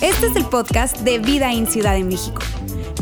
Este 0.00 0.26
es 0.26 0.36
el 0.36 0.44
podcast 0.46 0.98
de 0.98 1.18
Vida 1.18 1.52
en 1.52 1.66
Ciudad 1.66 1.94
de 1.94 2.04
México. 2.04 2.40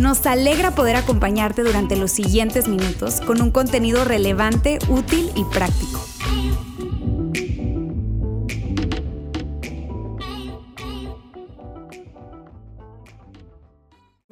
Nos 0.01 0.27
alegra 0.27 0.75
poder 0.75 0.97
acompañarte 0.97 1.63
durante 1.63 1.97
los 1.97 2.11
siguientes 2.11 2.69
minutos 2.69 3.21
con 3.21 3.41
un 3.41 3.51
contenido 3.51 4.05
relevante, 4.05 4.79
útil 4.89 5.31
y 5.35 5.45
práctico. 5.45 6.01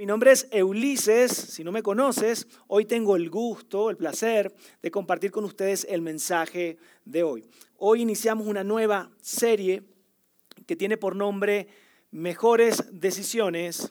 Mi 0.03 0.07
nombre 0.07 0.33
es 0.33 0.49
Ulises, 0.53 1.31
si 1.31 1.63
no 1.63 1.71
me 1.71 1.81
conoces, 1.81 2.49
hoy 2.67 2.87
tengo 2.87 3.15
el 3.15 3.31
gusto, 3.31 3.89
el 3.89 3.97
placer 3.97 4.53
de 4.83 4.91
compartir 4.91 5.31
con 5.31 5.45
ustedes 5.45 5.87
el 5.89 6.03
mensaje 6.03 6.77
de 7.05 7.23
hoy. 7.23 7.49
Hoy 7.85 8.01
iniciamos 8.01 8.47
una 8.47 8.63
nueva 8.63 9.11
serie 9.21 9.83
que 10.69 10.77
tiene 10.77 10.97
por 10.97 11.17
nombre 11.17 11.67
Mejores 12.13 12.85
decisiones, 12.93 13.91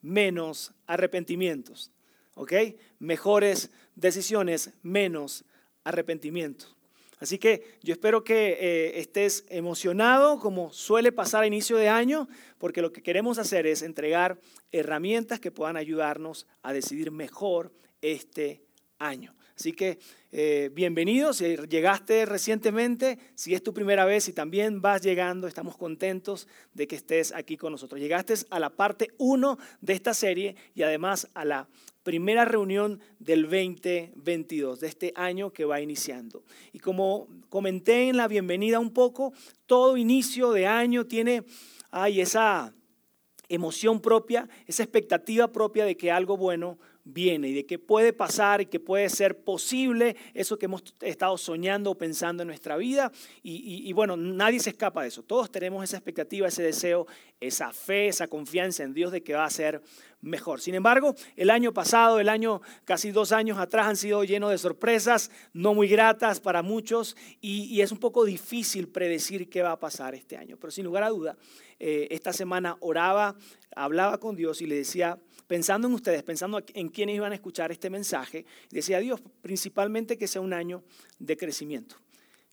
menos 0.00 0.72
arrepentimientos. 0.86 1.92
¿Ok? 2.36 2.54
Mejores 2.98 3.70
decisiones, 3.96 4.70
menos 4.82 5.44
arrepentimientos. 5.84 6.74
Así 7.18 7.36
que 7.36 7.76
yo 7.82 7.92
espero 7.92 8.24
que 8.24 8.56
eh, 8.58 8.98
estés 8.98 9.44
emocionado 9.50 10.40
como 10.40 10.72
suele 10.72 11.12
pasar 11.12 11.42
a 11.42 11.46
inicio 11.46 11.76
de 11.76 11.90
año, 11.90 12.28
porque 12.56 12.80
lo 12.80 12.94
que 12.94 13.02
queremos 13.02 13.36
hacer 13.36 13.66
es 13.66 13.82
entregar 13.82 14.40
herramientas 14.72 15.38
que 15.38 15.50
puedan 15.50 15.76
ayudarnos 15.76 16.46
a 16.62 16.72
decidir 16.72 17.10
mejor 17.10 17.74
este 18.00 18.64
año. 18.98 19.35
Así 19.56 19.72
que 19.72 19.98
eh, 20.32 20.70
bienvenido, 20.74 21.32
si 21.32 21.56
llegaste 21.56 22.26
recientemente, 22.26 23.18
si 23.34 23.54
es 23.54 23.62
tu 23.62 23.72
primera 23.72 24.04
vez 24.04 24.28
y 24.28 24.34
también 24.34 24.82
vas 24.82 25.00
llegando, 25.00 25.46
estamos 25.46 25.78
contentos 25.78 26.46
de 26.74 26.86
que 26.86 26.96
estés 26.96 27.32
aquí 27.32 27.56
con 27.56 27.72
nosotros. 27.72 27.98
Llegaste 27.98 28.34
a 28.50 28.60
la 28.60 28.68
parte 28.68 29.12
1 29.16 29.58
de 29.80 29.92
esta 29.94 30.12
serie 30.12 30.56
y 30.74 30.82
además 30.82 31.28
a 31.32 31.46
la 31.46 31.68
primera 32.02 32.44
reunión 32.44 33.00
del 33.18 33.44
2022, 33.44 34.78
de 34.78 34.88
este 34.88 35.12
año 35.16 35.50
que 35.54 35.64
va 35.64 35.80
iniciando. 35.80 36.44
Y 36.74 36.78
como 36.78 37.26
comenté 37.48 38.10
en 38.10 38.18
la 38.18 38.28
bienvenida 38.28 38.78
un 38.78 38.92
poco, 38.92 39.32
todo 39.64 39.96
inicio 39.96 40.52
de 40.52 40.66
año 40.66 41.06
tiene 41.06 41.44
ay, 41.90 42.20
esa 42.20 42.74
emoción 43.48 44.00
propia, 44.00 44.50
esa 44.66 44.82
expectativa 44.82 45.50
propia 45.50 45.86
de 45.86 45.96
que 45.96 46.10
algo 46.10 46.36
bueno 46.36 46.78
viene 47.06 47.48
y 47.48 47.54
de 47.54 47.64
que 47.64 47.78
puede 47.78 48.12
pasar 48.12 48.60
y 48.60 48.66
que 48.66 48.80
puede 48.80 49.08
ser 49.08 49.42
posible 49.44 50.16
eso 50.34 50.58
que 50.58 50.66
hemos 50.66 50.82
estado 51.00 51.38
soñando 51.38 51.92
o 51.92 51.94
pensando 51.94 52.42
en 52.42 52.48
nuestra 52.48 52.76
vida. 52.76 53.12
Y, 53.42 53.92
bueno, 53.92 54.16
nadie 54.16 54.60
se 54.60 54.70
escapa 54.70 55.02
de 55.02 55.08
eso. 55.08 55.22
Todos 55.22 55.50
tenemos 55.50 55.84
esa 55.84 55.96
expectativa, 55.96 56.48
ese 56.48 56.64
deseo, 56.64 57.06
esa 57.40 57.72
fe, 57.72 58.08
esa 58.08 58.26
confianza 58.26 58.82
en 58.82 58.92
Dios 58.92 59.12
de 59.12 59.22
que 59.22 59.34
va 59.34 59.44
a 59.44 59.50
ser 59.50 59.80
mejor. 60.20 60.60
Sin 60.60 60.74
embargo, 60.74 61.14
el 61.36 61.50
año 61.50 61.72
pasado, 61.72 62.20
el 62.20 62.28
año 62.28 62.60
casi 62.84 63.10
dos 63.10 63.32
años 63.32 63.58
atrás 63.58 63.86
han 63.86 63.96
sido 63.96 64.24
llenos 64.24 64.50
de 64.50 64.58
sorpresas, 64.58 65.30
no 65.52 65.74
muy 65.74 65.88
gratas 65.88 66.40
para 66.40 66.62
muchos 66.62 67.16
y, 67.40 67.80
es 67.80 67.92
un 67.92 67.98
poco 67.98 68.24
difícil 68.24 68.88
predecir 68.88 69.48
qué 69.48 69.62
va 69.62 69.72
a 69.72 69.78
pasar 69.78 70.14
este 70.14 70.36
año. 70.36 70.56
Pero 70.56 70.70
sin 70.70 70.84
lugar 70.84 71.02
a 71.04 71.10
duda, 71.10 71.36
eh, 71.78 72.08
esta 72.10 72.32
semana 72.32 72.76
oraba, 72.80 73.36
hablaba 73.74 74.18
con 74.18 74.34
Dios 74.34 74.62
y 74.62 74.66
le 74.66 74.76
decía, 74.76 75.18
pensando 75.46 75.88
en 75.88 75.94
ustedes, 75.94 76.22
pensando 76.22 76.62
en 76.74 76.88
quienes 76.88 77.16
iban 77.16 77.32
a 77.32 77.34
escuchar 77.34 77.70
este 77.70 77.90
mensaje, 77.90 78.46
decía 78.70 78.98
Dios, 78.98 79.20
principalmente 79.42 80.18
que 80.18 80.26
sea 80.26 80.40
un 80.40 80.52
año 80.52 80.82
de 81.18 81.36
crecimiento. 81.36 81.96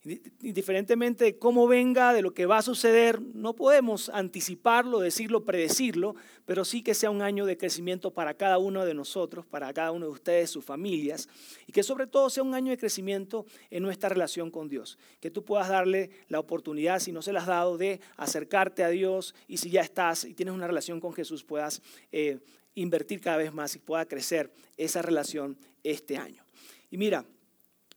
Indiferentemente 0.06 1.24
de 1.24 1.38
cómo 1.40 1.66
venga, 1.66 2.12
de 2.12 2.22
lo 2.22 2.34
que 2.34 2.46
va 2.46 2.58
a 2.58 2.62
suceder, 2.62 3.22
no 3.22 3.56
podemos 3.56 4.10
anticiparlo, 4.10 5.00
decirlo, 5.00 5.46
predecirlo, 5.46 6.16
pero 6.46 6.66
sí 6.66 6.82
que 6.82 6.94
sea 6.94 7.10
un 7.10 7.22
año 7.22 7.46
de 7.46 7.58
crecimiento 7.58 8.12
para 8.12 8.34
cada 8.34 8.58
uno 8.58 8.86
de 8.86 8.94
nosotros, 8.94 9.46
para 9.46 9.74
cada 9.74 9.92
uno 9.92 10.08
de 10.08 10.12
ustedes, 10.12 10.50
sus 10.50 10.66
familias, 10.66 11.30
y 11.68 11.72
que 11.72 11.84
sobre 11.84 12.06
todo 12.06 12.30
sea 12.30 12.44
un 12.44 12.54
año 12.54 12.70
de 12.72 12.78
crecimiento 12.78 13.46
en 13.70 13.82
nuestra 13.82 14.10
relación 14.10 14.52
con 14.52 14.68
Dios. 14.68 14.98
Que 15.22 15.32
tú 15.32 15.46
puedas 15.46 15.70
darle 15.70 16.10
la 16.28 16.42
oportunidad, 16.42 17.00
si 17.00 17.14
no 17.14 17.22
se 17.22 17.32
la 17.32 17.40
has 17.40 17.48
dado, 17.48 17.78
de 17.78 18.02
acercarte 18.18 18.84
a 18.84 18.90
Dios 18.90 19.34
y 19.48 19.56
si 19.56 19.70
ya 19.70 19.82
estás 19.82 20.26
y 20.26 20.34
tienes 20.34 20.54
una 20.54 20.68
relación 20.68 21.00
con 21.00 21.14
Jesús, 21.14 21.46
puedas 21.46 21.82
eh, 22.12 22.40
invertir 22.76 23.22
cada 23.22 23.38
vez 23.38 23.54
más 23.54 23.74
y 23.78 23.80
pueda 23.80 24.06
crecer 24.06 24.52
esa 24.76 25.02
relación 25.02 25.58
este 25.82 26.18
año. 26.18 26.44
Y 26.92 26.98
mira, 26.98 27.26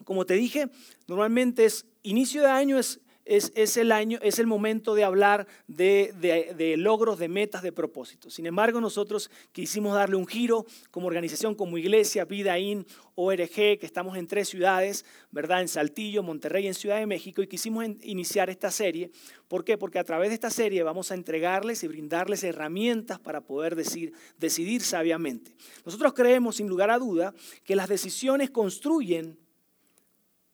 como 0.07 0.25
te 0.25 0.35
dije, 0.35 0.69
normalmente 1.09 1.65
es 1.65 1.85
inicio 2.05 2.43
de 2.43 2.49
año 2.49 2.79
es, 2.79 3.01
es, 3.27 3.77
el 3.77 3.91
año, 3.91 4.21
es 4.23 4.39
el 4.39 4.47
momento 4.47 4.95
de 4.95 5.03
hablar 5.03 5.49
de, 5.67 6.75
logros, 6.79 7.19
de 7.19 7.29
metas, 7.29 7.61
de 7.63 7.73
propósitos. 7.73 8.33
Sin 8.33 8.47
embargo, 8.47 8.81
nosotros 8.81 9.33
quisimos 9.51 9.95
darle 9.95 10.15
un 10.15 10.29
giro 10.29 10.65
como 10.93 11.09
organización, 11.09 11.57
como 11.57 11.77
iglesia, 11.77 12.25
Vida 12.25 12.57
In, 12.57 12.87
ORG, 13.17 13.49
que 13.51 13.79
estamos 13.83 14.17
en 14.17 14.29
tres 14.29 14.49
ciudades, 14.49 15.05
¿verdad? 15.33 15.61
En 15.61 15.67
Saltillo, 15.67 16.23
Monterrey, 16.23 16.69
en 16.69 16.75
Ciudad 16.75 16.99
de 16.99 17.07
México, 17.07 17.43
y 17.43 17.49
quisimos 17.49 17.85
iniciar 18.03 18.49
esta 18.49 18.71
serie. 18.71 19.11
¿Por 19.49 19.65
qué? 19.65 19.77
Porque 19.77 19.99
a 19.99 20.05
través 20.05 20.29
de 20.29 20.35
esta 20.35 20.51
serie 20.51 20.85
vamos 20.85 21.11
a 21.11 21.15
entregarles 21.15 21.83
y 21.83 21.89
brindarles 21.89 22.45
herramientas 22.45 23.19
para 23.19 23.41
poder 23.41 23.75
decir, 23.75 24.13
decidir 24.39 24.83
sabiamente. 24.83 25.53
Nosotros 25.85 26.13
creemos, 26.15 26.57
sin 26.57 26.69
lugar 26.69 26.91
a 26.91 26.99
duda, 26.99 27.35
que 27.65 27.75
las 27.75 27.89
decisiones 27.89 28.51
construyen 28.51 29.37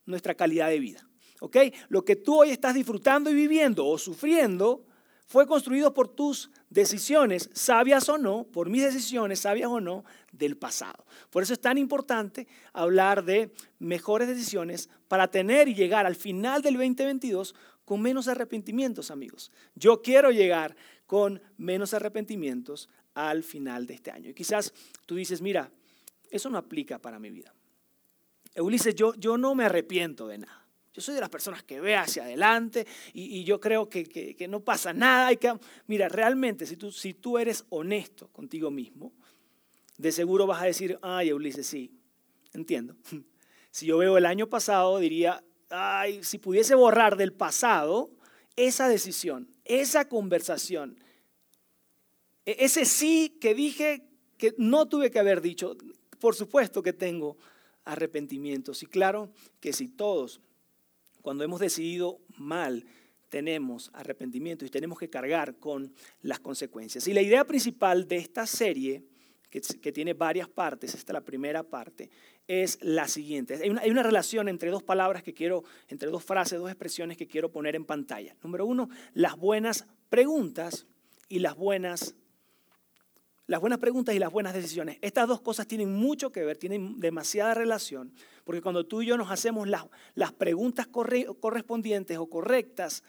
nuestra 0.07 0.35
calidad 0.35 0.69
de 0.69 0.81
vida. 0.81 1.09
¿ok? 1.43 1.57
Lo 1.89 2.05
que 2.05 2.17
tú 2.17 2.41
hoy 2.41 2.51
estás 2.51 2.75
disfrutando 2.75 3.29
y 3.29 3.35
viviendo 3.35 3.87
o 3.87 3.99
sufriendo 3.99 4.87
fue 5.27 5.47
construido 5.47 5.93
por 5.93 6.09
tus 6.09 6.51
decisiones, 6.71 7.51
sabias 7.53 8.09
o 8.09 8.19
no, 8.19 8.45
por 8.45 8.69
mis 8.69 8.83
decisiones, 8.83 9.41
sabias 9.41 9.69
o 9.69 9.81
no, 9.81 10.05
del 10.31 10.57
pasado. 10.57 11.05
Por 11.31 11.43
eso 11.43 11.53
es 11.53 11.61
tan 11.61 11.79
importante 11.79 12.47
hablar 12.73 13.25
de 13.25 13.53
mejores 13.79 14.29
decisiones 14.29 14.89
para 15.09 15.29
tener 15.29 15.69
y 15.69 15.75
llegar 15.75 16.07
al 16.07 16.17
final 16.17 16.63
del 16.63 16.75
2022 16.75 17.55
con 17.85 18.01
menos 18.01 18.29
arrepentimientos, 18.29 19.11
amigos. 19.11 19.51
Yo 19.75 20.01
quiero 20.01 20.31
llegar 20.31 20.77
con 21.07 21.43
menos 21.57 21.93
arrepentimientos 21.93 22.89
al 23.15 23.43
final 23.43 23.87
de 23.87 23.95
este 23.95 24.11
año. 24.11 24.31
Y 24.31 24.35
quizás 24.35 24.73
tú 25.07 25.17
dices, 25.17 25.43
mira, 25.43 25.73
eso 26.31 26.49
no 26.51 26.59
aplica 26.59 26.99
para 26.99 27.19
mi 27.19 27.31
vida. 27.31 27.53
Ulises, 28.57 28.95
yo, 28.95 29.15
yo 29.15 29.39
no 29.39 29.55
me 29.55 29.65
arrepiento 29.65 30.27
de 30.27 30.39
nada. 30.39 30.63
Yo 30.93 31.01
soy 31.01 31.15
de 31.15 31.21
las 31.21 31.31
personas 31.31 31.63
que 31.63 31.81
ve 31.81 31.97
hacia 31.97 32.25
adelante 32.25 32.87
y, 33.15 33.45
yo 33.45 33.59
creo 33.59 33.89
que, 33.89 34.47
no 34.49 34.61
pasa 34.61 34.93
nada. 34.93 35.35
que, 35.37 35.55
mira, 35.87 36.09
realmente, 36.09 36.67
si 36.67 36.77
tú, 36.77 36.93
si 36.93 37.15
tú 37.15 37.39
eres 37.39 37.65
honesto 37.71 38.29
contigo 38.29 38.71
mismo, 38.71 39.13
de 39.97 40.13
seguro 40.13 40.47
vas 40.47 40.63
a 40.63 40.67
decir, 40.67 40.99
ay, 41.01 41.33
Ulises, 41.33 41.67
sí, 41.67 41.91
entiendo. 42.53 42.97
Si 43.75 43.87
yo 43.87 43.97
veo 43.97 44.19
el 44.19 44.27
año 44.27 44.51
pasado, 44.51 44.99
diría, 44.99 45.43
ay, 45.71 46.23
si 46.23 46.37
pudiese 46.37 46.75
borrar 46.75 47.17
del 47.17 47.33
pasado 47.33 48.11
esa 48.55 48.87
decisión, 48.87 49.49
esa 49.65 50.11
conversación, 50.11 50.99
e, 52.45 52.57
ese 52.61 52.85
sí 52.85 53.39
que 53.41 53.55
dije 53.55 54.05
que 54.37 54.55
no 54.59 54.89
tuve 54.89 55.11
que 55.11 55.19
haber 55.19 55.41
dicho, 55.41 55.75
por 56.19 56.35
supuesto 56.35 56.83
que 56.83 56.93
tengo 56.93 57.39
arrepentimientos. 57.85 58.83
Y 58.83 58.87
claro 58.87 59.33
que 59.61 59.73
si 59.73 59.89
todos 59.89 60.41
cuando 61.23 61.45
hemos 61.45 61.61
decidido 61.61 62.21
mal, 62.37 62.85
tenemos 63.29 63.91
arrepentimiento 63.95 64.67
y 64.67 64.69
tenemos 64.69 64.99
que 64.99 65.09
cargar 65.09 65.57
con 65.57 65.95
las 66.21 66.41
consecuencias. 66.41 67.07
Y 67.09 67.15
la 67.15 67.23
idea 67.23 67.47
principal 67.47 68.07
de 68.07 68.17
esta 68.17 68.47
serie, 68.47 69.05
que, 69.49 69.93
tiene 69.93 70.15
varias 70.15 70.49
partes, 70.49 70.95
esta 70.95 71.13
es 71.13 71.15
la 71.15 71.25
primera 71.25 71.63
parte, 71.63 72.11
es 72.47 72.79
la 72.83 73.07
siguiente. 73.07 73.55
Hay 73.55 73.71
una, 73.71 73.83
hay 73.83 73.91
una, 73.91 74.03
relación 74.03 74.49
entre 74.49 74.71
dos 74.71 74.83
palabras 74.83 75.23
que 75.23 75.33
quiero, 75.33 75.63
entre 75.89 76.11
dos 76.11 76.25
frases, 76.25 76.59
dos 76.59 76.69
expresiones 76.69 77.17
que 77.17 77.27
quiero 77.27 77.51
poner 77.51 77.77
en 77.77 77.85
pantalla. 77.85 78.37
Número 78.43 78.67
uno, 78.67 78.89
las 79.15 79.37
buenas 79.37 79.87
preguntas 80.11 80.87
y 81.29 81.39
las 81.39 81.57
buenas 81.57 82.15
las 83.53 83.61
buenas 83.61 83.81
preguntas 83.81 84.15
y 84.15 84.19
las 84.19 84.33
buenas 84.33 84.55
decisiones. 84.55 84.97
Estas 85.03 85.29
dos 85.29 85.43
cosas 85.43 85.67
tienen 85.67 85.93
mucho 85.93 86.33
que 86.33 86.43
ver, 86.43 86.57
tienen 86.57 86.99
demasiada 86.99 87.53
relación, 87.53 88.11
porque 88.45 88.63
cuando 88.63 88.87
tú 88.87 89.03
y 89.03 89.07
yo 89.07 89.19
nos 89.19 89.31
hacemos 89.31 89.69
las, 89.69 89.85
las 90.15 90.33
preguntas 90.33 90.87
correspondientes 90.87 92.17
o 92.17 92.31
correctas, 92.31 93.05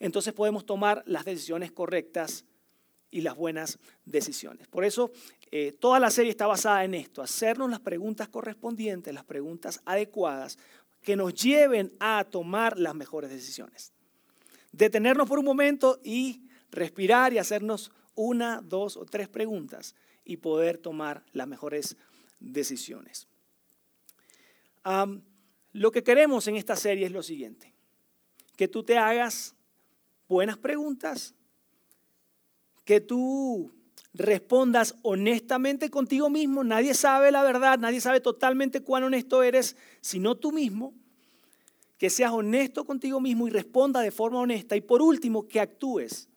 entonces 0.00 0.32
podemos 0.32 0.64
tomar 0.64 1.02
las 1.04 1.26
decisiones 1.26 1.72
correctas 1.72 2.46
y 3.10 3.20
las 3.20 3.36
buenas 3.36 3.78
decisiones. 4.06 4.66
Por 4.66 4.82
eso 4.82 5.10
eh, 5.50 5.72
toda 5.78 6.00
la 6.00 6.10
serie 6.10 6.30
está 6.30 6.46
basada 6.46 6.82
en 6.82 6.94
esto, 6.94 7.20
hacernos 7.20 7.68
las 7.68 7.80
preguntas 7.80 8.28
correspondientes, 8.30 9.12
las 9.12 9.24
preguntas 9.24 9.82
adecuadas 9.84 10.56
que 11.02 11.16
nos 11.16 11.34
lleven 11.34 11.92
a 12.00 12.24
tomar 12.24 12.78
las 12.78 12.94
mejores 12.94 13.28
decisiones. 13.28 13.92
Detenernos 14.72 15.28
por 15.28 15.38
un 15.38 15.44
momento 15.44 16.00
y 16.02 16.48
respirar 16.70 17.34
y 17.34 17.38
hacernos 17.38 17.92
una, 18.16 18.60
dos 18.60 18.96
o 18.96 19.04
tres 19.04 19.28
preguntas 19.28 19.94
y 20.24 20.38
poder 20.38 20.78
tomar 20.78 21.24
las 21.32 21.46
mejores 21.46 21.96
decisiones. 22.40 23.28
lo 25.72 25.92
que 25.92 26.02
queremos 26.02 26.48
en 26.48 26.56
esta 26.56 26.74
serie 26.76 27.06
es 27.06 27.12
lo 27.12 27.22
siguiente. 27.22 27.72
que 28.56 28.68
tú 28.68 28.82
te 28.82 28.96
hagas 28.96 29.54
buenas 30.28 30.56
preguntas, 30.56 31.34
que 32.84 33.00
tú 33.00 33.70
respondas 34.14 34.94
honestamente 35.02 35.90
contigo 35.90 36.30
mismo. 36.30 36.64
Nadie 36.64 36.94
sabe 36.94 37.30
la 37.30 37.42
verdad, 37.42 37.78
nadie 37.78 38.00
sabe 38.00 38.20
totalmente 38.20 38.80
cuán 38.80 39.04
honesto 39.04 39.42
eres, 39.42 39.76
sino 40.00 40.34
tú 40.36 40.52
mismo. 40.52 40.94
Que 41.98 42.10
seas 42.10 42.32
honesto 42.32 42.84
contigo 42.84 43.20
mismo 43.20 43.46
y 43.46 43.50
responda 43.50 44.00
de 44.00 44.10
forma 44.10 44.40
honesta. 44.40 44.76
Y 44.76 44.82
por 44.82 45.00
último, 45.00 45.48
que 45.48 45.60
actúes. 45.60 46.28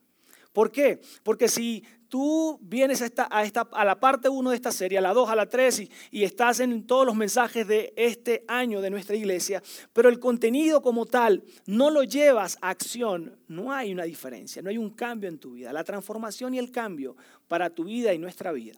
¿Por 0.54 0.72
qué? 0.72 1.00
Porque 1.24 1.48
si 1.48 1.84
tú 2.10 2.60
vienes 2.62 3.02
a, 3.02 3.06
esta, 3.06 3.62
a, 3.62 3.86
la 3.86 4.00
parte 4.00 4.28
1 4.28 4.50
de 4.50 4.56
esta 4.56 4.72
serie, 4.72 4.98
a 4.98 5.02
la 5.02 5.14
2, 5.14 5.30
a 5.30 5.36
la 5.36 5.48
3, 5.48 5.80
y, 5.80 5.92
y, 6.12 6.24
estás 6.24 6.60
en 6.60 6.86
todos 6.86 7.06
los 7.06 7.16
mensajes 7.16 7.68
de 7.68 7.94
este 7.96 8.44
año 8.48 8.82
de 8.82 8.90
nuestra 8.90 9.16
iglesia, 9.16 9.62
pero 9.94 10.10
el 10.10 10.20
contenido 10.20 10.82
como 10.82 11.06
tal 11.06 11.44
no 11.68 11.92
lo 11.92 12.04
llevas 12.04 12.58
a 12.62 12.70
acción, 12.70 13.38
no 13.48 13.72
hay 13.72 13.94
una 13.94 14.04
diferencia, 14.04 14.62
no 14.62 14.70
hay 14.70 14.78
un 14.78 14.90
cambio 14.90 15.30
en 15.30 15.38
tu 15.38 15.52
vida. 15.52 15.72
La 15.72 15.84
transformación 15.84 16.56
y 16.56 16.60
el 16.60 16.72
cambio 16.72 17.16
para 17.48 17.70
tu 17.70 17.86
vida 17.86 18.14
y 18.14 18.18
nuestra 18.18 18.52
vida 18.52 18.74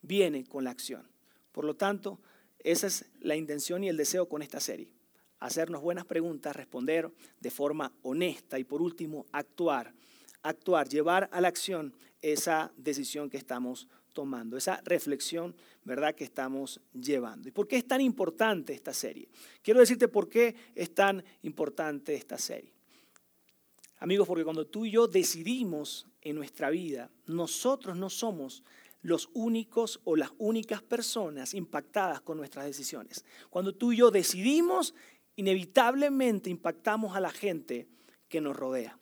viene 0.00 0.44
con 0.44 0.64
la 0.64 0.70
acción. 0.70 1.06
Por 1.52 1.64
lo 1.64 1.74
tanto, 1.74 2.20
esa 2.58 2.86
es 2.86 3.04
la 3.20 3.36
intención 3.36 3.84
y 3.84 3.88
el 3.88 3.96
deseo 3.96 4.28
con 4.28 4.42
esta 4.42 4.60
serie. 4.60 4.90
Hacernos 5.38 5.82
buenas 5.82 6.06
preguntas, 6.06 6.56
responder 6.56 7.10
de 7.40 7.50
forma 7.50 7.92
honesta 8.02 8.58
y 8.58 8.64
por 8.64 8.80
último, 8.80 9.26
actuar 9.32 9.92
actuar, 10.48 10.88
llevar 10.88 11.28
a 11.32 11.40
la 11.40 11.48
acción 11.48 11.94
esa 12.22 12.72
decisión 12.76 13.30
que 13.30 13.36
estamos 13.36 13.88
tomando, 14.12 14.56
esa 14.56 14.80
reflexión, 14.84 15.54
¿verdad?, 15.84 16.14
que 16.14 16.24
estamos 16.24 16.80
llevando. 16.94 17.48
¿Y 17.48 17.52
por 17.52 17.68
qué 17.68 17.76
es 17.76 17.86
tan 17.86 18.00
importante 18.00 18.72
esta 18.72 18.94
serie? 18.94 19.28
Quiero 19.62 19.80
decirte 19.80 20.08
por 20.08 20.28
qué 20.28 20.56
es 20.74 20.94
tan 20.94 21.22
importante 21.42 22.14
esta 22.14 22.38
serie. 22.38 22.72
Amigos, 23.98 24.26
porque 24.26 24.44
cuando 24.44 24.66
tú 24.66 24.86
y 24.86 24.90
yo 24.90 25.06
decidimos 25.06 26.06
en 26.22 26.36
nuestra 26.36 26.70
vida, 26.70 27.10
nosotros 27.26 27.96
no 27.96 28.10
somos 28.10 28.62
los 29.02 29.28
únicos 29.34 30.00
o 30.04 30.16
las 30.16 30.30
únicas 30.38 30.82
personas 30.82 31.54
impactadas 31.54 32.20
con 32.20 32.38
nuestras 32.38 32.66
decisiones. 32.66 33.24
Cuando 33.50 33.74
tú 33.74 33.92
y 33.92 33.98
yo 33.98 34.10
decidimos, 34.10 34.94
inevitablemente 35.36 36.50
impactamos 36.50 37.14
a 37.14 37.20
la 37.20 37.30
gente 37.30 37.86
que 38.28 38.40
nos 38.40 38.56
rodea. 38.56 38.98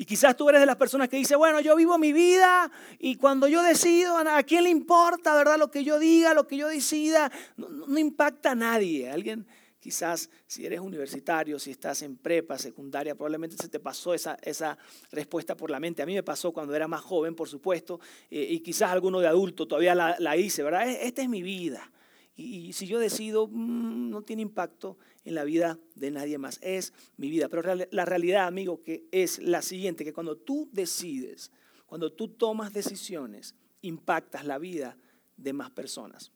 Y 0.00 0.06
quizás 0.06 0.34
tú 0.34 0.48
eres 0.48 0.62
de 0.62 0.66
las 0.66 0.76
personas 0.76 1.10
que 1.10 1.18
dice, 1.18 1.36
bueno, 1.36 1.60
yo 1.60 1.76
vivo 1.76 1.98
mi 1.98 2.14
vida 2.14 2.72
y 2.98 3.16
cuando 3.16 3.48
yo 3.48 3.62
decido, 3.62 4.16
¿a 4.16 4.42
quién 4.44 4.64
le 4.64 4.70
importa, 4.70 5.34
verdad? 5.34 5.58
Lo 5.58 5.70
que 5.70 5.84
yo 5.84 5.98
diga, 5.98 6.32
lo 6.32 6.46
que 6.46 6.56
yo 6.56 6.68
decida, 6.68 7.30
no, 7.58 7.98
impacta 7.98 8.52
a 8.52 8.54
nadie. 8.54 9.10
Alguien, 9.10 9.46
quizás 9.78 10.30
si 10.46 10.64
eres 10.64 10.80
universitario, 10.80 11.58
si 11.58 11.72
estás 11.72 12.00
en 12.00 12.16
prepa, 12.16 12.56
secundaria, 12.56 13.14
probablemente 13.14 13.58
se 13.58 13.68
te 13.68 13.78
pasó 13.78 14.14
esa, 14.14 14.38
esa 14.40 14.78
respuesta 15.12 15.54
por 15.54 15.70
la 15.70 15.78
mente. 15.78 16.00
A 16.00 16.06
mí 16.06 16.14
me 16.14 16.22
pasó 16.22 16.50
cuando 16.50 16.74
era 16.74 16.88
más 16.88 17.02
joven, 17.02 17.34
por 17.34 17.50
supuesto, 17.50 18.00
eh, 18.30 18.46
y 18.48 18.60
quizás 18.60 18.92
alguno 18.92 19.20
de 19.20 19.26
adulto 19.26 19.68
todavía 19.68 19.94
la, 19.94 20.16
la 20.18 20.34
hice, 20.34 20.62
¿verdad? 20.62 20.88
E, 20.88 21.08
esta 21.08 21.20
es 21.20 21.28
mi 21.28 21.42
vida. 21.42 21.92
Y, 22.40 22.72
si 22.72 22.86
yo 22.86 22.98
decido, 22.98 23.46
mm, 23.46 24.10
no 24.10 24.22
tiene 24.22 24.42
impacto 24.42 24.96
en 25.24 25.34
la 25.34 25.44
vida 25.44 25.78
de 25.94 26.10
nadie 26.10 26.38
más. 26.38 26.58
Es 26.62 26.92
mi 27.16 27.28
vida. 27.28 27.48
Pero 27.48 27.74
la 27.90 28.04
realidad, 28.04 28.46
amigo, 28.46 28.82
que 28.82 29.06
es 29.12 29.38
la 29.38 29.62
siguiente, 29.62 30.04
que 30.04 30.12
cuando 30.12 30.36
tú 30.36 30.68
decides, 30.72 31.52
cuando 31.86 32.12
tú 32.12 32.28
tomas 32.28 32.72
decisiones, 32.72 33.54
impactas 33.82 34.44
la 34.44 34.58
vida 34.58 34.96
de 35.36 35.52
más 35.52 35.70
personas. 35.70 36.32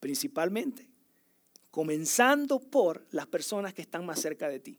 Principalmente, 0.00 0.88
comenzando 1.70 2.60
por 2.60 3.06
las 3.10 3.26
personas 3.26 3.74
que 3.74 3.82
están 3.82 4.06
más 4.06 4.20
cerca 4.20 4.48
de 4.48 4.60
ti. 4.60 4.78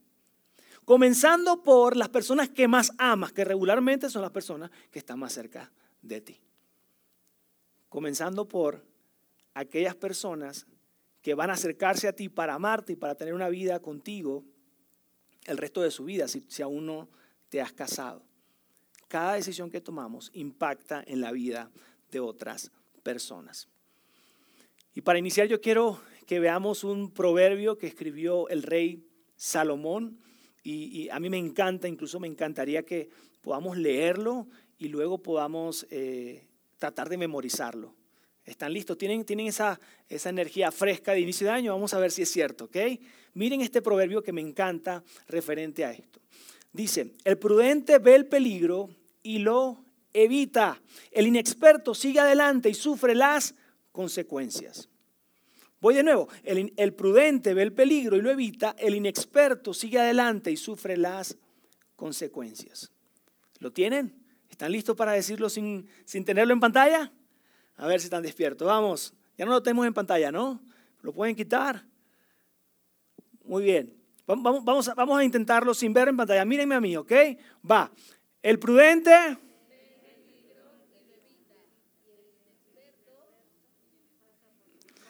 Comenzando 0.85 1.63
por 1.63 1.97
las 1.97 2.09
personas 2.09 2.49
que 2.49 2.67
más 2.67 2.91
amas, 2.97 3.33
que 3.33 3.43
regularmente 3.43 4.09
son 4.09 4.21
las 4.21 4.31
personas 4.31 4.71
que 4.91 4.99
están 4.99 5.19
más 5.19 5.33
cerca 5.33 5.71
de 6.01 6.21
ti. 6.21 6.39
Comenzando 7.89 8.47
por 8.47 8.94
aquellas 9.55 9.95
personas 9.95 10.67
que 11.21 11.33
van 11.33 11.49
a 11.49 11.53
acercarse 11.53 12.07
a 12.07 12.13
ti 12.13 12.29
para 12.29 12.53
amarte 12.53 12.93
y 12.93 12.95
para 12.95 13.15
tener 13.15 13.33
una 13.33 13.49
vida 13.49 13.79
contigo 13.79 14.45
el 15.45 15.57
resto 15.57 15.81
de 15.81 15.89
su 15.89 16.05
vida, 16.05 16.27
si, 16.27 16.61
aún 16.61 16.85
no 16.85 17.09
te 17.49 17.61
has 17.61 17.73
casado. 17.73 18.23
Cada 19.07 19.33
decisión 19.33 19.71
que 19.71 19.81
tomamos 19.81 20.29
impacta 20.33 21.03
en 21.07 21.21
la 21.21 21.31
vida 21.31 21.71
de 22.11 22.19
otras 22.19 22.71
personas. 23.01 23.67
Y 24.93 25.01
para 25.01 25.19
iniciar 25.19 25.47
yo 25.47 25.61
quiero 25.61 25.99
que 26.25 26.39
veamos 26.39 26.83
un 26.83 27.11
proverbio 27.11 27.77
que 27.77 27.87
escribió 27.87 28.49
el 28.49 28.63
rey 28.63 29.07
Salomón 29.35 30.19
y, 30.63 31.09
a 31.09 31.19
mí 31.19 31.29
me 31.29 31.37
encanta, 31.37 31.87
incluso 31.87 32.19
me 32.19 32.27
encantaría 32.27 32.83
que 32.83 33.09
podamos 33.41 33.77
leerlo 33.77 34.47
y 34.79 34.87
luego 34.87 35.21
podamos 35.21 35.85
eh, 35.91 36.47
tratar 36.79 37.07
de 37.07 37.17
memorizarlo. 37.17 37.95
¿Están 38.45 38.73
listos? 38.73 38.97
¿Tienen, 38.97 39.25
tienen 39.25 39.47
esa, 39.47 39.79
esa 40.07 40.29
energía 40.29 40.71
fresca 40.71 41.13
de 41.13 41.21
inicio 41.21 41.47
de 41.47 41.53
año? 41.53 41.73
Vamos 41.73 41.93
a 41.93 41.99
ver 41.99 42.11
si 42.11 42.21
es 42.21 42.29
cierto, 42.29 42.65
¿ok? 42.65 42.77
Miren 43.33 43.61
este 43.61 43.81
proverbio 43.81 44.21
que 44.21 44.31
me 44.31 44.41
encanta 44.41 45.03
referente 45.27 45.83
a 45.83 45.91
esto. 45.91 46.21
Dice, 46.71 47.15
el 47.23 47.37
prudente 47.37 47.97
ve 47.97 48.15
el 48.15 48.27
peligro 48.27 48.89
y 49.23 49.39
lo 49.39 49.83
evita. 50.13 50.79
El 51.11 51.27
inexperto 51.27 51.95
sigue 51.95 52.19
adelante 52.19 52.69
y 52.69 52.73
sufre 52.75 53.15
las 53.15 53.55
consecuencias. 53.91 54.89
Voy 55.81 55.95
de 55.95 56.03
nuevo, 56.03 56.29
el, 56.43 56.73
el, 56.77 56.93
prudente 56.93 57.53
ve 57.53 57.63
el 57.63 57.73
peligro 57.73 58.15
y 58.15 58.21
lo 58.21 58.31
evita, 58.31 58.75
el 58.79 58.95
inexperto 58.95 59.73
sigue 59.73 59.99
adelante 59.99 60.51
y 60.51 60.57
sufre 60.57 60.97
las 60.97 61.37
consecuencias. 61.95 62.91
¿Lo 63.59 63.71
tienen? 63.71 64.13
¿Están 64.49 64.71
listos 64.71 64.95
para 64.95 65.11
decirlo 65.11 65.49
sin, 65.49 65.87
sin 66.05 66.23
tenerlo 66.25 66.53
en 66.53 66.59
pantalla? 66.59 67.11
A 67.77 67.87
ver 67.87 67.99
si 67.99 68.05
están 68.05 68.23
despiertos. 68.23 68.67
Vamos. 68.67 69.13
Ya 69.37 69.45
no 69.45 69.51
lo 69.51 69.61
tenemos 69.61 69.85
en 69.85 69.93
pantalla, 69.93 70.31
¿no? 70.31 70.61
¿Lo 71.01 71.11
pueden 71.13 71.35
quitar? 71.35 71.83
Muy 73.43 73.63
bien. 73.63 73.93
Vamos, 74.25 74.63
vamos, 74.63 75.17
a, 75.19 75.23
intentarlo 75.23 75.73
sin 75.73 75.93
ver 75.93 76.07
en 76.07 76.17
pantalla. 76.17 76.45
Mírenme 76.45 76.75
a 76.75 76.81
mí, 76.81 76.97
¿ok? 76.97 77.11
Va. 77.69 77.91
El 78.41 78.57
prudente 78.57 79.37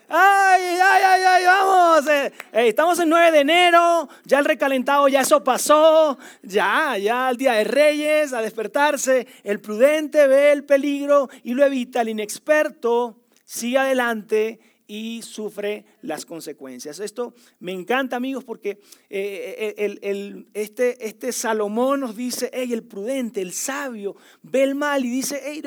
¡Ay, 0.07 0.62
ay, 0.62 1.04
ay, 1.04 1.22
ay! 1.24 1.46
¡Vamos! 1.46 2.07
Eh, 2.07 2.31
estamos 2.54 3.00
en 3.00 3.10
9 3.10 3.31
de 3.31 3.40
enero, 3.40 4.07
ya 4.24 4.40
el 4.40 4.46
recalentado, 4.46 5.07
ya 5.07 5.22
eso 5.22 5.44
pasó, 5.44 6.18
ya, 6.44 6.98
ya 6.98 7.30
el 7.30 7.38
día 7.38 7.53
de 7.53 7.63
Reyes, 7.63 8.34
a 8.34 8.41
despertarse. 8.41 9.25
El 9.44 9.60
prudente 9.60 10.27
ve 10.27 10.51
el 10.51 10.63
peligro 10.63 11.30
y 11.44 11.53
lo 11.53 11.65
evita, 11.65 12.01
el 12.01 12.10
inexperto 12.10 13.24
sigue 13.46 13.80
adelante 13.80 14.60
y 14.88 15.24
sufre 15.24 15.86
las 16.01 16.25
consecuencias. 16.25 17.00
Esto 17.00 17.34
me 17.60 17.72
encanta, 17.72 18.15
amigos, 18.15 18.44
porque 18.44 18.80
eh, 19.10 19.75
eh, 19.77 20.46
este, 20.53 21.08
este 21.08 21.32
Salomón 21.32 22.01
nos 22.01 22.15
dice, 22.15 22.51
hey, 22.53 22.72
el 22.74 22.84
prudente, 22.84 23.41
el 23.41 23.53
sabio, 23.53 24.15
ve 24.44 24.62
el 24.62 24.75
mal 24.75 25.03
y 25.03 25.10
dice, 25.10 25.41
hey, 25.44 25.63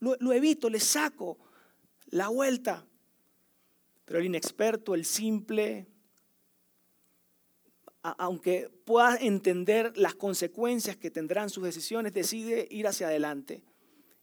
lo, 0.00 0.16
lo 0.18 0.32
evito, 0.32 0.70
le 0.70 0.80
saco 0.80 1.38
la 2.06 2.28
vuelta. 2.28 2.86
Pero 4.12 4.20
el 4.20 4.26
inexperto, 4.26 4.94
el 4.94 5.06
simple, 5.06 5.86
aunque 8.02 8.68
pueda 8.84 9.16
entender 9.16 9.96
las 9.96 10.14
consecuencias 10.14 10.98
que 10.98 11.10
tendrán 11.10 11.48
sus 11.48 11.64
decisiones, 11.64 12.12
decide 12.12 12.68
ir 12.70 12.86
hacia 12.86 13.06
adelante 13.06 13.62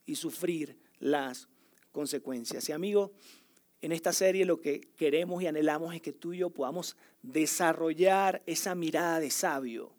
y 0.05 0.13
sufrir 0.13 0.77
las 0.99 1.49
consecuencias. 1.91 2.69
Y 2.69 2.71
amigo, 2.71 3.13
en 3.81 3.91
esta 3.91 4.13
serie 4.13 4.45
lo 4.45 4.61
que 4.61 4.79
queremos 4.95 5.41
y 5.41 5.47
anhelamos 5.47 5.95
es 5.95 6.03
que 6.03 6.13
tú 6.13 6.33
y 6.33 6.37
yo 6.37 6.51
podamos 6.51 6.95
desarrollar 7.23 8.43
esa 8.45 8.75
mirada 8.75 9.19
de 9.19 9.31
sabio. 9.31 9.95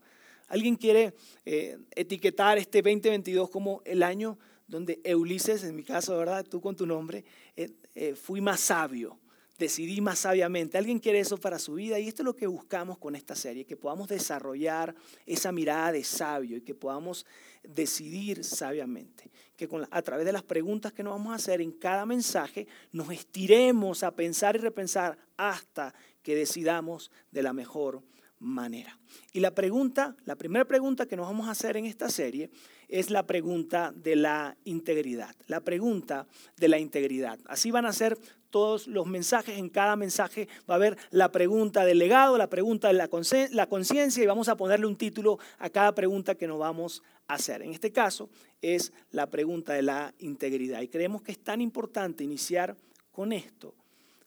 ¿Alguien 0.46 0.76
quiere 0.76 1.14
eh, 1.44 1.78
etiquetar 1.96 2.58
este 2.58 2.80
2022 2.80 3.50
como 3.50 3.82
el 3.84 4.04
año 4.04 4.38
donde 4.68 5.00
Ulises, 5.16 5.64
en 5.64 5.74
mi 5.74 5.82
caso, 5.82 6.16
¿verdad? 6.16 6.46
Tú 6.48 6.60
con 6.60 6.76
tu 6.76 6.86
nombre, 6.86 7.24
eh, 7.56 7.72
eh, 7.96 8.14
fui 8.14 8.40
más 8.40 8.60
sabio 8.60 9.18
decidí 9.60 10.00
más 10.00 10.20
sabiamente. 10.20 10.78
¿Alguien 10.78 10.98
quiere 10.98 11.20
eso 11.20 11.36
para 11.36 11.58
su 11.58 11.74
vida? 11.74 11.98
Y 11.98 12.08
esto 12.08 12.22
es 12.22 12.24
lo 12.24 12.34
que 12.34 12.46
buscamos 12.46 12.98
con 12.98 13.14
esta 13.14 13.36
serie, 13.36 13.66
que 13.66 13.76
podamos 13.76 14.08
desarrollar 14.08 14.94
esa 15.26 15.52
mirada 15.52 15.92
de 15.92 16.02
sabio 16.02 16.56
y 16.56 16.62
que 16.62 16.74
podamos 16.74 17.26
decidir 17.62 18.42
sabiamente. 18.42 19.30
Que 19.56 19.68
a 19.90 20.02
través 20.02 20.24
de 20.24 20.32
las 20.32 20.42
preguntas 20.42 20.92
que 20.92 21.02
nos 21.02 21.12
vamos 21.12 21.32
a 21.32 21.36
hacer 21.36 21.60
en 21.60 21.72
cada 21.72 22.06
mensaje, 22.06 22.66
nos 22.90 23.12
estiremos 23.12 24.02
a 24.02 24.16
pensar 24.16 24.56
y 24.56 24.60
repensar 24.60 25.18
hasta 25.36 25.94
que 26.22 26.34
decidamos 26.34 27.10
de 27.30 27.42
la 27.42 27.52
mejor 27.52 28.02
manera. 28.38 28.98
Y 29.34 29.40
la 29.40 29.54
pregunta, 29.54 30.16
la 30.24 30.36
primera 30.36 30.64
pregunta 30.64 31.06
que 31.06 31.16
nos 31.16 31.26
vamos 31.26 31.48
a 31.48 31.50
hacer 31.50 31.76
en 31.76 31.84
esta 31.84 32.08
serie 32.08 32.50
es 32.88 33.10
la 33.10 33.26
pregunta 33.26 33.92
de 33.94 34.16
la 34.16 34.56
integridad, 34.64 35.36
la 35.46 35.60
pregunta 35.60 36.26
de 36.56 36.68
la 36.68 36.78
integridad. 36.78 37.38
Así 37.44 37.70
van 37.70 37.84
a 37.84 37.92
ser 37.92 38.18
todos 38.50 38.86
los 38.86 39.06
mensajes, 39.06 39.58
en 39.58 39.68
cada 39.68 39.96
mensaje 39.96 40.48
va 40.68 40.74
a 40.74 40.76
haber 40.76 40.98
la 41.10 41.30
pregunta 41.32 41.84
del 41.84 41.98
legado, 41.98 42.36
la 42.36 42.50
pregunta 42.50 42.88
de 42.88 42.94
la 42.94 43.66
conciencia 43.68 44.22
y 44.22 44.26
vamos 44.26 44.48
a 44.48 44.56
ponerle 44.56 44.86
un 44.86 44.96
título 44.96 45.38
a 45.58 45.70
cada 45.70 45.94
pregunta 45.94 46.34
que 46.34 46.46
nos 46.46 46.58
vamos 46.58 47.02
a 47.28 47.34
hacer. 47.34 47.62
En 47.62 47.72
este 47.72 47.92
caso 47.92 48.28
es 48.60 48.92
la 49.10 49.28
pregunta 49.28 49.72
de 49.72 49.82
la 49.82 50.14
integridad 50.18 50.82
y 50.82 50.88
creemos 50.88 51.22
que 51.22 51.32
es 51.32 51.38
tan 51.38 51.60
importante 51.60 52.24
iniciar 52.24 52.76
con 53.12 53.32
esto, 53.32 53.74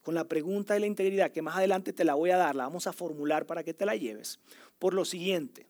con 0.01 0.15
la 0.15 0.25
pregunta 0.25 0.73
de 0.73 0.81
la 0.81 0.87
integridad, 0.87 1.31
que 1.31 1.41
más 1.41 1.55
adelante 1.55 1.93
te 1.93 2.03
la 2.03 2.15
voy 2.15 2.31
a 2.31 2.37
dar, 2.37 2.55
la 2.55 2.63
vamos 2.63 2.87
a 2.87 2.93
formular 2.93 3.45
para 3.45 3.63
que 3.63 3.73
te 3.73 3.85
la 3.85 3.95
lleves, 3.95 4.39
por 4.79 4.93
lo 4.93 5.05
siguiente. 5.05 5.67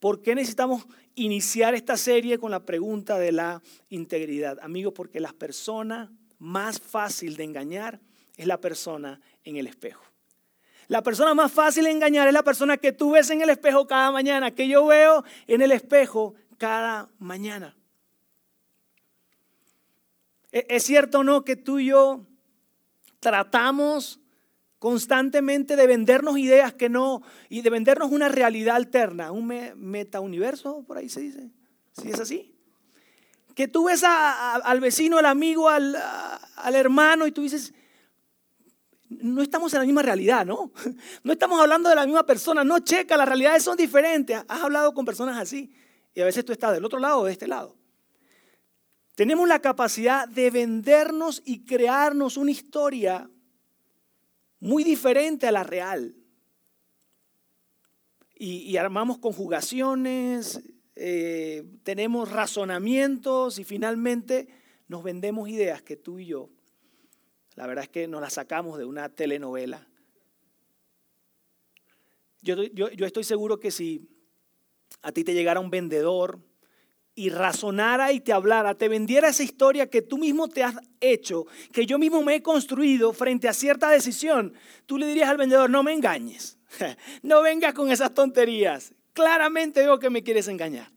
¿Por 0.00 0.22
qué 0.22 0.34
necesitamos 0.34 0.86
iniciar 1.14 1.74
esta 1.74 1.98
serie 1.98 2.38
con 2.38 2.50
la 2.50 2.64
pregunta 2.64 3.18
de 3.18 3.32
la 3.32 3.62
integridad? 3.90 4.58
Amigos, 4.62 4.94
porque 4.94 5.20
la 5.20 5.32
persona 5.34 6.10
más 6.40 6.80
fácil 6.80 7.36
de 7.36 7.44
engañar 7.44 8.00
es 8.36 8.46
la 8.46 8.60
persona 8.60 9.20
en 9.44 9.56
el 9.56 9.68
espejo. 9.68 10.02
La 10.88 11.02
persona 11.02 11.34
más 11.34 11.52
fácil 11.52 11.84
de 11.84 11.92
engañar 11.92 12.26
es 12.26 12.34
la 12.34 12.42
persona 12.42 12.76
que 12.76 12.90
tú 12.90 13.12
ves 13.12 13.30
en 13.30 13.42
el 13.42 13.50
espejo 13.50 13.86
cada 13.86 14.10
mañana, 14.10 14.50
que 14.50 14.66
yo 14.66 14.84
veo 14.86 15.22
en 15.46 15.62
el 15.62 15.70
espejo 15.70 16.34
cada 16.58 17.08
mañana. 17.20 17.76
¿E-, 20.50 20.66
¿Es 20.68 20.82
cierto 20.82 21.20
o 21.20 21.24
no 21.24 21.44
que 21.44 21.54
tú 21.54 21.78
y 21.78 21.86
yo 21.86 22.26
tratamos 23.20 24.18
constantemente 24.80 25.76
de 25.76 25.86
vendernos 25.86 26.38
ideas 26.38 26.72
que 26.72 26.88
no, 26.88 27.22
y 27.50 27.60
de 27.60 27.68
vendernos 27.68 28.10
una 28.10 28.30
realidad 28.30 28.76
alterna, 28.76 29.30
un 29.30 29.46
metauniverso, 29.76 30.84
por 30.86 30.96
ahí 30.96 31.10
se 31.10 31.20
dice, 31.20 31.50
si 31.92 32.10
es 32.10 32.18
así. 32.18 32.56
Que 33.54 33.68
tú 33.68 33.84
ves 33.84 34.02
al 34.04 34.80
vecino, 34.80 35.18
al 35.18 35.26
amigo, 35.26 35.68
al, 35.68 35.96
hermano 36.74 37.26
y 37.26 37.32
tú 37.32 37.42
dices, 37.42 37.74
no 39.08 39.42
estamos 39.42 39.72
en 39.72 39.80
la 39.80 39.86
misma 39.86 40.02
realidad, 40.02 40.46
¿no? 40.46 40.72
No 41.22 41.32
estamos 41.32 41.60
hablando 41.60 41.88
de 41.88 41.96
la 41.96 42.06
misma 42.06 42.24
persona, 42.24 42.64
no 42.64 42.78
checa, 42.78 43.16
las 43.16 43.28
realidades 43.28 43.62
son 43.62 43.76
diferentes. 43.76 44.42
Has 44.48 44.62
hablado 44.62 44.94
con 44.94 45.04
personas 45.04 45.38
así 45.38 45.74
y 46.14 46.20
a 46.20 46.24
veces 46.24 46.44
tú 46.44 46.52
estás 46.52 46.72
del 46.72 46.84
otro 46.84 46.98
lado 46.98 47.20
o 47.20 47.24
de 47.24 47.32
este 47.32 47.46
lado. 47.46 47.76
Tenemos 49.14 49.46
la 49.46 49.58
capacidad 49.58 50.26
de 50.26 50.50
vendernos 50.50 51.42
y 51.44 51.64
crearnos 51.64 52.36
una 52.36 52.52
historia 52.52 53.28
muy 54.60 54.84
diferente 54.84 55.46
a 55.46 55.52
la 55.52 55.64
real. 55.64 56.14
Y, 58.34 58.78
armamos 58.78 59.18
conjugaciones, 59.18 60.62
eh, 61.02 61.64
tenemos 61.82 62.30
razonamientos 62.30 63.58
y 63.58 63.64
finalmente 63.64 64.48
nos 64.86 65.02
vendemos 65.02 65.48
ideas 65.48 65.80
que 65.80 65.96
tú 65.96 66.18
y 66.18 66.26
yo, 66.26 66.50
la 67.54 67.66
verdad 67.66 67.84
es 67.84 67.88
que 67.88 68.06
nos 68.06 68.20
las 68.20 68.34
sacamos 68.34 68.76
de 68.76 68.84
una 68.84 69.08
telenovela. 69.08 69.88
Yo, 72.42 72.62
yo 72.64 73.06
estoy 73.06 73.24
seguro 73.24 73.58
que 73.58 73.70
si 73.70 74.10
a 75.00 75.10
ti 75.10 75.24
te 75.24 75.32
llegara 75.32 75.58
un 75.58 75.70
vendedor 75.70 76.38
y 77.14 77.30
razonara 77.30 78.12
y 78.12 78.20
te 78.20 78.34
hablara, 78.34 78.74
te 78.74 78.90
vendiera 78.90 79.28
esa 79.28 79.42
historia 79.42 79.88
que 79.88 80.02
tú 80.02 80.18
mismo 80.18 80.48
te 80.48 80.62
has 80.62 80.76
hecho, 81.00 81.46
que 81.72 81.86
yo 81.86 81.98
mismo 81.98 82.22
me 82.22 82.34
he 82.34 82.42
construido 82.42 83.14
frente 83.14 83.48
a 83.48 83.54
cierta 83.54 83.88
decisión, 83.88 84.52
tú 84.84 84.98
le 84.98 85.06
dirías 85.06 85.30
al 85.30 85.38
vendedor, 85.38 85.70
no 85.70 85.82
me 85.82 85.94
engañes, 85.94 86.58
no 87.22 87.40
vengas 87.40 87.72
con 87.72 87.90
esas 87.90 88.12
tonterías, 88.12 88.92
claramente 89.20 89.80
veo 89.80 89.98
que 89.98 90.10
me 90.10 90.22
quieres 90.22 90.48
engañar. 90.48 90.90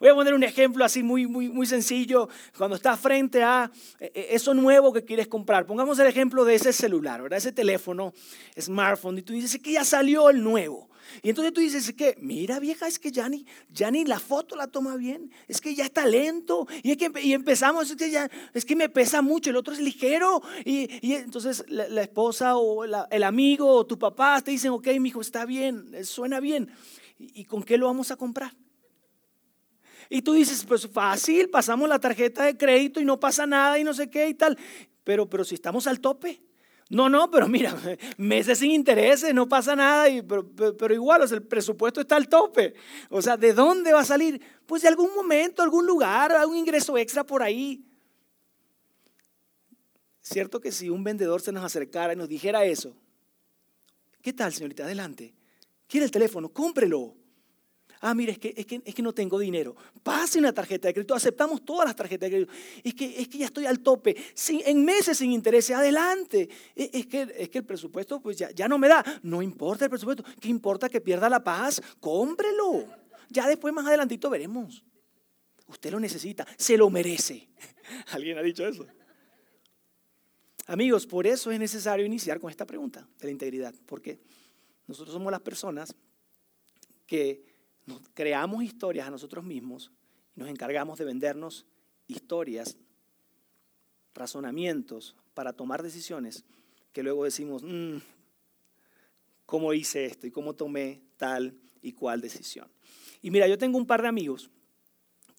Voy 0.00 0.08
a 0.08 0.14
poner 0.14 0.34
un 0.34 0.42
ejemplo 0.42 0.84
así 0.84 1.02
muy, 1.02 1.26
muy, 1.28 1.48
muy 1.48 1.64
sencillo. 1.64 2.28
Cuando 2.58 2.74
estás 2.74 2.98
frente 2.98 3.42
a 3.44 3.70
eh, 4.00 4.10
eh, 4.14 4.26
eso 4.30 4.52
nuevo 4.52 4.92
que 4.92 5.04
quieres 5.04 5.28
comprar, 5.28 5.64
pongamos 5.64 5.96
el 6.00 6.08
ejemplo 6.08 6.44
de 6.44 6.56
ese 6.56 6.72
celular, 6.72 7.22
¿verdad? 7.22 7.38
Ese 7.38 7.52
teléfono, 7.52 8.12
smartphone, 8.58 9.18
y 9.18 9.22
tú 9.22 9.32
dices 9.32 9.60
que 9.62 9.72
ya 9.72 9.84
salió 9.84 10.28
el 10.28 10.42
nuevo. 10.42 10.90
Y 11.22 11.28
entonces 11.28 11.52
tú 11.52 11.60
dices 11.60 11.92
que, 11.92 12.16
mira 12.20 12.58
vieja, 12.58 12.88
es 12.88 12.98
que 12.98 13.12
ya 13.12 13.28
ni, 13.28 13.46
ya 13.70 13.90
ni 13.90 14.04
la 14.04 14.18
foto 14.18 14.56
la 14.56 14.66
toma 14.66 14.96
bien, 14.96 15.30
es 15.46 15.60
que 15.60 15.74
ya 15.74 15.84
está 15.84 16.06
lento, 16.06 16.66
y, 16.82 16.92
es 16.92 16.96
que, 16.96 17.12
y 17.22 17.32
empezamos, 17.32 17.90
es 17.90 17.96
que, 17.96 18.10
ya, 18.10 18.30
es 18.54 18.64
que 18.64 18.74
me 18.74 18.88
pesa 18.88 19.22
mucho, 19.22 19.50
el 19.50 19.56
otro 19.56 19.72
es 19.72 19.80
ligero, 19.80 20.42
y, 20.64 20.88
y 21.06 21.14
entonces 21.14 21.64
la, 21.68 22.02
esposa 22.02 22.56
o 22.56 22.84
el 22.84 23.22
amigo 23.22 23.68
o 23.68 23.86
tu 23.86 23.98
papá 23.98 24.40
te 24.40 24.50
dicen, 24.50 24.72
ok, 24.72 24.88
mi 24.98 25.10
hijo, 25.10 25.20
está 25.20 25.44
bien, 25.44 26.04
suena 26.04 26.40
bien, 26.40 26.70
¿y 27.18 27.44
con 27.44 27.62
qué 27.62 27.76
lo 27.76 27.86
vamos 27.86 28.10
a 28.10 28.16
comprar? 28.16 28.52
Y 30.08 30.20
tú 30.20 30.34
dices, 30.34 30.64
pues 30.66 30.86
fácil, 30.88 31.48
pasamos 31.48 31.88
la 31.88 31.98
tarjeta 31.98 32.44
de 32.44 32.56
crédito 32.56 33.00
y 33.00 33.04
no 33.06 33.18
pasa 33.18 33.46
nada 33.46 33.78
y 33.78 33.84
no 33.84 33.94
sé 33.94 34.10
qué 34.10 34.28
y 34.28 34.34
tal. 34.34 34.58
Pero, 35.04 35.28
pero 35.28 35.42
si 35.42 35.54
estamos 35.54 35.86
al 35.86 36.00
tope. 36.00 36.42
No, 36.90 37.08
no, 37.08 37.30
pero 37.30 37.48
mira, 37.48 37.74
meses 38.18 38.58
sin 38.58 38.70
intereses, 38.70 39.32
no 39.32 39.48
pasa 39.48 39.74
nada, 39.74 40.10
y, 40.10 40.20
pero, 40.20 40.46
pero, 40.76 40.92
igual, 40.92 41.22
o 41.22 41.26
sea, 41.26 41.38
el 41.38 41.42
presupuesto 41.42 42.02
está 42.02 42.16
al 42.16 42.28
tope. 42.28 42.74
O 43.08 43.22
sea, 43.22 43.38
¿de 43.38 43.54
dónde 43.54 43.94
va 43.94 44.00
a 44.00 44.04
salir? 44.04 44.38
Pues 44.66 44.82
de 44.82 44.88
algún 44.88 45.14
momento, 45.14 45.62
algún 45.62 45.86
lugar, 45.86 46.32
algún 46.32 46.58
ingreso 46.58 46.98
extra 46.98 47.24
por 47.24 47.42
ahí. 47.42 47.82
Cierto 50.20 50.60
que 50.60 50.70
si 50.70 50.90
un 50.90 51.02
vendedor 51.02 51.40
se 51.40 51.52
nos 51.52 51.64
acercara 51.64 52.12
y 52.12 52.16
nos 52.16 52.28
dijera 52.28 52.66
eso, 52.66 52.94
¿qué 54.20 54.34
tal, 54.34 54.52
señorita? 54.52 54.84
Adelante. 54.84 55.34
¿Quiere 55.92 56.06
el 56.06 56.10
teléfono? 56.10 56.48
Cómprelo. 56.48 57.14
Ah, 58.00 58.14
mire, 58.14 58.32
es 58.32 58.38
que, 58.38 58.54
es 58.56 58.64
que, 58.64 58.80
es 58.82 58.94
que 58.94 59.02
no 59.02 59.12
tengo 59.12 59.38
dinero. 59.38 59.76
Pase 60.02 60.38
una 60.38 60.50
tarjeta 60.50 60.88
de 60.88 60.94
crédito. 60.94 61.14
Aceptamos 61.14 61.62
todas 61.66 61.84
las 61.86 61.94
tarjetas 61.94 62.30
de 62.30 62.36
crédito. 62.46 62.52
Es 62.82 62.94
que, 62.94 63.20
es 63.20 63.28
que 63.28 63.36
ya 63.36 63.44
estoy 63.44 63.66
al 63.66 63.80
tope. 63.80 64.16
en 64.48 64.84
meses 64.86 65.18
sin 65.18 65.32
interés. 65.32 65.70
Adelante. 65.70 66.48
E, 66.74 66.90
es 66.94 67.06
que, 67.08 67.34
es 67.36 67.50
que 67.50 67.58
el 67.58 67.66
presupuesto 67.66 68.22
pues 68.22 68.38
ya, 68.38 68.50
ya 68.52 68.68
no 68.68 68.78
me 68.78 68.88
da. 68.88 69.04
No 69.22 69.42
importa 69.42 69.84
el 69.84 69.90
presupuesto. 69.90 70.24
¿Qué 70.40 70.48
importa 70.48 70.88
que 70.88 71.02
pierda 71.02 71.28
la 71.28 71.44
paz? 71.44 71.82
Cómprelo. 72.00 72.86
Ya 73.28 73.46
después, 73.46 73.74
más 73.74 73.84
adelantito, 73.84 74.30
veremos. 74.30 74.82
Usted 75.66 75.90
lo 75.90 76.00
necesita. 76.00 76.46
Se 76.56 76.78
lo 76.78 76.88
merece. 76.88 77.50
¿Alguien 78.12 78.38
ha 78.38 78.42
dicho 78.42 78.66
eso? 78.66 78.86
Amigos, 80.68 81.06
por 81.06 81.26
eso 81.26 81.50
es 81.50 81.58
necesario 81.58 82.06
iniciar 82.06 82.40
con 82.40 82.48
esta 82.48 82.64
pregunta 82.64 83.06
de 83.18 83.26
la 83.26 83.30
integridad. 83.30 83.74
Porque 83.84 84.20
nosotros 84.86 85.14
somos 85.14 85.30
las 85.30 85.40
personas 85.40 85.94
que 87.06 87.44
creamos 88.14 88.62
historias 88.62 89.06
a 89.06 89.10
nosotros 89.10 89.44
mismos 89.44 89.90
y 90.36 90.40
nos 90.40 90.48
encargamos 90.48 90.98
de 90.98 91.04
vendernos 91.04 91.66
historias, 92.06 92.76
razonamientos 94.14 95.16
para 95.34 95.52
tomar 95.52 95.82
decisiones 95.82 96.44
que 96.92 97.02
luego 97.02 97.24
decimos, 97.24 97.62
mm, 97.62 97.96
¿cómo 99.46 99.72
hice 99.72 100.04
esto 100.04 100.26
y 100.26 100.30
cómo 100.30 100.54
tomé 100.54 101.02
tal 101.16 101.54
y 101.80 101.92
cual 101.92 102.20
decisión? 102.20 102.68
Y 103.22 103.30
mira, 103.30 103.48
yo 103.48 103.58
tengo 103.58 103.78
un 103.78 103.86
par 103.86 104.02
de 104.02 104.08
amigos 104.08 104.50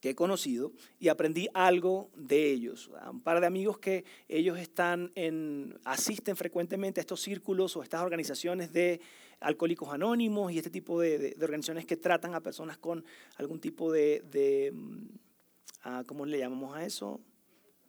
que 0.00 0.10
he 0.10 0.14
conocido 0.14 0.72
y 0.98 1.08
aprendí 1.08 1.48
algo 1.54 2.10
de 2.14 2.50
ellos. 2.50 2.90
Un 3.10 3.22
par 3.22 3.40
de 3.40 3.46
amigos 3.46 3.78
que 3.78 4.04
ellos 4.28 4.58
están 4.58 5.12
en, 5.14 5.78
asisten 5.84 6.36
frecuentemente 6.36 7.00
a 7.00 7.02
estos 7.02 7.22
círculos 7.22 7.76
o 7.76 7.82
estas 7.82 8.02
organizaciones 8.02 8.72
de 8.72 9.00
alcohólicos 9.44 9.92
anónimos 9.92 10.52
y 10.52 10.58
este 10.58 10.70
tipo 10.70 11.00
de, 11.00 11.36
organizaciones 11.40 11.86
que 11.86 11.96
tratan 11.96 12.34
a 12.34 12.40
personas 12.40 12.78
con 12.78 13.04
algún 13.36 13.60
tipo 13.60 13.92
de, 13.92 14.72
mm, 14.74 15.06
ah, 15.84 16.04
¿cómo 16.06 16.26
le 16.26 16.38
llamamos 16.38 16.74
a 16.74 16.84
eso? 16.84 17.20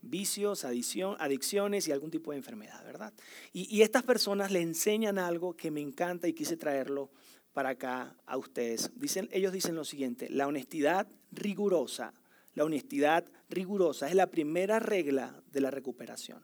Vicios, 0.02 0.66
adicción, 0.66 1.16
adicciones 1.20 1.88
y 1.88 1.92
algún 1.92 2.12
tipo 2.12 2.32
de 2.32 2.38
enfermedad, 2.38 2.84
¿verdad? 2.84 3.14
Y, 3.54 3.74
y 3.76 3.82
estas 3.82 4.04
personas 4.04 4.52
le 4.52 4.62
enseñan 4.62 5.18
algo 5.18 5.56
que 5.56 5.72
me 5.72 5.82
encanta 5.82 6.28
y 6.28 6.34
quise 6.34 6.58
traerlo 6.58 7.10
para 7.54 7.70
acá 7.70 8.16
a 8.26 8.38
ustedes. 8.38 8.92
Dicen, 8.96 9.30
ellos 9.32 9.54
dicen 9.54 9.76
lo 9.76 9.86
siguiente, 9.86 10.30
la 10.30 10.46
honestidad 10.46 11.08
rigurosa, 11.32 12.14
la 12.54 12.66
honestidad 12.66 13.26
rigurosa 13.50 14.10
es 14.10 14.16
la 14.16 14.28
primera 14.28 14.80
regla 14.80 15.42
de 15.52 15.62
la 15.62 15.72
recuperación. 15.72 16.44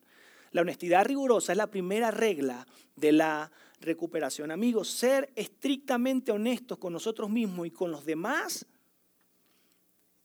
La 0.51 0.61
honestidad 0.61 1.05
rigurosa 1.05 1.53
es 1.53 1.57
la 1.57 1.67
primera 1.67 2.11
regla 2.11 2.67
de 2.95 3.11
la 3.11 3.51
recuperación. 3.81 4.51
Amigos, 4.51 4.89
ser 4.89 5.31
estrictamente 5.35 6.31
honestos 6.31 6.77
con 6.77 6.93
nosotros 6.93 7.29
mismos 7.29 7.67
y 7.67 7.71
con 7.71 7.91
los 7.91 8.05
demás 8.05 8.65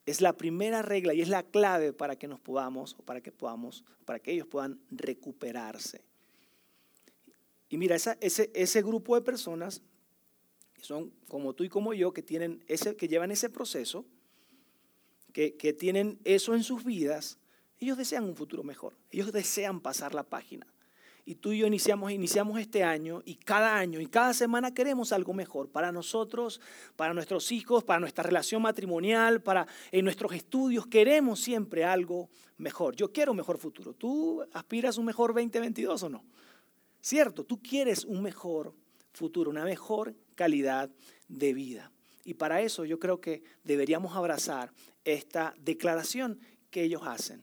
es 0.04 0.20
la 0.20 0.36
primera 0.36 0.82
regla 0.82 1.14
y 1.14 1.20
es 1.20 1.28
la 1.28 1.42
clave 1.42 1.92
para 1.92 2.16
que 2.16 2.28
nos 2.28 2.38
podamos, 2.38 2.94
para 3.04 3.20
que 3.20 3.32
podamos, 3.32 3.84
para 4.04 4.20
que 4.20 4.32
ellos 4.32 4.46
puedan 4.46 4.78
recuperarse. 4.90 6.04
Y 7.68 7.76
mira, 7.76 7.96
ese, 7.96 8.50
ese 8.54 8.82
grupo 8.82 9.16
de 9.16 9.22
personas 9.22 9.82
son 10.80 11.12
como 11.28 11.54
tú 11.54 11.64
y 11.64 11.68
como 11.68 11.92
yo, 11.94 12.12
que, 12.12 12.22
tienen 12.22 12.62
ese, 12.68 12.94
que 12.94 13.08
llevan 13.08 13.32
ese 13.32 13.50
proceso, 13.50 14.04
que, 15.32 15.56
que 15.56 15.72
tienen 15.72 16.20
eso 16.24 16.54
en 16.54 16.62
sus 16.62 16.84
vidas, 16.84 17.38
ellos 17.80 17.98
desean 17.98 18.24
un 18.24 18.36
futuro 18.36 18.62
mejor, 18.62 18.96
ellos 19.10 19.32
desean 19.32 19.80
pasar 19.80 20.14
la 20.14 20.22
página. 20.22 20.66
Y 21.28 21.34
tú 21.34 21.50
y 21.50 21.58
yo 21.58 21.66
iniciamos, 21.66 22.12
iniciamos 22.12 22.60
este 22.60 22.84
año 22.84 23.20
y 23.24 23.34
cada 23.34 23.76
año 23.76 24.00
y 24.00 24.06
cada 24.06 24.32
semana 24.32 24.72
queremos 24.72 25.12
algo 25.12 25.34
mejor 25.34 25.68
para 25.68 25.90
nosotros, 25.90 26.60
para 26.94 27.12
nuestros 27.14 27.50
hijos, 27.50 27.82
para 27.82 27.98
nuestra 27.98 28.22
relación 28.22 28.62
matrimonial, 28.62 29.42
para 29.42 29.66
en 29.90 30.04
nuestros 30.04 30.32
estudios. 30.32 30.86
Queremos 30.86 31.40
siempre 31.40 31.84
algo 31.84 32.30
mejor. 32.58 32.94
Yo 32.94 33.12
quiero 33.12 33.32
un 33.32 33.38
mejor 33.38 33.58
futuro. 33.58 33.92
¿Tú 33.92 34.44
aspiras 34.52 34.96
a 34.96 35.00
un 35.00 35.06
mejor 35.06 35.34
2022 35.34 36.04
o 36.04 36.08
no? 36.08 36.24
Cierto, 37.00 37.42
tú 37.42 37.60
quieres 37.60 38.04
un 38.04 38.22
mejor 38.22 38.72
futuro, 39.12 39.50
una 39.50 39.64
mejor 39.64 40.14
calidad 40.36 40.90
de 41.26 41.54
vida. 41.54 41.90
Y 42.24 42.34
para 42.34 42.60
eso 42.60 42.84
yo 42.84 43.00
creo 43.00 43.20
que 43.20 43.42
deberíamos 43.64 44.14
abrazar 44.14 44.72
esta 45.04 45.56
declaración 45.58 46.38
que 46.70 46.84
ellos 46.84 47.02
hacen. 47.04 47.42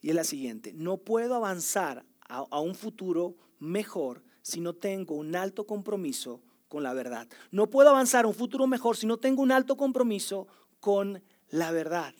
Y 0.00 0.10
es 0.10 0.14
la 0.14 0.24
siguiente, 0.24 0.72
no 0.74 0.98
puedo 0.98 1.34
avanzar 1.34 2.04
a, 2.28 2.60
un 2.60 2.74
futuro 2.74 3.36
mejor 3.58 4.22
si 4.42 4.60
no 4.60 4.74
tengo 4.74 5.14
un 5.14 5.36
alto 5.36 5.66
compromiso 5.66 6.42
con 6.68 6.82
la 6.82 6.92
verdad. 6.92 7.28
No 7.50 7.70
puedo 7.70 7.90
avanzar 7.90 8.24
a 8.24 8.28
un 8.28 8.34
futuro 8.34 8.66
mejor 8.66 8.96
si 8.96 9.06
no 9.06 9.18
tengo 9.18 9.42
un 9.42 9.52
alto 9.52 9.76
compromiso 9.76 10.46
con 10.80 11.22
la 11.48 11.70
verdad. 11.70 12.14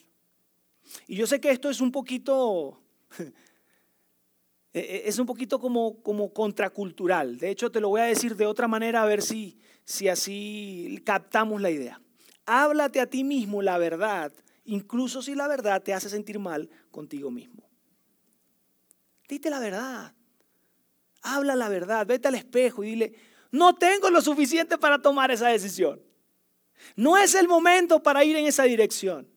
Y 1.07 1.17
yo 1.17 1.27
sé 1.27 1.41
que 1.41 1.51
esto 1.51 1.71
es 1.71 1.81
un 1.81 1.91
poquito, 1.91 2.81
e, 4.73 4.79
e, 4.79 5.09
es 5.09 5.19
un 5.19 5.27
poquito 5.27 5.59
como, 5.59 6.03
como 6.03 6.33
contracultural. 6.33 7.39
De 7.39 7.51
hecho, 7.51 7.71
te 7.71 7.81
lo 7.81 7.89
voy 7.89 8.03
a 8.03 8.05
decir 8.05 8.37
de 8.37 8.47
otra 8.47 8.69
manera 8.69 9.03
a 9.03 9.07
ver 9.07 9.23
si, 9.23 9.59
si 9.85 10.09
así 10.09 11.01
captamos 11.05 11.61
la 11.61 11.71
idea. 11.71 12.01
Háblate 12.47 13.01
a 13.01 13.07
ti 13.07 13.25
mismo 13.25 13.63
la 13.63 13.79
verdad, 13.79 14.33
incluso 14.65 15.23
si 15.23 15.35
la 15.35 15.49
verdad 15.49 15.83
te 15.83 15.95
hace 15.95 16.11
sentir 16.11 16.39
mal 16.39 16.69
contigo 16.91 17.31
mismo. 17.31 17.64
Dite 19.29 19.51
la 19.51 19.61
verdad. 19.61 20.15
Habla 21.23 21.57
la 21.57 21.69
verdad. 21.69 22.07
Vete 22.07 22.29
al 22.29 22.35
espejo 22.35 22.85
y 22.85 22.91
dile, 22.91 23.15
no 23.51 23.75
tengo 23.75 24.11
lo 24.11 24.21
suficiente 24.21 24.79
para 24.79 25.01
tomar 25.01 25.31
esa 25.31 25.49
decisión. 25.49 26.03
No 26.97 27.17
es 27.17 27.35
el 27.35 27.49
momento 27.49 28.03
para 28.03 28.25
ir 28.25 28.37
en 28.37 28.47
esa 28.47 28.65
dirección. 28.65 29.29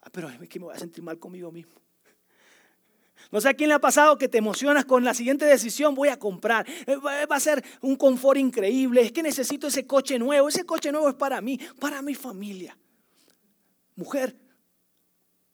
Ah, 0.00 0.10
pero 0.10 0.28
es 0.28 0.48
que 0.48 0.58
me 0.58 0.66
voy 0.66 0.74
a 0.74 0.78
sentir 0.78 1.02
mal 1.02 1.18
conmigo 1.18 1.50
mismo. 1.52 1.82
No 3.30 3.40
sé 3.40 3.48
a 3.48 3.54
quién 3.54 3.68
le 3.68 3.74
ha 3.74 3.80
pasado 3.80 4.18
que 4.18 4.28
te 4.28 4.38
emocionas 4.38 4.84
con 4.84 5.04
la 5.04 5.14
siguiente 5.14 5.44
decisión, 5.44 5.94
voy 5.94 6.08
a 6.08 6.18
comprar. 6.18 6.66
Eh, 6.86 6.96
va 6.96 7.36
a 7.36 7.40
ser 7.40 7.64
un 7.80 7.96
confort 7.96 8.38
increíble, 8.38 9.02
es 9.02 9.12
que 9.12 9.22
necesito 9.22 9.68
ese 9.68 9.86
coche 9.86 10.18
nuevo. 10.18 10.48
Ese 10.48 10.64
coche 10.64 10.92
nuevo 10.92 11.08
es 11.08 11.14
para 11.14 11.40
mí, 11.40 11.58
para 11.78 12.02
mi 12.02 12.14
familia. 12.14 12.76
Mujer 13.94 14.36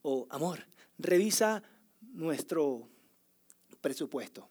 o 0.03 0.27
amor, 0.31 0.67
revisa 0.99 1.63
nuestro 2.19 2.89
presupuesto. 3.81 4.49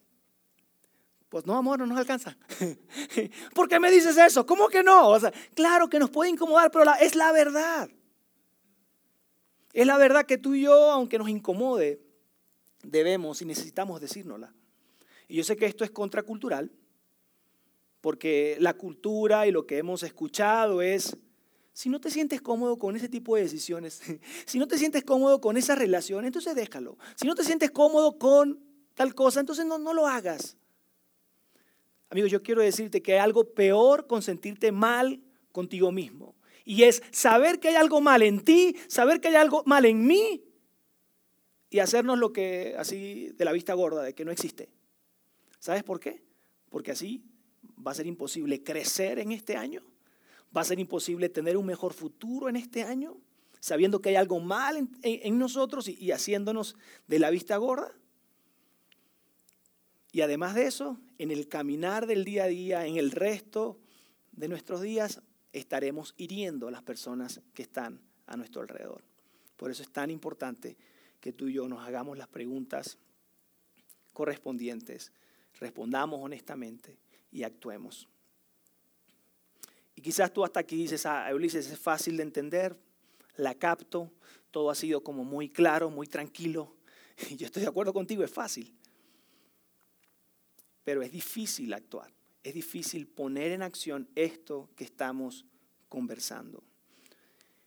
Pues 1.28 1.46
no, 1.46 1.58
amor, 1.58 1.80
no 1.80 1.86
nos 1.86 1.98
alcanza. 1.98 2.38
¿Por 3.54 3.68
qué 3.68 3.80
me 3.80 3.92
dices 3.92 4.18
eso? 4.18 4.46
¿Cómo 4.46 4.70
que 4.70 4.82
no? 4.82 5.10
O 5.10 5.20
sea, 5.20 5.34
claro 5.54 5.90
que 5.90 6.00
nos 6.00 6.10
puede 6.10 6.30
incomodar, 6.30 6.72
pero 6.72 6.86
es 7.02 7.16
la 7.16 7.34
verdad. 7.34 7.90
Es 9.74 9.86
la 9.86 9.98
verdad 9.98 10.26
que 10.26 10.38
tú 10.38 10.56
y 10.56 10.62
yo, 10.62 10.92
aunque 10.92 11.18
nos 11.18 11.28
incomode, 11.28 12.02
debemos 12.84 13.42
y 13.42 13.46
necesitamos 13.46 14.00
decírnosla. 14.00 14.54
Y 15.28 15.36
yo 15.36 15.44
sé 15.44 15.58
que 15.58 15.66
esto 15.66 15.84
es 15.84 15.92
contracultural, 15.92 16.72
porque 18.00 18.56
la 18.62 18.76
cultura 18.76 19.46
y 19.46 19.52
lo 19.52 19.68
que 19.68 19.78
hemos 19.78 20.04
escuchado 20.04 20.82
es 20.82 21.18
si 21.78 21.90
no 21.90 22.02
te 22.02 22.10
sientes 22.10 22.42
cómodo 22.42 22.80
con 22.80 22.96
ese 22.96 23.08
tipo 23.08 23.36
de 23.36 23.44
decisiones, 23.44 24.02
si 24.48 24.58
no 24.58 24.68
te 24.68 24.80
sientes 24.80 25.04
cómodo 25.04 25.40
con 25.40 25.58
esa 25.58 25.76
relación, 25.76 26.26
entonces 26.26 26.56
déjalo. 26.56 26.98
Si 27.14 27.28
no 27.28 27.36
te 27.36 27.44
sientes 27.44 27.70
cómodo 27.70 28.18
con 28.18 28.60
tal 28.96 29.14
cosa, 29.14 29.42
entonces 29.42 29.64
no, 29.64 29.78
no 29.78 29.94
lo 29.94 30.08
hagas. 30.08 30.58
Amigo, 32.10 32.26
yo 32.26 32.42
quiero 32.42 32.64
decirte 32.64 33.04
que 33.04 33.14
hay 33.14 33.20
algo 33.20 33.54
peor 33.54 34.08
con 34.08 34.24
sentirte 34.24 34.72
mal 34.72 35.22
contigo 35.52 35.92
mismo. 35.92 36.36
Y 36.66 36.82
es 36.82 37.04
saber 37.12 37.60
que 37.60 37.68
hay 37.68 37.76
algo 37.76 38.02
mal 38.02 38.24
en 38.24 38.44
ti, 38.44 38.76
saber 38.88 39.22
que 39.22 39.28
hay 39.28 39.36
algo 39.36 39.62
mal 39.68 39.86
en 39.86 40.04
mí 40.04 40.44
y 41.70 41.78
hacernos 41.78 42.18
lo 42.18 42.34
que 42.34 42.74
así 42.76 43.30
de 43.36 43.46
la 43.46 43.52
vista 43.52 43.76
gorda, 43.76 44.02
de 44.02 44.16
que 44.16 44.26
no 44.26 44.32
existe. 44.32 44.72
¿Sabes 45.60 45.84
por 45.84 46.00
qué? 46.00 46.24
Porque 46.72 46.90
así 46.90 47.24
va 47.86 47.92
a 47.92 47.94
ser 47.94 48.08
imposible 48.08 48.64
crecer 48.64 49.20
en 49.20 49.32
este 49.32 49.56
año 49.56 49.84
Va 50.56 50.62
a 50.62 50.66
ser 50.66 50.80
imposible 50.80 51.30
tener 51.30 51.58
un 51.58 51.66
mejor 51.66 51.94
futuro 51.94 52.50
en 52.50 52.56
este 52.56 52.84
año, 52.84 53.18
sabiendo 53.60 54.02
que 54.02 54.10
hay 54.10 54.16
algo 54.16 54.40
mal 54.40 54.90
en, 55.02 55.38
nosotros 55.40 55.88
y, 55.88 56.12
haciéndonos 56.12 56.76
de 57.08 57.20
la 57.20 57.30
vista 57.30 57.58
gorda. 57.58 57.94
Y 60.12 60.22
además 60.22 60.56
de 60.56 60.66
eso, 60.66 61.00
en 61.18 61.32
el 61.32 61.48
caminar 61.48 62.08
del 62.08 62.24
día 62.24 62.46
a 62.46 62.48
día, 62.48 62.86
en 62.88 62.98
el 62.98 63.12
resto 63.12 63.80
de 64.32 64.48
nuestros 64.48 64.82
días, 64.82 65.22
estaremos 65.52 66.14
hiriendo 66.18 66.68
a 66.68 66.72
las 66.72 66.82
personas 66.82 67.42
que 67.54 67.64
están 67.64 68.02
a 68.26 68.38
nuestro 68.38 68.62
alrededor. 68.62 69.04
Por 69.58 69.72
eso 69.72 69.84
es 69.84 69.90
tan 69.90 70.12
importante 70.12 70.78
que 71.20 71.34
tú 71.34 71.48
y 71.48 71.54
yo 71.54 71.68
nos 71.68 71.86
hagamos 71.86 72.18
las 72.18 72.28
preguntas 72.28 72.98
correspondientes, 74.14 75.12
respondamos 75.60 76.20
honestamente 76.24 76.98
y 77.32 77.44
actuemos. 77.44 78.08
Y 79.98 80.02
quizás 80.02 80.32
tú 80.32 80.46
hasta 80.46 80.60
aquí 80.60 80.76
dices, 80.76 81.08
ah, 81.08 81.28
Ulises, 81.34 81.72
es 81.72 81.80
fácil 81.80 82.18
de 82.18 82.24
entender, 82.24 82.78
la 83.36 83.56
capto, 83.56 84.12
todo 84.52 84.70
ha 84.70 84.76
sido 84.76 85.02
como 85.04 85.24
muy 85.24 85.50
claro, 85.50 85.90
muy 85.90 86.06
tranquilo. 86.06 86.76
Y 87.32 87.36
yo 87.36 87.48
estoy 87.48 87.64
de 87.64 87.68
acuerdo 87.68 87.94
contigo, 87.94 88.24
es 88.24 88.30
fácil. 88.30 88.76
Pero 90.84 91.02
es 91.02 91.12
difícil 91.12 91.74
actuar, 91.74 92.14
es 92.44 92.54
difícil 92.54 93.08
poner 93.08 93.52
en 93.52 93.64
acción 93.64 94.08
esto 94.14 94.70
que 94.76 94.84
estamos 94.84 95.46
conversando. 95.90 96.64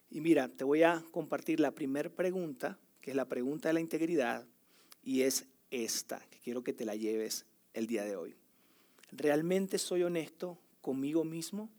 Y 0.09 0.21
mira, 0.21 0.47
te 0.47 0.63
voy 0.63 0.83
a 0.83 1.03
compartir 1.11 1.59
la 1.59 1.71
primera 1.71 2.09
pregunta, 2.09 2.79
que 3.01 3.11
es 3.11 3.17
la 3.17 3.25
pregunta 3.25 3.67
de 3.67 3.73
la 3.73 3.81
integridad, 3.81 4.47
y 5.03 5.23
es 5.23 5.47
esta, 5.69 6.25
que 6.29 6.39
quiero 6.39 6.63
que 6.63 6.71
te 6.71 6.85
la 6.85 6.95
lleves 6.95 7.45
el 7.73 7.87
día 7.87 8.05
de 8.05 8.15
hoy. 8.15 8.37
¿Realmente 9.11 9.77
soy 9.77 10.03
honesto 10.03 10.57
conmigo 10.79 11.25
mismo? 11.25 11.69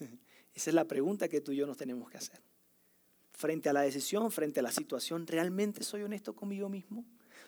Esa 0.54 0.70
es 0.70 0.74
la 0.74 0.86
pregunta 0.86 1.28
que 1.28 1.40
tú 1.40 1.52
y 1.52 1.56
yo 1.56 1.66
nos 1.66 1.76
tenemos 1.76 2.10
que 2.10 2.18
hacer. 2.18 2.40
Frente 3.32 3.68
a 3.68 3.72
la 3.72 3.82
decisión, 3.82 4.30
frente 4.30 4.60
a 4.60 4.62
la 4.62 4.70
situación, 4.70 5.26
¿realmente 5.26 5.82
soy 5.82 6.02
honesto 6.02 6.34
conmigo 6.34 6.68
mismo? 6.68 7.04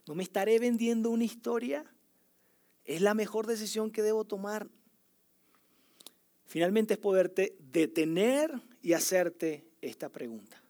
¿No 0.07 0.15
me 0.15 0.25
estaré 0.25 0.59
vendiendo 0.59 1.11
una 1.11 1.25
historia? 1.25 1.85
¿Es 2.85 3.01
la 3.01 3.15
mejor 3.15 3.47
decisión 3.47 3.91
que 3.91 4.03
debo 4.03 4.25
tomar? 4.25 4.69
Finalmente 6.45 6.95
es 6.95 7.01
poderte 7.01 7.57
detener 7.59 8.53
y 8.83 8.93
hacerte 8.93 9.67
esta 9.81 10.09
pregunta. 10.09 10.63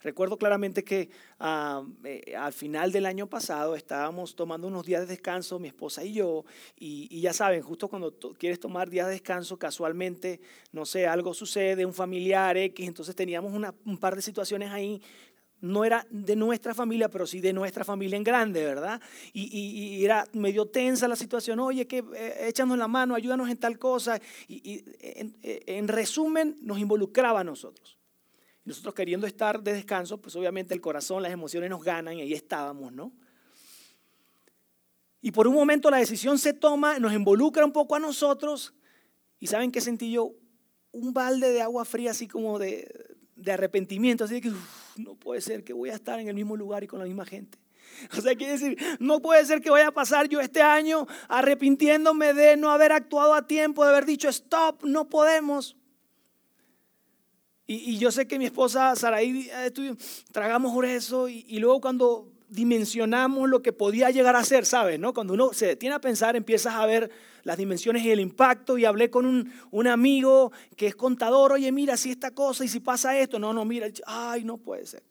Recuerdo 0.00 0.38
claramente 0.38 0.84
que 0.84 1.10
ah, 1.40 1.82
eh, 2.04 2.34
al 2.36 2.52
final 2.52 2.92
del 2.92 3.04
año 3.04 3.26
pasado 3.26 3.74
estábamos 3.74 4.36
tomando 4.36 4.68
unos 4.68 4.86
días 4.86 5.00
de 5.00 5.06
descanso, 5.06 5.58
mi 5.58 5.68
esposa 5.68 6.04
y 6.04 6.12
yo, 6.12 6.44
y, 6.76 7.20
ya 7.20 7.32
saben, 7.32 7.62
justo 7.62 7.88
cuando 7.88 8.16
quieres 8.38 8.60
tomar 8.60 8.90
días 8.90 9.06
de 9.06 9.14
descanso, 9.14 9.58
casualmente, 9.58 10.40
no 10.70 10.86
sé, 10.86 11.06
algo 11.06 11.34
sucede, 11.34 11.84
un 11.84 11.94
familiar 11.94 12.56
X, 12.56 12.86
entonces 12.86 13.16
teníamos 13.16 13.52
un 13.52 13.98
par 13.98 14.14
de 14.14 14.22
situaciones 14.22 14.70
ahí 14.70 15.02
no 15.60 15.84
era 15.84 16.06
de 16.10 16.36
nuestra 16.36 16.74
familia, 16.74 17.08
pero 17.08 17.26
sí 17.26 17.40
de 17.40 17.52
nuestra 17.52 17.84
familia 17.84 18.16
en 18.16 18.24
grande, 18.24 18.64
¿verdad? 18.64 19.00
Y, 19.32 20.04
era 20.04 20.24
medio 20.32 20.66
tensa 20.66 21.08
la 21.08 21.16
situación, 21.16 21.58
oye, 21.58 21.86
que 21.86 22.04
eh, 22.14 22.46
échanos 22.48 22.78
la 22.78 22.88
mano, 22.88 23.14
ayúdanos 23.14 23.50
en 23.50 23.56
tal 23.56 23.78
cosa. 23.78 24.20
Y, 24.46 24.84
en, 25.00 25.88
resumen, 25.88 26.56
nos 26.62 26.78
involucraba 26.78 27.40
a 27.40 27.44
nosotros 27.44 27.97
nosotros 28.68 28.94
queriendo 28.94 29.26
estar 29.26 29.62
de 29.62 29.72
descanso, 29.72 30.20
pues 30.20 30.36
obviamente 30.36 30.74
el 30.74 30.80
corazón, 30.82 31.22
las 31.22 31.32
emociones 31.32 31.70
nos 31.70 31.82
ganan 31.82 32.18
y 32.18 32.20
ahí 32.20 32.34
estábamos, 32.34 32.92
¿no? 32.92 33.12
Y 35.22 35.32
por 35.32 35.48
un 35.48 35.54
momento 35.54 35.90
la 35.90 35.96
decisión 35.96 36.38
se 36.38 36.52
toma, 36.52 36.98
nos 36.98 37.14
involucra 37.14 37.64
un 37.64 37.72
poco 37.72 37.96
a 37.96 37.98
nosotros 37.98 38.74
y 39.40 39.46
¿saben 39.46 39.72
qué 39.72 39.80
sentí 39.80 40.12
yo? 40.12 40.34
Un 40.92 41.14
balde 41.14 41.50
de 41.50 41.62
agua 41.62 41.86
fría 41.86 42.10
así 42.10 42.28
como 42.28 42.58
de, 42.58 43.16
arrepentimiento, 43.50 44.24
así 44.24 44.42
que 44.42 44.52
no 44.96 45.14
puede 45.14 45.40
ser 45.40 45.64
que 45.64 45.72
voy 45.72 45.88
a 45.88 45.94
estar 45.94 46.20
en 46.20 46.28
el 46.28 46.34
mismo 46.34 46.54
lugar 46.54 46.84
y 46.84 46.86
con 46.86 46.98
la 46.98 47.06
misma 47.06 47.24
gente. 47.24 47.58
O 48.18 48.20
sea, 48.20 48.34
quiere 48.34 48.52
decir, 48.52 48.76
no 49.00 49.20
puede 49.20 49.46
ser 49.46 49.62
que 49.62 49.70
vaya 49.70 49.88
a 49.88 49.92
pasar 49.92 50.28
yo 50.28 50.40
este 50.40 50.60
año 50.60 51.06
arrepintiéndome 51.26 52.34
de 52.34 52.58
no 52.58 52.70
haber 52.70 52.92
actuado 52.92 53.32
a 53.32 53.46
tiempo, 53.46 53.82
de 53.82 53.90
haber 53.90 54.04
dicho 54.04 54.28
stop, 54.28 54.84
no 54.84 55.08
podemos. 55.08 55.74
Y, 57.70 57.98
yo 57.98 58.10
sé 58.10 58.26
que 58.26 58.38
mi 58.38 58.46
esposa 58.46 58.96
Saraí 58.96 59.50
eh, 59.52 59.70
tragamos 60.32 60.72
por 60.72 60.86
eso 60.86 61.28
y, 61.28 61.58
luego 61.58 61.82
cuando 61.82 62.32
dimensionamos 62.48 63.46
lo 63.46 63.60
que 63.60 63.74
podía 63.74 64.10
llegar 64.10 64.36
a 64.36 64.42
ser, 64.42 64.64
¿sabes? 64.64 64.98
¿no? 64.98 65.12
Cuando 65.12 65.34
uno 65.34 65.52
se 65.52 65.66
detiene 65.66 65.94
a 65.94 66.00
pensar, 66.00 66.34
empiezas 66.34 66.74
a 66.74 66.86
ver 66.86 67.10
las 67.44 67.58
dimensiones 67.58 68.02
y 68.04 68.10
el 68.10 68.20
impacto. 68.20 68.78
Y 68.78 68.86
hablé 68.86 69.10
con 69.10 69.26
un, 69.26 69.52
un, 69.70 69.86
amigo 69.86 70.50
que 70.76 70.86
es 70.86 70.96
contador, 70.96 71.52
oye, 71.52 71.70
mira, 71.70 71.98
si 71.98 72.10
esta 72.10 72.30
cosa 72.30 72.64
y 72.64 72.68
si 72.68 72.80
pasa 72.80 73.18
esto, 73.18 73.38
no, 73.38 73.52
no, 73.52 73.66
mira, 73.66 73.86
ay, 74.06 74.44
no 74.44 74.56
puede 74.56 74.86
ser. 74.86 75.02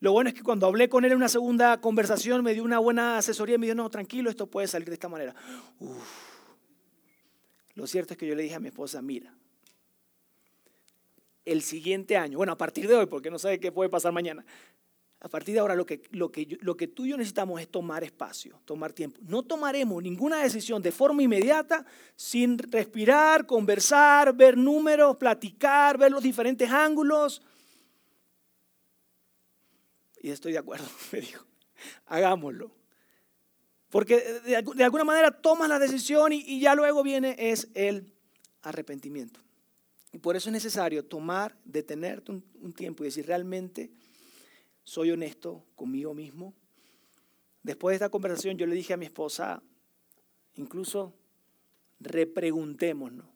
Lo 0.00 0.10
bueno 0.10 0.30
es 0.30 0.34
que 0.34 0.42
cuando 0.42 0.66
hablé 0.66 0.88
con 0.88 1.04
él 1.04 1.12
en 1.12 1.18
una 1.18 1.28
segunda 1.28 1.80
conversación 1.80 2.42
me 2.42 2.54
dio 2.54 2.64
una 2.64 2.80
buena 2.80 3.18
asesoría 3.18 3.54
y 3.54 3.58
me 3.58 3.66
dijo, 3.66 3.76
no, 3.76 3.88
tranquilo, 3.88 4.30
esto 4.30 4.48
puede 4.48 4.66
salir 4.66 4.88
de 4.88 4.94
esta 4.94 5.08
manera. 5.08 5.32
Lo 7.76 7.86
cierto 7.86 8.14
es 8.14 8.18
que 8.18 8.26
yo 8.26 8.34
le 8.34 8.42
dije 8.42 8.56
a 8.56 8.60
mi 8.60 8.66
esposa, 8.66 9.00
mira, 9.00 9.32
el 11.44 11.62
siguiente 11.62 12.16
año, 12.16 12.38
bueno, 12.38 12.52
a 12.52 12.58
partir 12.58 12.88
de 12.88 12.94
hoy, 12.94 13.06
porque 13.06 13.30
no 13.30 13.38
sé 13.38 13.58
qué 13.58 13.72
puede 13.72 13.90
pasar 13.90 14.12
mañana, 14.12 14.44
a 15.24 15.28
partir 15.28 15.54
de 15.54 15.60
ahora 15.60 15.76
lo 15.76 15.86
que, 15.86 15.98
tú 16.88 17.04
y 17.04 17.10
yo 17.10 17.16
necesitamos 17.16 17.60
es 17.60 17.68
tomar 17.68 18.02
espacio, 18.02 18.60
tomar 18.64 18.92
tiempo. 18.92 19.20
No 19.22 19.44
tomaremos 19.44 20.02
ninguna 20.02 20.42
decisión 20.42 20.82
de 20.82 20.90
forma 20.90 21.22
inmediata 21.22 21.86
sin 22.16 22.58
respirar, 22.58 23.46
conversar, 23.46 24.34
ver 24.34 24.56
números, 24.58 25.16
platicar, 25.16 25.96
ver 25.96 26.10
los 26.10 26.24
diferentes 26.24 26.68
ángulos. 26.68 27.40
Y 30.20 30.30
estoy 30.30 30.52
de 30.52 30.58
acuerdo, 30.58 30.86
me 31.12 31.20
dijo, 31.20 31.44
hagámoslo. 32.06 32.72
Porque 33.90 34.40
de, 34.44 34.56
alguna 34.56 35.04
manera 35.04 35.30
tomas 35.30 35.68
la 35.68 35.78
decisión 35.78 36.32
y, 36.32 36.58
ya 36.58 36.74
luego 36.74 37.04
viene 37.04 37.36
es 37.38 37.68
el 37.74 38.12
arrepentimiento. 38.62 39.38
Y 40.12 40.18
por 40.18 40.36
eso 40.36 40.50
es 40.50 40.52
necesario 40.52 41.04
tomar, 41.04 41.56
detenerte 41.64 42.32
un 42.32 42.72
tiempo 42.72 43.02
y 43.02 43.06
decir 43.06 43.26
realmente 43.26 43.90
soy 44.84 45.10
honesto 45.10 45.64
conmigo 45.74 46.14
mismo. 46.14 46.54
Después 47.62 47.92
de 47.92 47.96
esta 47.96 48.08
conversación 48.10 48.56
yo 48.56 48.66
le 48.66 48.74
dije 48.74 48.92
a 48.92 48.96
mi 48.96 49.06
esposa, 49.06 49.62
incluso 50.56 51.14
repreguntémonos, 52.00 53.26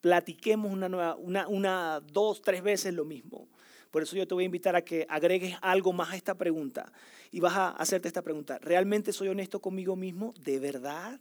platiquemos 0.00 0.70
una, 0.70 0.88
nueva, 0.88 1.16
una, 1.16 1.48
una, 1.48 2.00
dos, 2.00 2.42
tres 2.42 2.62
veces 2.62 2.92
lo 2.92 3.04
mismo. 3.04 3.48
Por 3.90 4.02
eso 4.02 4.16
yo 4.16 4.26
te 4.26 4.34
voy 4.34 4.44
a 4.44 4.46
invitar 4.46 4.76
a 4.76 4.82
que 4.82 5.06
agregues 5.08 5.56
algo 5.62 5.92
más 5.92 6.10
a 6.10 6.16
esta 6.16 6.34
pregunta 6.36 6.92
y 7.30 7.40
vas 7.40 7.54
a 7.54 7.70
hacerte 7.70 8.08
esta 8.08 8.22
pregunta. 8.22 8.58
¿Realmente 8.58 9.12
soy 9.12 9.28
honesto 9.28 9.60
conmigo 9.60 9.96
mismo? 9.96 10.34
¿De 10.40 10.58
verdad? 10.58 11.20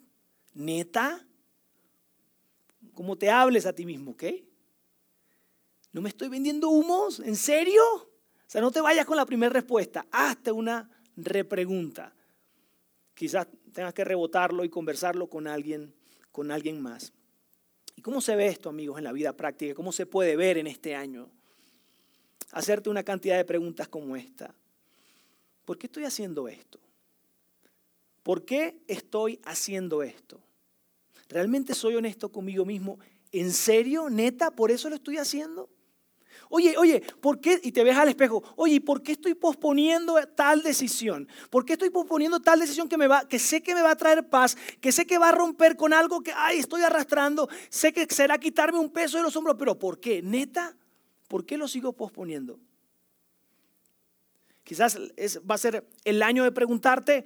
¿Neta? 0.54 1.26
¿Cómo 2.94 3.16
te 3.16 3.30
hables 3.30 3.66
a 3.66 3.74
ti 3.74 3.86
mismo, 3.86 4.12
ok? 4.12 4.24
¿No 5.94 6.02
me 6.02 6.10
estoy 6.10 6.28
vendiendo 6.28 6.70
humos? 6.70 7.20
¿En 7.20 7.36
serio? 7.36 7.82
sea, 8.54 8.62
no 8.62 8.70
te 8.70 8.82
vayas 8.82 9.08
con 9.08 9.18
la 9.18 9.26
primera 9.26 9.52
respuesta, 9.52 10.06
hazte 10.12 10.52
una 10.52 10.88
repregunta. 11.18 12.14
Quizás 13.16 13.48
tengas 13.74 13.96
que 13.96 14.04
rebotarlo 14.04 14.64
y 14.64 14.70
conversarlo 14.70 15.28
con 15.28 15.48
alguien, 15.48 15.92
con 16.32 16.52
alguien 16.52 16.80
más. 16.80 17.14
¿Y 17.96 18.04
cómo 18.04 18.22
se 18.22 18.36
ve 18.36 18.46
esto, 18.46 18.70
amigos, 18.70 19.00
en 19.00 19.06
la 19.06 19.12
vida 19.12 19.34
práctica? 19.34 19.74
¿Cómo 19.74 19.92
se 19.92 20.06
puede 20.06 20.36
ver 20.36 20.60
en 20.60 20.68
este 20.68 20.94
año? 20.94 21.32
Hacerte 22.52 22.92
una 22.92 23.02
cantidad 23.02 23.38
de 23.38 23.46
preguntas 23.46 23.88
como 23.88 24.16
esta. 24.16 24.54
¿Por 25.66 25.80
qué 25.80 25.88
estoy 25.88 26.04
haciendo 26.04 26.48
esto? 26.48 26.80
¿Por 28.22 28.46
qué 28.46 28.78
estoy 28.88 29.40
haciendo 29.46 30.04
esto? 30.04 30.40
¿Realmente 31.28 31.74
soy 31.74 31.96
honesto 31.96 32.32
conmigo 32.32 32.66
mismo? 32.66 33.00
¿En 33.32 33.52
serio, 33.52 34.12
neta, 34.12 34.52
por 34.52 34.70
eso 34.70 34.90
lo 34.90 34.96
estoy 34.96 35.18
haciendo? 35.18 35.72
Oye, 36.56 36.78
oye, 36.78 37.02
¿por 37.20 37.42
qué? 37.42 37.60
Y 37.64 37.72
te 37.72 37.84
ves 37.84 37.98
al 37.98 38.10
espejo, 38.10 38.44
oye, 38.58 38.80
¿por 38.80 39.02
qué 39.02 39.14
estoy 39.14 39.34
posponiendo 39.34 40.24
tal 40.36 40.62
decisión? 40.62 41.28
¿Por 41.50 41.66
qué 41.66 41.74
estoy 41.74 41.90
posponiendo 41.90 42.40
tal 42.40 42.60
decisión 42.60 42.88
que, 42.88 42.96
me 42.96 43.08
va, 43.08 43.28
que 43.28 43.40
sé 43.40 43.64
que 43.64 43.74
me 43.74 43.82
va 43.82 43.90
a 43.90 43.96
traer 43.96 44.30
paz, 44.30 44.56
que 44.80 44.92
sé 44.92 45.08
que 45.08 45.18
va 45.18 45.30
a 45.30 45.32
romper 45.32 45.76
con 45.76 45.94
algo 45.94 46.22
que, 46.22 46.32
ay, 46.32 46.60
estoy 46.60 46.84
arrastrando, 46.84 47.50
sé 47.70 47.92
que 47.92 48.06
será 48.08 48.38
quitarme 48.38 48.78
un 48.78 48.92
peso 48.92 49.18
de 49.18 49.24
los 49.24 49.36
hombros, 49.36 49.56
pero 49.58 49.80
¿por 49.80 50.00
qué? 50.00 50.22
¿Neta? 50.22 50.78
¿Por 51.28 51.44
qué 51.44 51.58
lo 51.58 51.68
sigo 51.68 51.92
posponiendo? 51.94 52.60
Quizás 54.64 55.00
va 55.00 55.56
a 55.56 55.58
ser 55.58 55.88
el 56.04 56.22
año 56.22 56.44
de 56.44 56.52
preguntarte, 56.52 57.26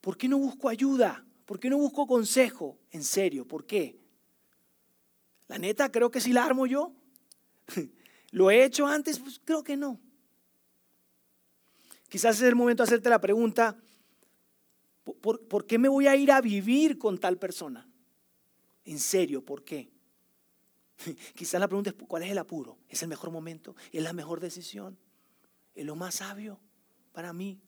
¿por 0.00 0.16
qué 0.16 0.28
no 0.28 0.38
busco 0.38 0.70
ayuda? 0.70 1.26
¿Por 1.44 1.60
qué 1.60 1.68
no 1.68 1.76
busco 1.76 2.06
consejo? 2.06 2.78
En 2.90 3.04
serio, 3.04 3.46
¿por 3.46 3.66
qué? 3.66 3.98
La 5.48 5.58
neta, 5.58 5.92
creo 5.92 6.10
que 6.10 6.22
si 6.22 6.32
la 6.32 6.46
armo 6.46 6.64
yo. 6.66 6.94
¿Lo 8.32 8.50
he 8.50 8.64
hecho 8.64 8.86
antes? 8.86 9.18
Pues 9.18 9.40
creo 9.44 9.62
que 9.62 9.76
no. 9.76 10.00
Quizás 12.08 12.36
es 12.36 12.42
el 12.42 12.56
momento 12.56 12.82
de 12.82 12.88
hacerte 12.88 13.08
la 13.08 13.20
pregunta, 13.20 13.76
¿por, 15.20 15.66
qué 15.66 15.78
me 15.78 15.88
voy 15.88 16.06
a 16.06 16.16
ir 16.16 16.32
a 16.32 16.40
vivir 16.40 16.98
con 16.98 17.18
tal 17.18 17.38
persona? 17.38 17.88
En 18.84 18.98
serio, 18.98 19.44
¿por 19.44 19.64
qué? 19.64 19.90
Quizás 21.34 21.60
la 21.60 21.68
pregunta 21.68 21.90
es, 21.90 21.96
¿cuál 22.08 22.22
es 22.24 22.30
el 22.30 22.38
apuro? 22.38 22.78
¿Es 22.88 23.02
el 23.02 23.08
mejor 23.08 23.30
momento? 23.30 23.76
¿Es 23.92 24.02
la 24.02 24.12
mejor 24.12 24.40
decisión? 24.40 24.98
¿Es 25.74 25.86
lo 25.86 25.94
más 25.94 26.16
sabio 26.16 26.58
para 27.12 27.32
mí? 27.32 27.60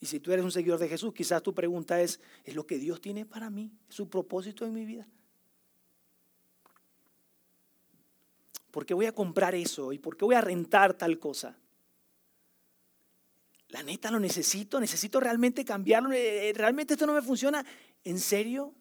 Y 0.00 0.06
si 0.06 0.20
tú 0.20 0.32
eres 0.32 0.44
un 0.44 0.52
seguidor 0.52 0.78
de 0.78 0.88
Jesús, 0.88 1.14
quizás 1.14 1.42
tu 1.42 1.54
pregunta 1.54 2.00
es, 2.00 2.20
¿es 2.44 2.54
lo 2.54 2.66
que 2.66 2.78
Dios 2.78 3.00
tiene 3.00 3.24
para 3.24 3.48
mí? 3.48 3.72
¿Es 3.88 3.94
su 3.94 4.08
propósito 4.08 4.66
en 4.66 4.74
mi 4.74 4.84
vida? 4.84 5.08
¿Por 8.74 8.84
qué 8.84 8.92
voy 8.92 9.06
a 9.06 9.12
comprar 9.12 9.54
eso? 9.54 9.92
¿Y 9.92 10.00
por 10.00 10.16
qué 10.16 10.24
voy 10.24 10.34
a 10.34 10.40
rentar 10.40 10.94
tal 10.94 11.16
cosa? 11.20 11.56
La 13.68 13.84
neta 13.84 14.10
lo 14.10 14.18
necesito, 14.18 14.80
necesito 14.80 15.20
realmente 15.20 15.64
cambiarlo, 15.64 16.10
eh, 16.10 16.48
eh, 16.48 16.52
realmente 16.54 16.94
esto 16.94 17.06
no 17.06 17.12
me 17.12 17.22
funciona. 17.22 17.64
¿En 18.02 18.18
serio? 18.18 18.74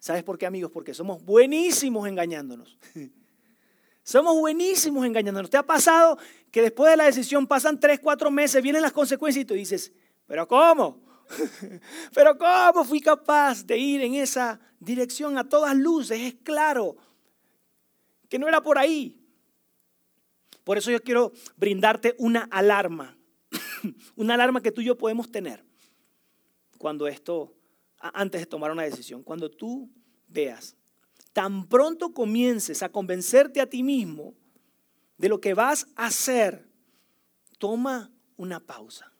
¿Sabes 0.00 0.24
por 0.24 0.36
qué, 0.36 0.46
amigos? 0.46 0.72
Porque 0.72 0.94
somos 0.94 1.24
buenísimos 1.24 2.08
engañándonos. 2.08 2.76
Somos 4.02 4.34
buenísimos 4.34 5.06
engañándonos. 5.06 5.48
¿Te 5.48 5.56
ha 5.56 5.62
pasado 5.62 6.18
que 6.50 6.60
después 6.60 6.90
de 6.90 6.96
la 6.96 7.04
decisión 7.04 7.46
pasan 7.46 7.78
tres, 7.78 8.00
cuatro 8.00 8.30
meses, 8.32 8.62
vienen 8.62 8.82
las 8.82 8.92
consecuencias 8.92 9.44
y 9.44 9.46
tú 9.46 9.54
dices, 9.54 9.92
pero 10.26 10.46
¿cómo? 10.46 11.00
pero 12.14 12.36
¿cómo 12.36 12.84
fui 12.84 13.00
capaz 13.00 13.64
de 13.64 13.78
ir 13.78 14.02
en 14.02 14.14
esa 14.14 14.60
dirección 14.80 15.38
a 15.38 15.48
todas 15.48 15.74
luces? 15.74 16.20
Es 16.20 16.34
claro, 16.42 16.96
que 18.28 18.38
no 18.38 18.48
era 18.48 18.62
por 18.62 18.78
ahí. 18.78 19.20
Por 20.64 20.78
eso 20.78 20.90
yo 20.90 21.02
quiero 21.02 21.32
brindarte 21.56 22.14
una 22.18 22.48
alarma, 22.50 23.16
una 24.16 24.34
alarma 24.34 24.62
que 24.62 24.72
tú 24.72 24.80
y 24.80 24.86
yo 24.86 24.96
podemos 24.96 25.30
tener 25.30 25.64
cuando 26.78 27.06
esto, 27.06 27.54
antes 27.98 28.42
de 28.42 28.46
tomar 28.46 28.70
una 28.70 28.82
decisión, 28.82 29.22
cuando 29.22 29.50
tú 29.50 29.90
veas, 30.28 30.76
tan 31.32 31.66
pronto 31.66 32.12
comiences 32.12 32.82
a 32.82 32.90
convencerte 32.90 33.60
a 33.60 33.66
ti 33.66 33.82
mismo 33.82 34.34
de 35.16 35.30
lo 35.30 35.40
que 35.40 35.54
vas 35.54 35.86
a 35.96 36.06
hacer, 36.06 36.68
toma 37.58 38.12
una 38.36 38.60
pausa. 38.60 39.13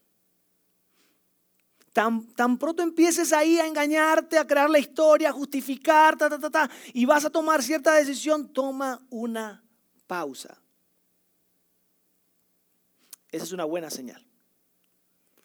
Tan, 1.95 2.59
pronto 2.59 2.83
empieces 2.83 3.33
ahí 3.33 3.61
a 3.61 3.69
engañarte, 3.69 4.37
a 4.37 4.45
crear 4.45 4.69
la 4.69 4.81
historia, 4.81 5.29
a 5.29 5.33
justificar, 5.33 6.19
ta, 6.19 6.29
ta, 6.29 6.41
ta, 6.41 6.51
ta, 6.51 6.71
y 6.93 7.05
vas 7.05 7.25
a 7.25 7.31
tomar 7.31 7.63
cierta 7.63 7.95
decisión, 7.95 8.53
toma 8.53 9.01
una 9.11 9.63
pausa. 10.09 10.61
Esa 13.31 13.45
es 13.45 13.53
una 13.53 13.65
buena 13.65 13.91
señal. 13.91 14.27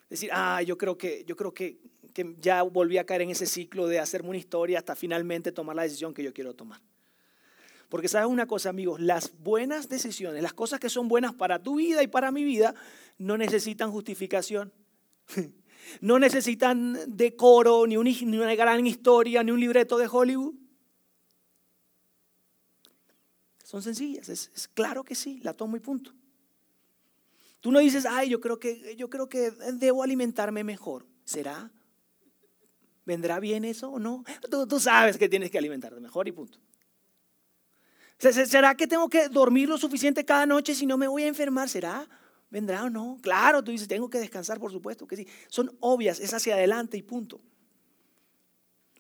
Decir, 0.09 0.31
ah, 0.33 0.63
yo 0.63 0.75
creo 0.75 0.97
que, 0.97 1.23
yo 1.23 1.35
creo 1.35 1.53
que, 1.53 1.81
que 2.15 2.35
ya 2.39 2.63
volví 2.63 2.97
a 2.97 3.05
caer 3.05 3.21
en 3.21 3.29
ese 3.29 3.45
ciclo 3.45 3.85
de 3.85 3.99
hacerme 3.99 4.29
una 4.29 4.39
historia 4.39 4.79
hasta 4.79 4.95
finalmente 4.95 5.51
tomar 5.51 5.75
la 5.75 5.83
decisión 5.83 6.15
que 6.15 6.23
yo 6.23 6.33
quiero 6.33 6.55
tomar. 6.55 6.81
Porque 7.89 8.07
sabes 8.07 8.27
una 8.27 8.47
cosa, 8.47 8.69
amigos, 8.69 8.99
las 8.99 9.38
buenas 9.38 9.88
decisiones, 9.88 10.41
las 10.41 10.53
cosas 10.53 10.79
que 10.79 10.89
son 10.89 11.07
buenas 11.07 11.35
para 11.35 11.62
tu 11.62 11.75
vida 11.75 12.01
y 12.01 12.07
para 12.07 12.31
mi 12.31 12.43
vida, 12.43 12.73
no 13.19 13.38
necesitan 13.38 13.91
justificación. 13.91 14.73
No 16.01 16.19
necesitan 16.19 16.97
decoro, 17.07 17.85
ni, 17.87 17.95
ni 17.97 18.37
una 18.37 18.55
gran 18.55 18.85
historia, 18.85 19.43
ni 19.43 19.51
un 19.51 19.59
libreto 19.59 19.97
de 19.97 20.07
Hollywood. 20.07 20.55
Son 23.63 23.83
sencillas, 23.83 24.29
es, 24.29 24.69
claro 24.73 25.03
que 25.03 25.13
sí, 25.13 25.39
la 25.43 25.53
tomo 25.53 25.77
y 25.77 25.79
punto. 25.79 26.11
Tú 27.59 27.71
no 27.71 27.79
dices, 27.79 28.05
ay, 28.05 28.29
yo 28.29 28.39
creo 28.39 28.59
que, 28.59 28.95
yo 28.95 29.09
creo 29.09 29.29
que 29.29 29.51
debo 29.73 30.01
alimentarme 30.01 30.63
mejor. 30.63 31.05
¿Será? 31.23 31.71
¿Vendrá 33.05 33.39
bien 33.39 33.65
eso 33.65 33.89
o 33.89 33.99
no? 33.99 34.23
Tú, 34.49 34.65
tú 34.65 34.79
sabes 34.79 35.17
que 35.17 35.29
tienes 35.29 35.51
que 35.51 35.57
alimentarte 35.57 35.99
mejor 35.99 36.27
y 36.27 36.31
punto. 36.31 36.57
¿Será 38.17 38.75
que 38.75 38.87
tengo 38.87 39.07
que 39.07 39.29
dormir 39.29 39.69
lo 39.69 39.77
suficiente 39.77 40.25
cada 40.25 40.45
noche 40.45 40.75
si 40.75 40.85
no 40.85 40.97
me 40.97 41.07
voy 41.07 41.23
a 41.23 41.27
enfermar? 41.27 41.69
¿Será? 41.69 42.07
¿Vendrá 42.49 42.83
o 42.83 42.89
no? 42.89 43.17
Claro, 43.21 43.63
tú 43.63 43.71
dices, 43.71 43.88
tengo 43.88 44.09
que 44.09 44.19
descansar, 44.19 44.59
por 44.59 44.71
supuesto 44.71 45.05
que 45.05 45.15
sí. 45.15 45.27
Son 45.47 45.75
obvias, 45.79 46.19
es 46.19 46.33
hacia 46.33 46.55
adelante 46.55 46.97
y 46.97 47.03
punto. 47.03 47.41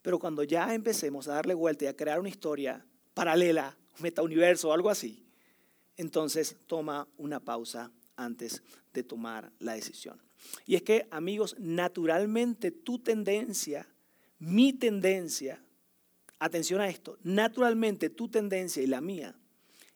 Pero 0.01 0.19
cuando 0.19 0.43
ya 0.43 0.73
empecemos 0.73 1.27
a 1.27 1.33
darle 1.33 1.53
vuelta 1.53 1.85
y 1.85 1.87
a 1.87 1.95
crear 1.95 2.19
una 2.19 2.29
historia 2.29 2.85
paralela, 3.13 3.75
un 3.97 4.03
metauniverso 4.03 4.69
o 4.69 4.73
algo 4.73 4.89
así, 4.89 5.25
entonces 5.97 6.55
toma 6.67 7.07
una 7.17 7.39
pausa 7.39 7.91
antes 8.15 8.61
de 8.93 9.03
tomar 9.03 9.51
la 9.59 9.73
decisión. 9.73 10.21
Y 10.65 10.75
es 10.75 10.83
que, 10.83 11.07
amigos, 11.11 11.55
naturalmente 11.59 12.71
tu 12.71 12.99
tendencia, 12.99 13.87
mi 14.37 14.73
tendencia, 14.73 15.61
atención 16.37 16.79
a 16.81 16.87
esto, 16.87 17.17
naturalmente 17.23 18.09
tu 18.09 18.29
tendencia 18.29 18.81
y 18.81 18.87
la 18.87 19.01
mía 19.01 19.35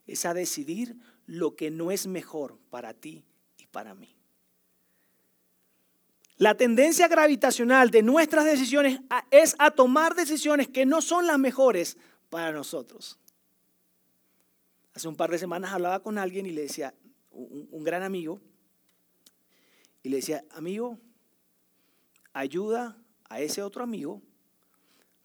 es 0.05 0.25
a 0.25 0.33
decidir 0.33 0.97
lo 1.27 1.55
que 1.55 1.71
no 1.71 1.91
es 1.91 2.07
mejor 2.07 2.57
para 2.69 2.93
ti 2.93 3.23
para 3.73 3.93
mí. 3.93 4.15
La 6.37 6.55
tendencia 6.55 7.09
gravitacional 7.09 7.89
de 7.89 8.01
nuestras 8.01 8.45
decisiones 8.45 9.01
es 9.29 9.55
a 9.59 9.71
tomar 9.71 10.15
decisiones 10.15 10.69
que 10.69 10.85
no 10.85 11.01
son 11.01 11.27
las 11.27 11.37
mejores 11.37 11.97
para 12.29 12.51
nosotros. 12.53 13.19
Hace 14.93 15.07
un 15.07 15.15
par 15.15 15.31
de 15.31 15.39
semanas 15.39 15.73
hablaba 15.73 16.01
con 16.01 16.17
alguien 16.17 16.45
y 16.45 16.51
le 16.51 16.61
decía, 16.61 16.93
un, 17.31 17.83
gran 17.83 18.03
amigo, 18.03 18.39
y 20.03 20.09
le 20.09 20.17
decía, 20.17 20.43
amigo, 20.51 20.99
ayuda 22.31 22.97
a 23.29 23.39
ese 23.41 23.63
otro 23.63 23.83
amigo 23.83 24.21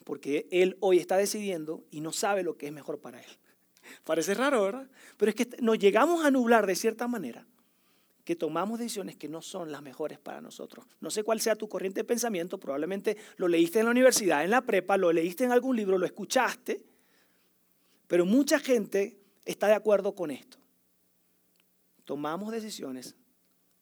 porque 0.05 0.49
él 0.51 0.79
hoy 0.81 0.99
está 0.99 1.19
decidiendo 1.19 1.85
y 1.91 2.01
no 2.01 2.13
sabe 2.13 2.43
lo 2.43 2.57
que 2.57 2.67
es 2.67 2.73
mejor 2.73 3.01
para 3.01 3.21
él. 3.21 3.31
Parece 4.05 4.33
raro, 4.35 4.63
¿verdad? 4.63 4.91
Pero 5.19 5.31
es 5.31 5.35
que 5.35 5.49
nos 5.61 5.79
llegamos 5.79 6.25
a 6.25 6.31
nublar 6.31 6.67
de 6.67 6.77
cierta 6.77 7.09
manera 7.09 7.47
que 8.29 8.37
tomamos 8.37 8.79
decisiones 8.79 9.17
que 9.17 9.27
no 9.27 9.41
son 9.41 9.73
las 9.73 9.81
mejores 9.81 10.19
para 10.19 10.43
nosotros. 10.43 10.85
No 11.01 11.11
sé 11.11 11.25
cuál 11.25 11.41
sea 11.41 11.57
tu 11.57 11.67
corriente 11.67 12.01
de 12.01 12.05
pensamiento, 12.05 12.61
probablemente 12.61 13.17
lo 13.39 13.49
leíste 13.49 13.79
en 13.79 13.87
la 13.87 13.91
universidad, 13.91 14.45
en 14.45 14.51
la 14.51 14.61
prepa, 14.61 14.99
lo 14.99 15.11
leíste 15.11 15.45
en 15.45 15.51
algún 15.51 15.75
libro, 15.75 15.97
lo 15.97 16.05
escuchaste, 16.05 16.85
pero 18.07 18.27
mucha 18.27 18.59
gente 18.59 19.19
está 19.47 19.69
de 19.69 19.73
acuerdo 19.73 20.15
con 20.15 20.31
esto. 20.31 20.59
Tomamos 22.05 22.53
decisiones 22.53 23.17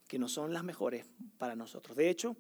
que 0.06 0.16
no 0.16 0.28
son 0.28 0.52
las 0.52 0.62
mejores 0.62 1.04
para 1.38 1.56
nosotros. 1.56 1.96
De 1.96 2.09
hecho, 2.09 2.37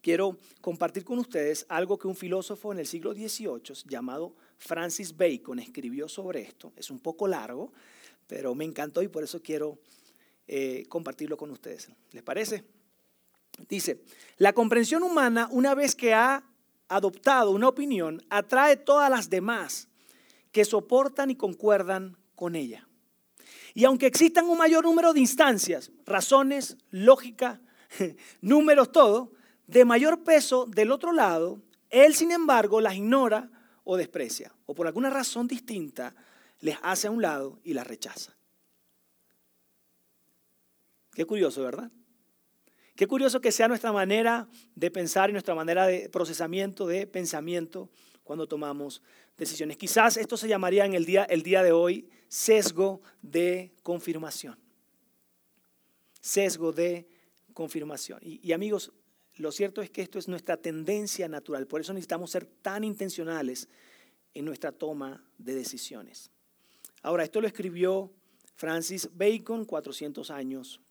quiero 0.00 0.40
compartir 0.60 1.04
con 1.04 1.20
ustedes 1.20 1.66
algo 1.68 2.00
que 2.00 2.08
un 2.08 2.16
filósofo 2.16 2.72
en 2.72 2.80
el 2.80 2.86
siglo 2.88 3.14
XVIII 3.14 3.84
llamado 3.88 4.34
Francis 4.58 5.16
Bacon 5.16 5.60
escribió 5.60 6.08
sobre 6.08 6.42
esto. 6.42 6.72
Es 6.74 6.90
un 6.90 6.98
poco 6.98 7.28
largo, 7.28 7.72
pero 8.26 8.56
me 8.56 8.64
encantó 8.64 9.02
y 9.02 9.08
por 9.08 9.22
eso 9.22 9.40
quiero 9.40 9.78
eh, 10.46 10.84
compartirlo 10.88 11.36
con 11.36 11.50
ustedes. 11.50 11.88
¿Les 12.12 12.22
parece? 12.22 12.64
Dice, 13.68 14.02
la 14.36 14.52
comprensión 14.52 15.02
humana, 15.02 15.48
una 15.50 15.74
vez 15.74 15.94
que 15.94 16.14
ha 16.14 16.44
adoptado 16.88 17.50
una 17.50 17.68
opinión, 17.68 18.22
atrae 18.30 18.76
todas 18.76 19.10
las 19.10 19.30
demás 19.30 19.88
que 20.52 20.64
soportan 20.64 21.30
y 21.30 21.36
concuerdan 21.36 22.16
con 22.34 22.54
ella. 22.54 22.86
Y 23.74 23.84
aunque 23.84 24.06
existan 24.06 24.46
un 24.46 24.58
mayor 24.58 24.84
número 24.84 25.12
de 25.12 25.20
instancias, 25.20 25.90
razones, 26.04 26.76
lógica, 26.90 27.60
números, 28.40 28.92
todo, 28.92 29.32
de 29.66 29.84
mayor 29.84 30.22
peso 30.22 30.66
del 30.66 30.92
otro 30.92 31.12
lado, 31.12 31.60
él 31.90 32.14
sin 32.14 32.30
embargo 32.30 32.80
las 32.80 32.94
ignora 32.94 33.50
o 33.84 33.96
desprecia, 33.96 34.54
o 34.66 34.74
por 34.74 34.86
alguna 34.86 35.10
razón 35.10 35.46
distinta 35.46 36.14
les 36.60 36.76
hace 36.82 37.08
a 37.08 37.10
un 37.10 37.22
lado 37.22 37.58
y 37.64 37.74
las 37.74 37.86
rechaza. 37.86 38.35
Qué 41.16 41.24
curioso, 41.24 41.62
¿verdad? 41.62 41.90
Qué 42.94 43.06
curioso 43.06 43.40
que 43.40 43.50
sea 43.50 43.68
nuestra 43.68 43.90
manera 43.90 44.46
de 44.74 44.90
pensar 44.90 45.30
y 45.30 45.32
nuestra 45.32 45.54
manera 45.54 45.86
de 45.86 46.10
procesamiento 46.10 46.86
de 46.86 47.06
pensamiento 47.06 47.88
cuando 48.22 48.46
tomamos 48.46 49.00
decisiones. 49.38 49.78
Quizás 49.78 50.18
esto 50.18 50.36
se 50.36 50.46
llamaría 50.46 50.84
en 50.84 50.92
el 50.92 51.06
día, 51.06 51.24
el 51.24 51.42
día 51.42 51.62
de 51.62 51.72
hoy 51.72 52.10
sesgo 52.28 53.00
de 53.22 53.72
confirmación. 53.82 54.58
Sesgo 56.20 56.70
de 56.70 57.08
confirmación. 57.54 58.20
Y, 58.20 58.46
y 58.46 58.52
amigos, 58.52 58.92
lo 59.36 59.52
cierto 59.52 59.80
es 59.80 59.88
que 59.88 60.02
esto 60.02 60.18
es 60.18 60.28
nuestra 60.28 60.58
tendencia 60.58 61.28
natural. 61.28 61.66
Por 61.66 61.80
eso 61.80 61.94
necesitamos 61.94 62.30
ser 62.30 62.44
tan 62.44 62.84
intencionales 62.84 63.70
en 64.34 64.44
nuestra 64.44 64.70
toma 64.70 65.24
de 65.38 65.54
decisiones. 65.54 66.30
Ahora, 67.00 67.24
esto 67.24 67.40
lo 67.40 67.46
escribió 67.46 68.12
Francis 68.54 69.08
Bacon 69.14 69.64
400 69.64 70.30
años 70.30 70.82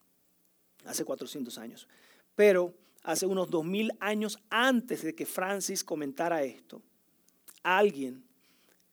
hace 0.86 1.04
400 1.04 1.58
años. 1.58 1.88
Pero 2.36 2.74
hace 3.04 3.26
unos 3.26 3.50
2000 3.50 3.91
años 4.00 4.39
antes 4.50 5.04
de 5.04 5.13
que 5.13 5.26
Francis 5.26 5.84
comentara 5.84 6.43
esto, 6.43 6.82
alguien 7.63 8.24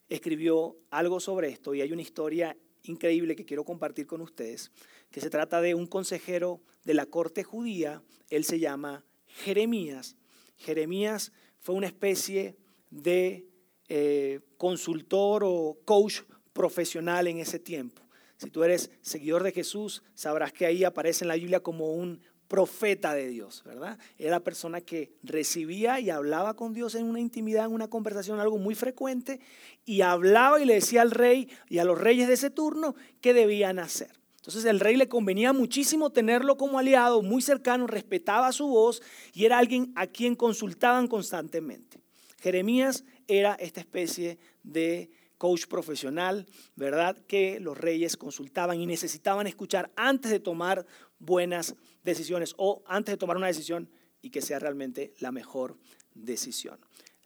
escribió 0.09 0.77
algo 0.89 1.19
sobre 1.19 1.49
esto 1.49 1.73
y 1.73 1.81
hay 1.81 1.91
una 1.91 2.01
historia 2.01 2.55
increíble 2.83 3.35
que 3.35 3.45
quiero 3.45 3.63
compartir 3.63 4.05
con 4.05 4.21
ustedes, 4.21 4.71
que 5.09 5.21
se 5.21 5.29
trata 5.29 5.61
de 5.61 5.73
un 5.73 5.87
consejero 5.87 6.61
de 6.83 6.93
la 6.93 7.05
corte 7.05 7.43
judía, 7.43 8.03
él 8.29 8.43
se 8.43 8.59
llama 8.59 9.03
Jeremías. 9.25 10.15
Jeremías 10.57 11.31
fue 11.59 11.75
una 11.75 11.87
especie 11.87 12.57
de 12.89 13.47
eh, 13.89 14.41
consultor 14.57 15.43
o 15.45 15.77
coach 15.85 16.21
profesional 16.51 17.27
en 17.27 17.39
ese 17.39 17.59
tiempo. 17.59 18.02
Si 18.37 18.49
tú 18.49 18.63
eres 18.63 18.91
seguidor 19.01 19.43
de 19.43 19.51
Jesús, 19.51 20.03
sabrás 20.15 20.53
que 20.53 20.65
ahí 20.65 20.83
aparece 20.83 21.23
en 21.23 21.29
la 21.29 21.35
Biblia 21.35 21.61
como 21.61 21.93
un 21.93 22.21
profeta 22.47 23.13
de 23.13 23.29
Dios, 23.29 23.63
¿verdad? 23.65 23.97
Era 24.17 24.39
persona 24.41 24.81
que 24.81 25.11
recibía 25.23 25.99
y 25.99 26.09
hablaba 26.09 26.55
con 26.55 26.73
Dios 26.73 26.93
en 26.95 27.05
una 27.05 27.19
intimidad, 27.19 27.65
en 27.65 27.71
una 27.71 27.89
conversación, 27.89 28.39
algo 28.39 28.59
muy 28.59 28.75
frecuente, 28.75 29.39
y 29.85 30.01
hablaba 30.01 30.61
y 30.61 30.65
le 30.65 30.75
decía 30.75 31.01
al 31.01 31.11
rey 31.11 31.49
y 31.67 31.79
a 31.79 31.83
los 31.83 31.99
reyes 31.99 32.27
de 32.27 32.35
ese 32.35 32.51
turno 32.51 32.95
qué 33.21 33.33
debían 33.33 33.79
hacer. 33.79 34.11
Entonces 34.35 34.65
el 34.65 34.81
rey 34.81 34.97
le 34.97 35.07
convenía 35.07 35.53
muchísimo 35.53 36.11
tenerlo 36.11 36.57
como 36.57 36.77
aliado, 36.77 37.21
muy 37.21 37.41
cercano, 37.41 37.87
respetaba 37.87 38.51
su 38.51 38.67
voz 38.67 39.01
y 39.33 39.45
era 39.45 39.57
alguien 39.57 39.91
a 39.95 40.05
quien 40.05 40.35
consultaban 40.35 41.07
constantemente. 41.07 42.01
Jeremías 42.41 43.05
era 43.27 43.55
esta 43.55 43.79
especie 43.79 44.37
de 44.63 45.09
coach 45.43 45.67
profesional, 45.67 46.47
¿verdad? 46.77 47.17
Que 47.27 47.59
los 47.59 47.77
reyes 47.77 48.15
consultaban 48.15 48.79
y 48.79 48.85
necesitaban 48.85 49.45
escuchar 49.45 49.91
antes 49.97 50.31
de 50.31 50.39
tomar 50.39 50.85
buenas 51.19 51.75
decisiones 52.01 52.53
o 52.55 52.81
antes 52.87 53.11
de 53.11 53.17
tomar 53.17 53.35
una 53.35 53.47
decisión 53.47 53.89
y 54.21 54.29
que 54.29 54.41
sea 54.41 54.59
realmente 54.59 55.13
la 55.19 55.33
mejor 55.33 55.77
decisión. 56.13 56.79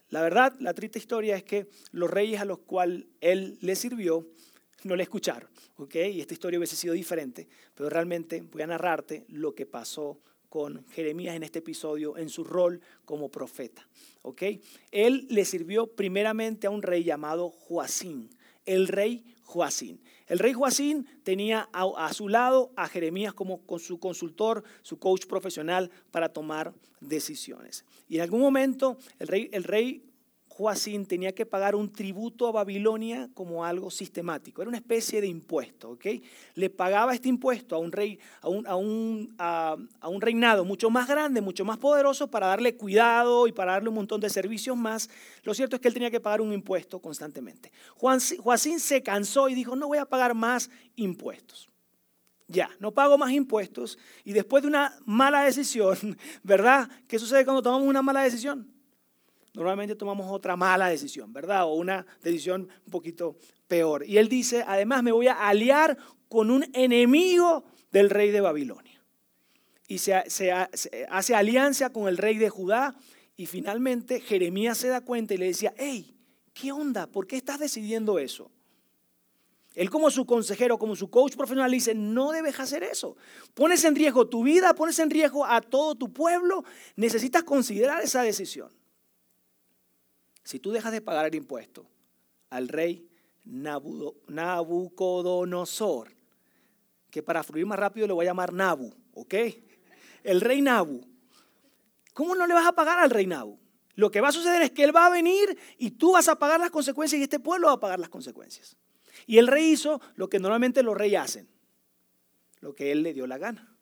La 0.10 0.23
verdad, 0.23 0.56
la 0.60 0.73
triste 0.73 0.97
historia 0.97 1.36
es 1.36 1.43
que 1.43 1.67
los 1.91 2.10
reyes 2.10 2.41
a 2.41 2.45
los 2.45 2.58
cuales 2.58 3.06
él 3.21 3.60
le 3.62 3.75
sirvió 3.75 4.27
no 4.84 4.95
le 4.95 5.03
escucharon, 5.03 5.51
¿ok? 5.75 5.95
Y 6.12 6.19
esta 6.19 6.34
historia 6.34 6.58
hubiese 6.58 6.75
sido 6.75 6.95
diferente, 6.95 7.47
pero 7.75 7.88
realmente 7.88 8.41
voy 8.41 8.63
a 8.63 8.67
narrarte 8.67 9.25
lo 9.27 9.53
que 9.53 9.67
pasó 9.67 10.19
con 10.57 10.83
Jeremías 10.87 11.35
en 11.35 11.43
este 11.43 11.59
episodio 11.59 12.17
en 12.17 12.29
su 12.29 12.43
rol 12.43 12.81
como 13.05 13.29
profeta. 13.29 13.87
¿ok? 14.23 14.41
Él 14.89 15.27
le 15.29 15.45
sirvió 15.45 15.85
primeramente 15.85 16.65
a 16.65 16.71
un 16.71 16.81
rey 16.81 17.03
llamado 17.03 17.51
Joacín, 17.51 18.31
el 18.65 18.87
rey 18.87 19.23
Joacín. 19.43 20.01
El 20.25 20.39
rey 20.39 20.53
Joacín 20.53 21.07
tenía 21.21 21.69
a, 21.71 22.11
su 22.11 22.27
lado 22.27 22.71
a 22.75 22.87
Jeremías 22.87 23.35
como 23.35 23.67
con 23.67 23.79
su 23.79 23.99
consultor, 23.99 24.63
su 24.81 24.97
coach 24.97 25.27
profesional 25.27 25.91
para 26.09 26.29
tomar 26.29 26.73
decisiones. 27.01 27.85
Y 28.09 28.15
en 28.15 28.23
algún 28.23 28.41
momento 28.41 28.97
el 29.19 29.27
rey, 29.27 29.49
el 29.53 29.63
rey 29.63 30.06
Joacín 30.57 31.05
tenía 31.05 31.35
que 31.35 31.45
pagar 31.45 31.75
un 31.75 31.93
tributo 31.93 32.47
a 32.47 32.51
Babilonia 32.51 33.29
como 33.35 33.63
algo 33.63 33.91
sistemático, 33.91 34.63
era 34.63 34.69
una 34.69 34.79
especie 34.79 35.21
de 35.21 35.27
impuesto, 35.27 35.91
¿ok? 35.91 36.05
Le 36.55 36.71
pagaba 36.71 37.13
este 37.13 37.29
impuesto 37.29 37.75
a 37.75 37.77
un, 37.77 37.91
rey, 37.91 38.17
a 38.41 38.49
un, 38.49 38.65
a 38.65 38.75
un, 38.75 39.35
a, 39.37 39.77
un 40.09 40.19
reinado 40.19 40.65
mucho 40.65 40.89
más 40.89 41.07
grande, 41.07 41.41
mucho 41.41 41.63
más 41.63 41.77
poderoso 41.77 42.31
para 42.31 42.47
darle 42.47 42.75
cuidado 42.75 43.45
y 43.47 43.51
para 43.51 43.73
darle 43.73 43.89
un 43.89 43.95
montón 43.95 44.19
de 44.19 44.31
servicios 44.31 44.75
más. 44.75 45.11
Lo 45.43 45.53
cierto 45.53 45.75
es 45.75 45.81
que 45.81 45.89
él 45.89 45.93
tenía 45.93 46.09
que 46.09 46.19
pagar 46.19 46.41
un 46.41 46.51
impuesto 46.51 46.99
constantemente. 46.99 47.71
Joacín 47.95 48.79
se 48.79 49.03
cansó 49.03 49.49
y 49.49 49.53
dijo, 49.53 49.75
no 49.75 49.87
voy 49.87 49.99
a 49.99 50.05
pagar 50.05 50.33
más 50.33 50.71
impuestos. 50.95 51.69
Ya, 52.47 52.71
no 52.79 52.91
pago 52.91 53.15
más 53.19 53.31
impuestos 53.31 53.99
y 54.23 54.33
después 54.33 54.63
de 54.63 54.69
una 54.69 54.97
mala 55.05 55.43
decisión, 55.43 56.17
¿verdad? 56.41 56.89
¿Qué 57.07 57.19
sucede 57.19 57.45
cuando 57.45 57.61
tomamos 57.61 57.87
una 57.87 58.01
mala 58.01 58.23
decisión? 58.23 58.76
Normalmente 59.57 59.95
tomamos 59.95 60.27
otra 60.29 60.55
mala 60.55 60.87
decisión, 60.87 61.33
¿verdad? 61.33 61.65
O 61.65 61.73
una 61.73 62.05
decisión 62.21 62.69
un 62.85 62.91
poquito 62.91 63.37
peor. 63.67 64.05
Y 64.05 64.19
él 64.19 64.29
dice, 64.29 64.63
además 64.65 65.01
me 65.01 65.11
voy 65.11 65.27
a 65.27 65.47
aliar 65.47 65.97
con 66.29 66.51
un 66.51 66.63
enemigo 66.73 67.65
del 67.91 68.11
rey 68.11 68.29
de 68.29 68.39
Babilonia. 68.39 69.01
Y 69.87 69.97
se, 69.97 70.13
hace 70.13 71.35
alianza 71.35 71.91
con 71.91 72.07
el 72.07 72.17
rey 72.17 72.37
de 72.37 72.49
Judá 72.49 72.95
y 73.35 73.47
finalmente 73.47 74.19
Jeremías 74.19 74.77
se 74.77 74.89
da 74.89 75.01
cuenta 75.01 75.33
y 75.33 75.37
le 75.37 75.47
decía, 75.47 75.73
hey, 75.77 76.15
¿qué 76.53 76.71
onda? 76.71 77.07
¿Por 77.07 77.25
qué 77.25 77.37
estás 77.37 77.59
decidiendo 77.59 78.19
eso? 78.19 78.51
Él 79.73 79.89
como 79.89 80.11
su 80.11 80.25
consejero, 80.25 80.77
como 80.77 80.95
su 80.95 81.09
coach 81.09 81.35
profesional, 81.35 81.71
dice, 81.71 81.95
no 81.95 82.31
debes 82.31 82.59
hacer 82.59 82.83
eso. 82.83 83.15
Pones 83.55 83.83
en 83.85 83.95
riesgo 83.95 84.27
tu 84.27 84.43
vida, 84.43 84.75
pones 84.75 84.99
en 84.99 85.09
riesgo 85.09 85.45
a 85.45 85.61
todo 85.61 85.95
tu 85.95 86.13
pueblo. 86.13 86.63
Necesitas 86.95 87.43
considerar 87.43 88.03
esa 88.03 88.21
decisión. 88.21 88.77
Si 90.47 90.60
tú 90.62 90.71
dejas 90.71 90.93
de 90.93 91.01
pagar 91.01 91.25
el 91.25 91.36
impuesto 91.36 91.86
al 92.51 92.69
rey 92.69 93.05
Nabucodonosor, 93.43 96.13
que 97.12 97.21
para 97.21 97.43
fluir 97.43 97.65
más 97.65 97.77
rápido 97.77 98.07
le 98.07 98.13
voy 98.13 98.25
a 98.25 98.29
llamar 98.29 98.53
Nabu, 98.53 98.93
¿ok? 99.13 99.33
El 100.23 100.39
rey 100.39 100.62
Nabu. 100.62 101.05
¿Cómo 102.13 102.33
no 102.33 102.47
le 102.47 102.53
vas 102.53 102.65
a 102.65 102.71
pagar 102.71 102.97
al 102.97 103.10
rey 103.10 103.27
Nabu? 103.27 103.60
Lo 103.95 104.10
que 104.10 104.21
va 104.21 104.29
a 104.29 104.31
suceder 104.31 104.62
es 104.62 104.71
que 104.71 104.86
él 104.86 104.95
va 104.95 105.07
a 105.07 105.10
venir 105.10 105.60
y 105.77 105.91
tú 105.91 106.13
vas 106.13 106.29
a 106.29 106.39
pagar 106.39 106.62
las 106.62 106.71
consecuencias 106.71 107.19
y 107.19 107.23
este 107.23 107.41
pueblo 107.41 107.67
va 107.67 107.73
a 107.73 107.81
pagar 107.81 107.99
las 107.99 108.07
consecuencias. 108.07 108.77
Y 109.25 109.39
el 109.39 109.47
rey 109.47 109.65
hizo 109.65 109.99
lo 110.15 110.29
que 110.29 110.39
normalmente 110.39 110.81
los 110.81 110.95
reyes 110.95 111.19
hacen. 111.19 111.49
lo 112.62 112.73
que 112.73 112.93
él 112.93 113.03
le 113.03 113.13
dio 113.13 113.27
la 113.27 113.38
gana. 113.38 113.76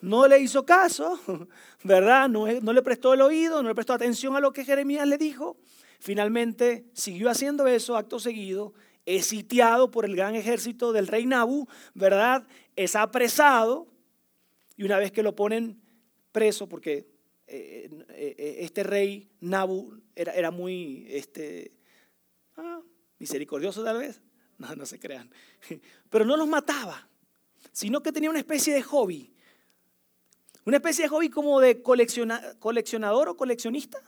No 0.00 0.26
le 0.26 0.40
hizo 0.40 0.64
caso, 0.64 1.20
¿verdad? 1.84 2.28
No, 2.28 2.46
le 2.46 2.82
prestó 2.82 3.14
el 3.14 3.20
oído, 3.20 3.62
no 3.62 3.68
le 3.68 3.74
prestó 3.74 3.92
atención 3.92 4.36
a 4.36 4.40
lo 4.40 4.52
que 4.52 4.64
Jeremías 4.64 5.06
le 5.06 5.18
dijo. 5.18 5.56
Finalmente 5.98 6.86
siguió 6.94 7.30
haciendo 7.30 7.66
eso 7.66 7.96
acto 7.96 8.18
seguido, 8.18 8.72
es 9.06 9.26
sitiado 9.26 9.90
por 9.90 10.04
el 10.04 10.16
gran 10.16 10.34
ejército 10.34 10.92
del 10.92 11.08
rey 11.08 11.26
Nabu, 11.26 11.68
¿verdad? 11.94 12.46
Es 12.76 12.96
apresado 12.96 13.86
y 14.76 14.84
una 14.84 14.98
vez 14.98 15.12
que 15.12 15.22
lo 15.22 15.36
ponen 15.36 15.80
preso, 16.32 16.68
porque 16.68 17.06
eh, 17.46 17.90
eh, 18.10 18.34
eh, 18.38 18.56
este 18.60 18.82
rey 18.82 19.28
Nabu 19.40 20.00
era, 20.14 20.32
era 20.32 20.50
muy 20.50 21.06
este, 21.10 21.72
ah, 22.56 22.80
misericordioso 23.18 23.82
tal 23.84 23.98
vez, 23.98 24.22
no 24.76 24.86
se 24.86 24.98
crean, 24.98 25.30
pero 26.10 26.24
no 26.24 26.36
los 26.36 26.48
mataba, 26.48 27.08
sino 27.72 28.02
que 28.02 28.12
tenía 28.12 28.30
una 28.30 28.38
especie 28.38 28.72
de 28.72 28.82
hobby, 28.82 29.34
una 30.64 30.76
especie 30.76 31.04
de 31.04 31.08
hobby 31.08 31.30
como 31.30 31.60
de 31.60 31.82
coleccionador 31.82 33.28
o 33.28 33.36
coleccionista. 33.36 33.98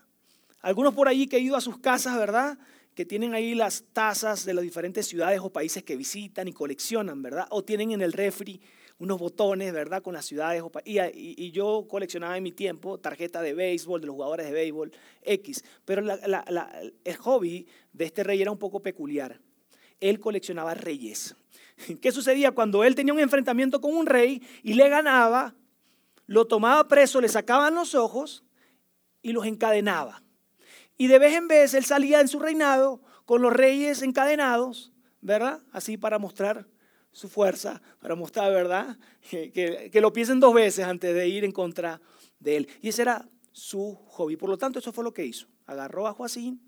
Algunos 0.61 0.95
por 0.95 1.09
allí 1.09 1.27
que 1.27 1.37
he 1.39 1.41
ido 1.41 1.57
a 1.57 1.61
sus 1.61 1.79
casas, 1.79 2.17
¿verdad? 2.17 2.59
Que 2.95 3.05
tienen 3.05 3.35
ahí 3.35 3.55
las 3.55 3.85
tazas 3.93 4.45
de 4.45 4.55
las 4.55 4.63
diferentes 4.63 5.07
ciudades 5.07 5.41
o 5.43 5.51
países 5.51 5.83
que 5.83 5.97
visitan 5.97 6.47
y 6.47 6.53
coleccionan, 6.53 7.23
¿verdad? 7.23 7.47
O 7.51 7.65
tienen 7.65 7.93
en 7.93 8.03
el 8.03 8.13
refri 8.13 8.61
unos 8.99 9.19
botones, 9.19 9.73
¿verdad? 9.73 10.03
Con 10.03 10.15
las 10.15 10.27
ciudades. 10.27 10.63
Y, 10.85 11.01
y, 11.01 11.51
yo 11.51 11.87
coleccionaba 11.89 12.37
en 12.37 12.43
mi 12.45 12.53
tiempo 12.53 12.99
tarjetas 12.99 13.43
de 13.43 13.55
béisbol, 13.55 14.01
de 14.01 14.07
los 14.07 14.15
jugadores 14.15 14.47
de 14.47 14.53
béisbol, 14.53 14.93
X. 15.23 15.65
Pero 15.85 16.03
el 16.03 17.17
hobby 17.17 17.67
de 17.93 18.05
este 18.05 18.23
rey 18.23 18.41
era 18.41 18.53
un 18.53 18.59
poco 18.59 18.81
peculiar. 18.81 19.41
Él 20.01 20.21
coleccionaba 20.21 20.75
reyes. 20.75 21.35
¿Qué 22.01 22.13
sucedía 22.13 22.53
cuando 22.53 22.85
él 22.85 22.95
tenía 22.95 23.15
un 23.15 23.21
enfrentamiento 23.21 23.81
con 23.81 23.95
un 23.95 24.07
rey 24.07 24.41
y 24.63 24.75
le 24.75 24.89
ganaba? 24.89 25.57
Lo 26.33 26.47
tomaba 26.47 26.89
preso, 26.89 27.21
le 27.21 27.29
sacaban 27.29 27.75
los 27.75 27.95
ojos 27.95 28.43
y 29.21 29.33
los 29.33 29.45
encadenaba. 29.45 30.23
Y 30.97 31.09
de 31.09 31.19
vez 31.19 31.35
en 31.35 31.47
vez 31.47 31.75
él 31.75 31.85
salía 31.85 32.23
en 32.23 32.29
su 32.29 32.39
reinado 32.39 33.03
con 33.27 33.43
los 33.43 33.53
reyes 33.53 34.01
encadenados, 34.01 34.95
¿verdad? 35.21 35.61
Así 35.73 35.99
para 35.99 36.19
mostrar 36.19 36.67
su 37.11 37.29
fuerza, 37.29 37.83
para 38.01 38.15
mostrar, 38.15 38.51
¿verdad? 38.51 38.97
Que, 39.29 40.01
lo 40.01 40.11
piensen 40.15 40.41
dos 40.41 40.55
veces 40.55 40.87
antes 40.87 41.15
de 41.15 41.29
ir 41.29 41.45
en 41.45 41.53
contra 41.53 42.01
de 42.39 42.57
él. 42.57 42.69
Y 42.81 42.89
ese 42.89 43.03
era 43.03 43.29
su 43.53 43.95
hobby. 44.07 44.37
Por 44.39 44.49
lo 44.49 44.57
tanto, 44.57 44.79
eso 44.79 44.91
fue 44.91 45.05
lo 45.05 45.13
que 45.13 45.27
hizo. 45.27 45.49
Agarró 45.67 46.07
a 46.07 46.15
Joacín, 46.15 46.63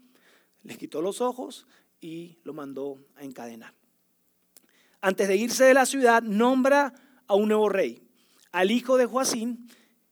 les 0.63 0.77
quitó 0.77 1.01
los 1.01 1.23
ojos 1.23 1.67
y 2.03 2.37
lo 2.45 2.53
mandó 2.53 2.99
a 3.17 3.25
encadenar. 3.25 3.73
Antes 5.01 5.27
de 5.27 5.37
irse 5.37 5.65
de 5.65 5.73
la 5.73 5.87
ciudad, 5.87 6.23
nombra 6.23 6.93
a 7.27 7.35
un 7.35 7.49
nuevo 7.49 7.71
rey, 7.71 8.04
al 8.55 8.71
hijo 8.71 8.97
de 8.97 9.07
Joacín, 9.07 9.69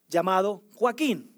llamado 0.08 0.64
Joaquín. 0.74 1.32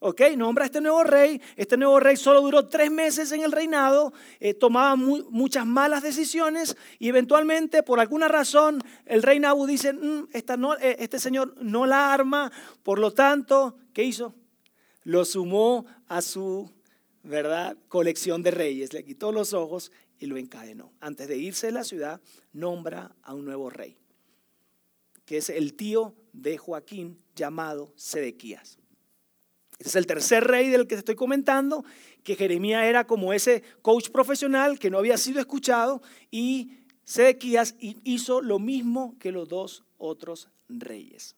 ¿ok? 0.00 0.22
Nombra 0.36 0.64
a 0.64 0.66
este 0.66 0.80
nuevo 0.80 1.04
rey. 1.04 1.40
Este 1.54 1.76
nuevo 1.76 2.00
rey 2.00 2.16
solo 2.16 2.40
duró 2.40 2.68
tres 2.68 2.90
meses 2.90 3.30
en 3.30 3.42
el 3.42 3.52
reinado, 3.52 4.12
eh, 4.40 4.52
tomaba 4.52 4.96
muchas 4.96 5.64
malas 5.64 6.02
decisiones 6.02 6.76
y 6.98 7.08
eventualmente, 7.08 7.84
por 7.84 8.00
alguna 8.00 8.26
razón, 8.26 8.82
el 9.06 9.22
rey 9.22 9.38
Nabu 9.38 9.66
dice, 9.66 9.92
mm, 9.92 10.30
eh, 10.34 10.96
este 10.98 11.20
señor 11.20 11.54
no 11.62 11.86
la 11.86 12.12
arma, 12.12 12.50
por 12.82 12.98
lo 12.98 13.12
tanto, 13.12 13.76
¿qué 13.92 14.02
hizo? 14.02 14.34
Lo 15.04 15.24
sumó 15.24 15.86
a 16.08 16.22
su, 16.22 16.68
¿verdad?, 17.22 17.76
colección 17.86 18.42
de 18.42 18.50
reyes, 18.50 18.92
le 18.92 19.04
quitó 19.04 19.30
los 19.30 19.54
ojos 19.54 19.92
y 20.18 20.26
lo 20.26 20.38
encadenó. 20.38 20.92
Antes 21.00 21.28
de 21.28 21.36
irse 21.36 21.68
de 21.68 21.72
la 21.72 21.84
ciudad, 21.84 22.20
nombra 22.52 23.14
a 23.22 23.32
un 23.32 23.44
nuevo 23.44 23.70
rey, 23.70 23.96
que 25.24 25.36
es 25.36 25.48
el 25.48 25.74
tío 25.74 26.16
de 26.32 26.58
Joaquín 26.58 27.18
llamado 27.34 27.92
Sedequías. 27.96 28.78
Este 29.78 29.88
es 29.88 29.96
el 29.96 30.06
tercer 30.06 30.44
rey 30.44 30.68
del 30.68 30.86
que 30.86 30.94
te 30.94 31.00
estoy 31.00 31.16
comentando, 31.16 31.84
que 32.22 32.36
Jeremías 32.36 32.84
era 32.84 33.06
como 33.06 33.32
ese 33.32 33.62
coach 33.82 34.10
profesional 34.10 34.78
que 34.78 34.90
no 34.90 34.98
había 34.98 35.16
sido 35.16 35.40
escuchado 35.40 36.02
y 36.30 36.78
Sedequías 37.04 37.74
hizo 37.80 38.40
lo 38.42 38.58
mismo 38.58 39.16
que 39.18 39.32
los 39.32 39.48
dos 39.48 39.84
otros 39.98 40.48
reyes. 40.68 41.36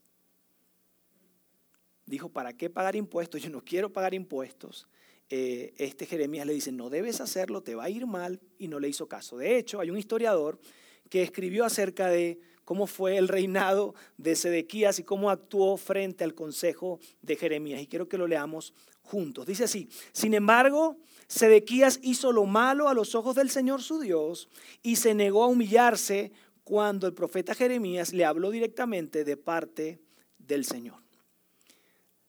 Dijo, 2.06 2.28
¿para 2.28 2.52
qué 2.52 2.68
pagar 2.68 2.96
impuestos? 2.96 3.40
Yo 3.42 3.48
no 3.48 3.64
quiero 3.64 3.90
pagar 3.90 4.12
impuestos. 4.12 4.86
Eh, 5.30 5.72
este 5.78 6.04
Jeremías 6.04 6.46
le 6.46 6.52
dice, 6.52 6.70
no 6.70 6.90
debes 6.90 7.20
hacerlo, 7.22 7.62
te 7.62 7.74
va 7.74 7.84
a 7.84 7.90
ir 7.90 8.06
mal, 8.06 8.40
y 8.58 8.68
no 8.68 8.78
le 8.78 8.88
hizo 8.88 9.08
caso. 9.08 9.38
De 9.38 9.56
hecho, 9.56 9.80
hay 9.80 9.90
un 9.90 9.96
historiador 9.96 10.60
que 11.08 11.22
escribió 11.22 11.64
acerca 11.64 12.08
de 12.08 12.38
cómo 12.64 12.86
fue 12.86 13.16
el 13.16 13.28
reinado 13.28 13.94
de 14.16 14.36
Sedequías 14.36 14.98
y 14.98 15.04
cómo 15.04 15.30
actuó 15.30 15.76
frente 15.76 16.24
al 16.24 16.34
consejo 16.34 16.98
de 17.22 17.36
Jeremías. 17.36 17.80
Y 17.80 17.86
quiero 17.86 18.08
que 18.08 18.18
lo 18.18 18.26
leamos 18.26 18.74
juntos. 19.02 19.46
Dice 19.46 19.64
así, 19.64 19.88
sin 20.12 20.34
embargo, 20.34 20.96
Sedequías 21.26 22.00
hizo 22.02 22.32
lo 22.32 22.44
malo 22.44 22.88
a 22.88 22.94
los 22.94 23.14
ojos 23.14 23.34
del 23.34 23.50
Señor 23.50 23.82
su 23.82 24.00
Dios 24.00 24.48
y 24.82 24.96
se 24.96 25.14
negó 25.14 25.44
a 25.44 25.48
humillarse 25.48 26.32
cuando 26.64 27.06
el 27.06 27.14
profeta 27.14 27.54
Jeremías 27.54 28.12
le 28.12 28.24
habló 28.24 28.50
directamente 28.50 29.24
de 29.24 29.36
parte 29.36 30.00
del 30.38 30.64
Señor. 30.64 31.02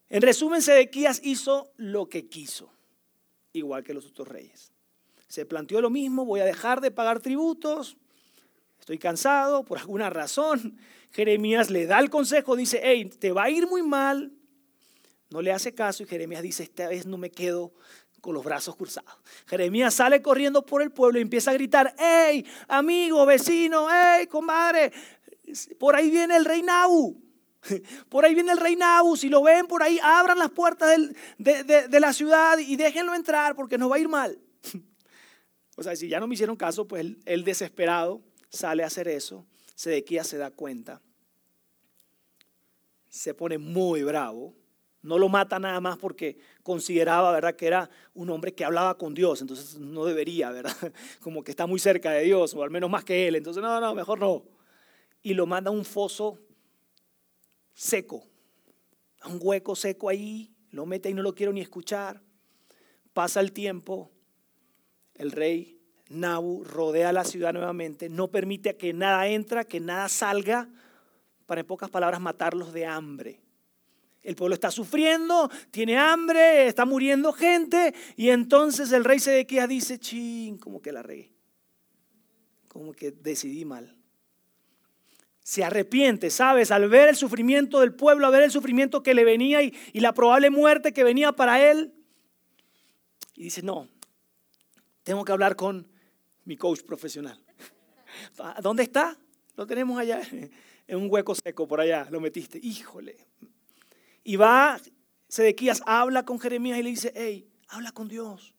En 0.09 0.21
resumen, 0.21 0.61
Sedequías 0.61 1.21
hizo 1.23 1.71
lo 1.77 2.07
que 2.07 2.27
quiso, 2.27 2.71
igual 3.53 3.83
que 3.83 3.93
los 3.93 4.05
otros 4.05 4.27
reyes. 4.27 4.71
Se 5.27 5.45
planteó 5.45 5.81
lo 5.81 5.89
mismo, 5.89 6.25
voy 6.25 6.41
a 6.41 6.45
dejar 6.45 6.79
de 6.81 6.91
pagar 6.91 7.19
tributos, 7.19 7.97
estoy 8.79 8.97
cansado 8.97 9.63
por 9.63 9.79
alguna 9.79 10.09
razón. 10.09 10.77
Jeremías 11.11 11.69
le 11.69 11.85
da 11.85 11.99
el 11.99 12.09
consejo, 12.09 12.55
dice, 12.55 12.81
hey, 12.83 13.05
te 13.05 13.31
va 13.31 13.43
a 13.43 13.49
ir 13.49 13.67
muy 13.67 13.83
mal. 13.83 14.33
No 15.29 15.41
le 15.41 15.51
hace 15.51 15.73
caso 15.73 16.03
y 16.03 16.05
Jeremías 16.05 16.41
dice, 16.41 16.63
esta 16.63 16.87
vez 16.89 17.05
no 17.05 17.17
me 17.17 17.31
quedo 17.31 17.73
con 18.21 18.33
los 18.33 18.43
brazos 18.43 18.75
cruzados. 18.75 19.13
Jeremías 19.45 19.93
sale 19.93 20.21
corriendo 20.21 20.65
por 20.65 20.81
el 20.81 20.91
pueblo 20.91 21.19
y 21.19 21.21
empieza 21.21 21.51
a 21.51 21.53
gritar, 21.53 21.95
hey, 21.97 22.45
amigo, 22.67 23.25
vecino, 23.25 23.87
hey, 23.89 24.27
comadre, 24.27 24.91
por 25.79 25.95
ahí 25.95 26.09
viene 26.09 26.35
el 26.35 26.45
rey 26.45 26.61
Nabu. 26.61 27.21
Por 28.09 28.25
ahí 28.25 28.35
viene 28.35 28.51
el 28.51 28.59
rey 28.59 28.75
Nabu. 28.75 29.17
Si 29.17 29.27
lo 29.27 29.41
ven 29.41 29.65
por 29.65 29.81
ahí, 29.81 29.99
abran 30.03 30.37
las 30.37 30.51
puertas 30.51 30.99
de, 31.39 31.99
la 31.99 32.13
ciudad 32.13 32.59
y 32.59 32.75
déjenlo 32.75 33.15
entrar 33.15 33.55
porque 33.55 33.79
nos 33.79 33.91
va 33.91 33.95
a 33.95 33.99
ir 33.99 34.07
mal. 34.07 34.39
O 35.77 35.83
sea, 35.83 35.93
si 35.97 36.07
ya 36.07 36.21
no 36.21 36.27
me 36.27 36.35
hicieron 36.35 36.55
caso, 36.55 36.87
pues 36.87 37.05
el 37.25 37.43
desesperado 37.43 38.21
sale 38.55 38.83
a 38.83 38.87
hacer 38.87 39.07
eso, 39.07 39.45
Sedequías 39.75 40.27
se 40.27 40.37
da 40.37 40.51
cuenta, 40.51 41.01
se 43.09 43.33
pone 43.33 43.57
muy 43.57 44.03
bravo, 44.03 44.55
no 45.01 45.19
lo 45.19 45.29
mata 45.29 45.59
nada 45.59 45.79
más 45.79 45.97
porque 45.97 46.37
consideraba, 46.63 47.31
¿verdad?, 47.31 47.55
que 47.55 47.67
era 47.67 47.89
un 48.13 48.29
hombre 48.31 48.53
que 48.53 48.65
hablaba 48.65 48.97
con 48.97 49.13
Dios, 49.13 49.39
entonces 49.41 49.77
no 49.77 50.05
debería, 50.05 50.49
¿verdad? 50.49 50.75
Como 51.21 51.43
que 51.43 51.51
está 51.51 51.67
muy 51.67 51.79
cerca 51.79 52.11
de 52.11 52.23
Dios, 52.23 52.53
o 52.55 52.63
al 52.63 52.71
menos 52.71 52.89
más 52.89 53.03
que 53.03 53.27
él, 53.27 53.35
entonces 53.35 53.61
no, 53.61 53.79
no, 53.79 53.93
mejor 53.93 54.19
no. 54.19 54.43
Y 55.21 55.33
lo 55.33 55.45
manda 55.45 55.69
a 55.69 55.73
un 55.73 55.85
foso 55.85 56.39
seco, 57.73 58.25
a 59.21 59.27
un 59.27 59.39
hueco 59.41 59.75
seco 59.75 60.09
ahí, 60.09 60.55
lo 60.71 60.85
mete 60.85 61.09
y 61.09 61.13
no 61.13 61.21
lo 61.21 61.35
quiero 61.35 61.53
ni 61.53 61.61
escuchar. 61.61 62.21
Pasa 63.13 63.39
el 63.41 63.51
tiempo, 63.51 64.11
el 65.13 65.31
rey 65.31 65.74
Nabu 66.15 66.63
rodea 66.63 67.11
la 67.11 67.23
ciudad 67.23 67.53
nuevamente, 67.53 68.09
no 68.09 68.29
permite 68.29 68.75
que 68.75 68.93
nada 68.93 69.27
entra, 69.27 69.63
que 69.63 69.79
nada 69.79 70.09
salga, 70.09 70.67
para 71.45 71.61
en 71.61 71.67
pocas 71.67 71.89
palabras 71.89 72.19
matarlos 72.19 72.73
de 72.73 72.85
hambre. 72.85 73.39
El 74.23 74.35
pueblo 74.35 74.55
está 74.55 74.71
sufriendo, 74.71 75.51
tiene 75.69 75.97
hambre, 75.97 76.67
está 76.67 76.85
muriendo 76.85 77.31
gente, 77.31 77.93
y 78.15 78.29
entonces 78.29 78.91
el 78.91 79.03
rey 79.03 79.19
Sedequías 79.19 79.69
dice, 79.69 79.99
ching, 79.99 80.57
como 80.57 80.81
que 80.81 80.91
la 80.91 81.03
regué, 81.03 81.31
como 82.67 82.93
que 82.93 83.11
decidí 83.11 83.65
mal. 83.65 83.95
Se 85.43 85.63
arrepiente, 85.63 86.31
¿sabes? 86.31 86.71
Al 86.71 86.89
ver 86.89 87.09
el 87.09 87.15
sufrimiento 87.15 87.81
del 87.81 87.93
pueblo, 87.93 88.25
al 88.25 88.31
ver 88.31 88.41
el 88.41 88.51
sufrimiento 88.51 89.03
que 89.03 89.13
le 89.13 89.23
venía 89.23 89.61
y, 89.61 89.75
y 89.93 89.99
la 89.99 90.13
probable 90.13 90.49
muerte 90.49 90.91
que 90.91 91.03
venía 91.03 91.33
para 91.33 91.61
él, 91.69 91.93
y 93.35 93.43
dice, 93.43 93.61
no, 93.61 93.87
tengo 95.03 95.23
que 95.23 95.33
hablar 95.33 95.55
con 95.55 95.87
mi 96.45 96.55
coach 96.55 96.81
profesional. 96.83 97.39
¿Dónde 98.61 98.83
está? 98.83 99.17
Lo 99.55 99.65
tenemos 99.65 99.99
allá, 99.99 100.21
en 100.87 100.97
un 100.97 101.11
hueco 101.11 101.35
seco 101.35 101.67
por 101.67 101.81
allá, 101.81 102.07
lo 102.09 102.19
metiste. 102.19 102.59
Híjole. 102.61 103.17
Y 104.23 104.37
va, 104.37 104.79
Sedequías 105.27 105.81
habla 105.85 106.23
con 106.23 106.39
Jeremías 106.39 106.79
y 106.79 106.83
le 106.83 106.89
dice, 106.89 107.11
hey, 107.15 107.49
habla 107.67 107.91
con 107.91 108.07
Dios. 108.07 108.53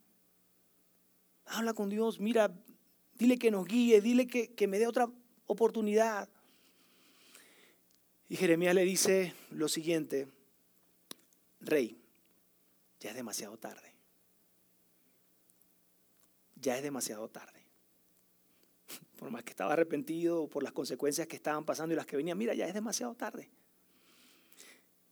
Habla 1.47 1.75
con 1.75 1.89
Dios, 1.89 2.19
mira, 2.19 2.53
dile 3.15 3.39
que 3.39 3.51
nos 3.51 3.67
guíe, 3.67 4.01
dile 4.01 4.27
que, 4.27 4.53
que 4.55 4.67
me 4.67 4.79
dé 4.79 4.87
otra 4.87 5.09
oportunidad. 5.47 6.29
Y 8.29 8.37
Jeremías 8.37 8.75
le 8.75 8.83
dice 8.83 9.33
lo 9.51 9.69
siguiente, 9.69 10.27
rey, 11.61 11.97
ya 12.99 13.11
es 13.11 13.17
demasiado 13.17 13.57
tarde. 13.57 13.95
Ya 16.57 16.77
es 16.77 16.83
demasiado 16.83 17.29
tarde 17.29 17.56
por 19.17 19.31
más 19.31 19.43
que 19.43 19.51
estaba 19.51 19.73
arrepentido 19.73 20.47
por 20.49 20.63
las 20.63 20.73
consecuencias 20.73 21.27
que 21.27 21.37
estaban 21.37 21.65
pasando 21.65 21.95
y 21.95 21.97
las 21.97 22.07
que 22.07 22.17
venían, 22.17 22.39
mira, 22.39 22.55
ya 22.55 22.67
es 22.67 22.75
demasiado 22.75 23.15
tarde. 23.15 23.51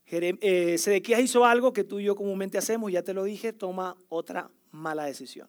Eh, 0.07 0.77
Sedequías 0.79 1.21
hizo 1.21 1.45
algo 1.45 1.73
que 1.73 1.83
tú 1.83 1.99
y 1.99 2.05
yo 2.05 2.15
comúnmente 2.15 2.59
hacemos, 2.59 2.93
ya 2.93 3.03
te 3.03 3.15
lo 3.15 3.25
dije, 3.25 3.53
toma 3.53 3.97
otra 4.09 4.51
mala 4.71 5.05
decisión. 5.05 5.49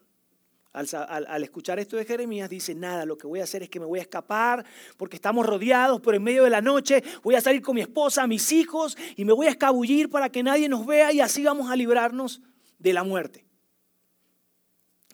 Al, 0.71 1.43
escuchar 1.43 1.79
esto 1.79 1.95
de 1.95 2.03
Jeremías, 2.03 2.49
dice, 2.49 2.75
nada, 2.75 3.05
lo 3.05 3.17
que 3.17 3.27
voy 3.27 3.39
a 3.39 3.43
hacer 3.43 3.63
es 3.63 3.69
que 3.69 3.79
me 3.79 3.85
voy 3.85 3.99
a 3.99 4.01
escapar 4.01 4.65
porque 4.97 5.15
estamos 5.15 5.45
rodeados, 5.45 6.01
pero 6.01 6.17
en 6.17 6.23
medio 6.23 6.43
de 6.43 6.49
la 6.49 6.59
noche 6.59 7.01
voy 7.23 7.35
a 7.35 7.41
salir 7.41 7.61
con 7.61 7.75
mi 7.75 7.81
esposa, 7.81 8.27
mis 8.27 8.51
hijos, 8.51 8.97
y 9.15 9.23
me 9.23 9.31
voy 9.31 9.47
a 9.47 9.51
escabullir 9.51 10.09
para 10.09 10.29
que 10.29 10.43
nadie 10.43 10.67
nos 10.67 10.85
vea 10.85 11.13
y 11.13 11.21
así 11.21 11.45
vamos 11.45 11.71
a 11.71 11.77
librarnos 11.77 12.41
de 12.77 12.91
la 12.91 13.05
muerte. 13.05 13.45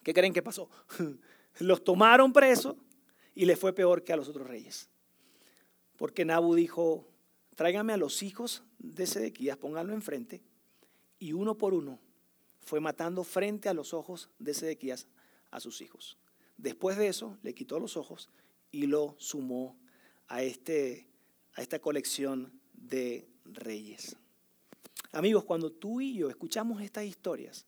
¿Qué 0.01 0.15
creen 0.15 0.33
que 0.33 0.41
pasó? 0.41 0.67
Los 1.59 1.83
tomaron 1.83 2.33
presos 2.33 2.75
y 3.34 3.45
les 3.45 3.59
fue 3.59 3.73
peor 3.73 4.03
que 4.03 4.13
a 4.13 4.17
los 4.17 4.27
otros 4.27 4.47
reyes. 4.47 4.89
Porque 5.97 6.25
Nabu 6.25 6.55
dijo, 6.55 7.07
tráigame 7.55 7.93
a 7.93 7.97
los 7.97 8.23
hijos 8.23 8.63
de 8.79 9.05
Sedequías, 9.05 9.57
pónganlo 9.57 9.93
enfrente, 9.93 10.41
y 11.19 11.34
uno 11.34 11.57
por 11.57 11.73
uno 11.73 11.99
fue 12.59 12.79
matando 12.79 13.23
frente 13.23 13.69
a 13.69 13.73
los 13.73 13.93
ojos 13.93 14.29
de 14.39 14.53
Sedequías 14.53 15.07
a 15.51 15.59
sus 15.59 15.82
hijos. 15.82 16.17
Después 16.57 16.97
de 16.97 17.07
eso, 17.07 17.38
le 17.43 17.53
quitó 17.53 17.79
los 17.79 17.97
ojos 17.97 18.29
y 18.71 18.88
lo 18.88 19.15
sumó 19.17 19.77
a, 20.27 20.43
este, 20.43 21.07
a 21.53 21.61
esta 21.61 21.79
colección 21.79 22.59
de 22.73 23.27
reyes. 23.45 24.15
Amigos, 25.11 25.43
cuando 25.43 25.71
tú 25.71 26.01
y 26.01 26.15
yo 26.15 26.29
escuchamos 26.29 26.82
estas 26.82 27.05
historias, 27.05 27.65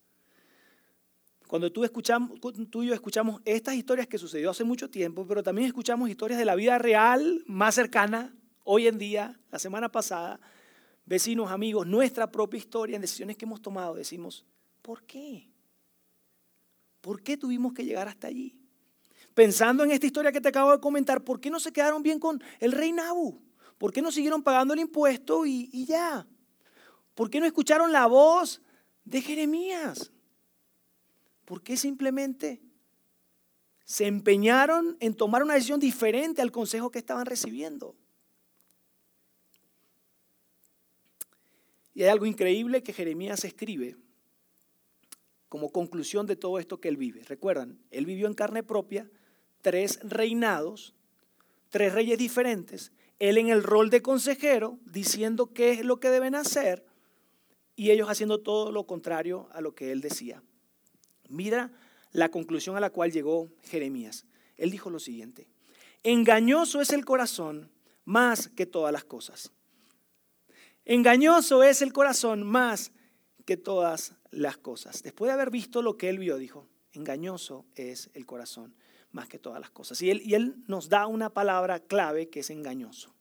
cuando 1.54 1.70
tú, 1.70 1.84
escuchamos, 1.84 2.40
tú 2.68 2.82
y 2.82 2.88
yo 2.88 2.94
escuchamos 2.94 3.40
estas 3.44 3.76
historias 3.76 4.08
que 4.08 4.18
sucedió 4.18 4.50
hace 4.50 4.64
mucho 4.64 4.90
tiempo, 4.90 5.24
pero 5.24 5.40
también 5.40 5.68
escuchamos 5.68 6.10
historias 6.10 6.36
de 6.40 6.44
la 6.44 6.56
vida 6.56 6.78
real, 6.78 7.44
más 7.46 7.76
cercana, 7.76 8.34
hoy 8.64 8.88
en 8.88 8.98
día, 8.98 9.38
la 9.52 9.60
semana 9.60 9.88
pasada, 9.88 10.40
vecinos, 11.06 11.52
amigos, 11.52 11.86
nuestra 11.86 12.28
propia 12.28 12.58
historia, 12.58 12.96
en 12.96 13.02
decisiones 13.02 13.36
que 13.36 13.44
hemos 13.44 13.62
tomado, 13.62 13.94
decimos, 13.94 14.44
¿por 14.82 15.04
qué? 15.04 15.48
¿Por 17.00 17.22
qué 17.22 17.36
tuvimos 17.36 17.72
que 17.72 17.84
llegar 17.84 18.08
hasta 18.08 18.26
allí? 18.26 18.58
Pensando 19.32 19.84
en 19.84 19.92
esta 19.92 20.06
historia 20.06 20.32
que 20.32 20.40
te 20.40 20.48
acabo 20.48 20.72
de 20.72 20.80
comentar, 20.80 21.22
¿por 21.22 21.40
qué 21.40 21.50
no 21.50 21.60
se 21.60 21.72
quedaron 21.72 22.02
bien 22.02 22.18
con 22.18 22.42
el 22.58 22.72
rey 22.72 22.90
Nabu? 22.90 23.40
¿Por 23.78 23.92
qué 23.92 24.02
no 24.02 24.10
siguieron 24.10 24.42
pagando 24.42 24.74
el 24.74 24.80
impuesto 24.80 25.46
y, 25.46 25.70
y 25.72 25.86
ya? 25.86 26.26
¿Por 27.14 27.30
qué 27.30 27.38
no 27.38 27.46
escucharon 27.46 27.92
la 27.92 28.08
voz 28.08 28.60
de 29.04 29.22
Jeremías? 29.22 30.10
¿Por 31.44 31.62
qué 31.62 31.76
simplemente 31.76 32.60
se 33.84 34.06
empeñaron 34.06 34.96
en 35.00 35.14
tomar 35.14 35.42
una 35.42 35.54
decisión 35.54 35.80
diferente 35.80 36.42
al 36.42 36.52
consejo 36.52 36.90
que 36.90 36.98
estaban 36.98 37.26
recibiendo? 37.26 37.96
Y 41.94 42.02
hay 42.02 42.08
algo 42.08 42.26
increíble 42.26 42.82
que 42.82 42.92
Jeremías 42.92 43.44
escribe 43.44 43.96
como 45.48 45.70
conclusión 45.70 46.26
de 46.26 46.34
todo 46.34 46.58
esto 46.58 46.80
que 46.80 46.88
él 46.88 46.96
vive. 46.96 47.22
Recuerdan, 47.22 47.78
él 47.92 48.06
vivió 48.06 48.26
en 48.26 48.34
carne 48.34 48.64
propia 48.64 49.08
tres 49.62 50.00
reinados, 50.02 50.94
tres 51.68 51.92
reyes 51.92 52.18
diferentes, 52.18 52.90
él 53.20 53.38
en 53.38 53.48
el 53.48 53.62
rol 53.62 53.88
de 53.90 54.02
consejero, 54.02 54.80
diciendo 54.84 55.52
qué 55.52 55.70
es 55.70 55.84
lo 55.84 56.00
que 56.00 56.10
deben 56.10 56.34
hacer, 56.34 56.84
y 57.76 57.90
ellos 57.90 58.08
haciendo 58.08 58.40
todo 58.40 58.72
lo 58.72 58.86
contrario 58.86 59.48
a 59.52 59.60
lo 59.60 59.74
que 59.74 59.92
él 59.92 60.00
decía. 60.00 60.42
Mira 61.28 61.70
la 62.12 62.30
conclusión 62.30 62.76
a 62.76 62.80
la 62.80 62.90
cual 62.90 63.12
llegó 63.12 63.50
Jeremías. 63.64 64.24
Él 64.56 64.70
dijo 64.70 64.90
lo 64.90 64.98
siguiente, 64.98 65.48
engañoso 66.02 66.80
es 66.80 66.90
el 66.90 67.04
corazón 67.04 67.70
más 68.04 68.48
que 68.48 68.66
todas 68.66 68.92
las 68.92 69.04
cosas. 69.04 69.52
Engañoso 70.84 71.62
es 71.62 71.82
el 71.82 71.92
corazón 71.92 72.42
más 72.42 72.92
que 73.44 73.56
todas 73.56 74.14
las 74.30 74.58
cosas. 74.58 75.02
Después 75.02 75.28
de 75.28 75.32
haber 75.32 75.50
visto 75.50 75.82
lo 75.82 75.96
que 75.96 76.08
él 76.08 76.18
vio, 76.18 76.36
dijo, 76.36 76.68
engañoso 76.92 77.64
es 77.74 78.10
el 78.14 78.26
corazón 78.26 78.74
más 79.10 79.28
que 79.28 79.38
todas 79.38 79.60
las 79.60 79.70
cosas. 79.70 80.00
Y 80.02 80.10
él, 80.10 80.22
y 80.24 80.34
él 80.34 80.56
nos 80.66 80.88
da 80.88 81.06
una 81.06 81.30
palabra 81.30 81.80
clave 81.80 82.28
que 82.28 82.40
es 82.40 82.50
engañoso. 82.50 83.14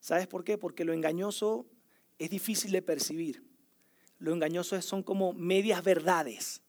¿Sabes 0.00 0.26
por 0.26 0.44
qué? 0.44 0.56
Porque 0.56 0.84
lo 0.84 0.92
engañoso 0.92 1.66
es 2.18 2.30
difícil 2.30 2.72
de 2.72 2.82
percibir. 2.82 3.49
Lo 4.20 4.32
engañoso 4.32 4.80
son 4.80 5.02
como 5.02 5.32
medias 5.32 5.82
verdades. 5.82 6.62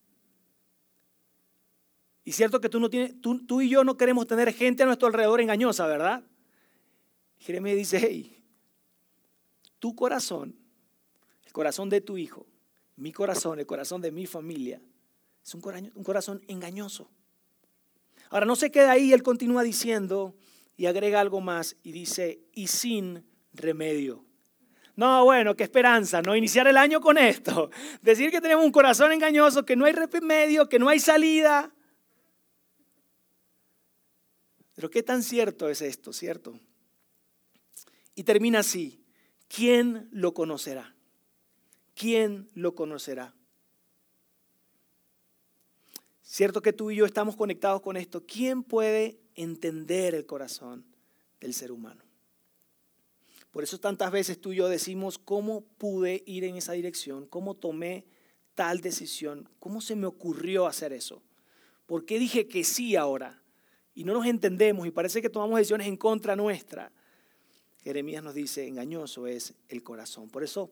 Y 2.23 2.31
cierto 2.31 2.59
que 2.59 2.69
tú, 2.69 2.79
no 2.79 2.89
tienes, 2.89 3.21
tú, 3.21 3.45
tú 3.45 3.61
y 3.61 3.69
yo 3.69 3.83
no 3.83 3.97
queremos 3.97 4.25
tener 4.25 4.51
gente 4.53 4.81
a 4.83 4.87
nuestro 4.87 5.07
alrededor 5.07 5.41
engañosa, 5.41 5.85
¿verdad? 5.85 6.23
Jeremías 7.37 7.77
dice, 7.77 7.99
hey, 8.01 8.43
tu 9.77 9.95
corazón 9.95 10.61
el 11.51 11.53
corazón 11.53 11.89
de 11.89 11.99
tu 11.99 12.17
hijo, 12.17 12.47
mi 12.95 13.11
corazón, 13.11 13.59
el 13.59 13.65
corazón 13.65 13.99
de 13.99 14.09
mi 14.09 14.25
familia, 14.25 14.81
es 15.43 15.53
un 15.53 15.59
corazón, 15.59 16.41
engañoso. 16.47 17.09
Ahora 18.29 18.45
no 18.45 18.55
se 18.55 18.71
queda 18.71 18.91
ahí, 18.91 19.11
él 19.11 19.21
continúa 19.21 19.61
diciendo 19.61 20.33
y 20.77 20.85
agrega 20.85 21.19
algo 21.19 21.41
más 21.41 21.75
y 21.83 21.91
dice, 21.91 22.39
y 22.53 22.67
sin 22.67 23.25
remedio. 23.51 24.23
No, 24.95 25.23
bueno, 25.25 25.55
qué 25.55 25.63
esperanza, 25.63 26.21
¿no? 26.21 26.35
Iniciar 26.35 26.67
el 26.67 26.77
año 26.77 27.01
con 27.01 27.17
esto. 27.17 27.71
Decir 28.01 28.31
que 28.31 28.41
tenemos 28.41 28.65
un 28.65 28.71
corazón 28.71 29.11
engañoso, 29.11 29.65
que 29.65 29.75
no 29.75 29.85
hay 29.85 29.93
remedio, 29.93 30.69
que 30.69 30.79
no 30.79 30.89
hay 30.89 30.99
salida. 30.99 31.73
Pero 34.75 34.89
qué 34.89 35.03
tan 35.03 35.23
cierto 35.23 35.69
es 35.69 35.81
esto, 35.81 36.13
¿cierto? 36.13 36.59
Y 38.15 38.23
termina 38.23 38.59
así, 38.59 39.03
¿quién 39.47 40.09
lo 40.11 40.33
conocerá? 40.33 40.95
¿quién 42.01 42.49
lo 42.55 42.73
conocerá? 42.73 43.35
Cierto 46.23 46.61
que 46.63 46.73
tú 46.73 46.89
y 46.89 46.95
yo 46.95 47.05
estamos 47.05 47.35
conectados 47.35 47.81
con 47.81 47.95
esto. 47.95 48.25
¿Quién 48.25 48.63
puede 48.63 49.19
entender 49.35 50.15
el 50.15 50.25
corazón 50.25 50.83
del 51.39 51.53
ser 51.53 51.71
humano? 51.71 52.03
Por 53.51 53.63
eso 53.63 53.79
tantas 53.79 54.11
veces 54.11 54.39
tú 54.39 54.53
y 54.53 54.57
yo 54.57 54.69
decimos, 54.69 55.17
¿cómo 55.17 55.61
pude 55.77 56.23
ir 56.25 56.45
en 56.45 56.55
esa 56.55 56.71
dirección? 56.71 57.27
¿Cómo 57.27 57.53
tomé 57.53 58.05
tal 58.55 58.79
decisión? 58.79 59.49
¿Cómo 59.59 59.81
se 59.81 59.95
me 59.95 60.07
ocurrió 60.07 60.67
hacer 60.67 60.93
eso? 60.93 61.21
¿Por 61.85 62.05
qué 62.05 62.17
dije 62.17 62.47
que 62.47 62.63
sí 62.63 62.95
ahora? 62.95 63.41
Y 63.93 64.05
no 64.05 64.13
nos 64.13 64.25
entendemos 64.25 64.87
y 64.87 64.91
parece 64.91 65.21
que 65.21 65.29
tomamos 65.29 65.57
decisiones 65.57 65.87
en 65.87 65.97
contra 65.97 66.37
nuestra. 66.37 66.93
Jeremías 67.83 68.23
nos 68.23 68.33
dice, 68.33 68.65
engañoso 68.65 69.27
es 69.27 69.53
el 69.67 69.83
corazón. 69.83 70.29
Por 70.29 70.43
eso 70.43 70.71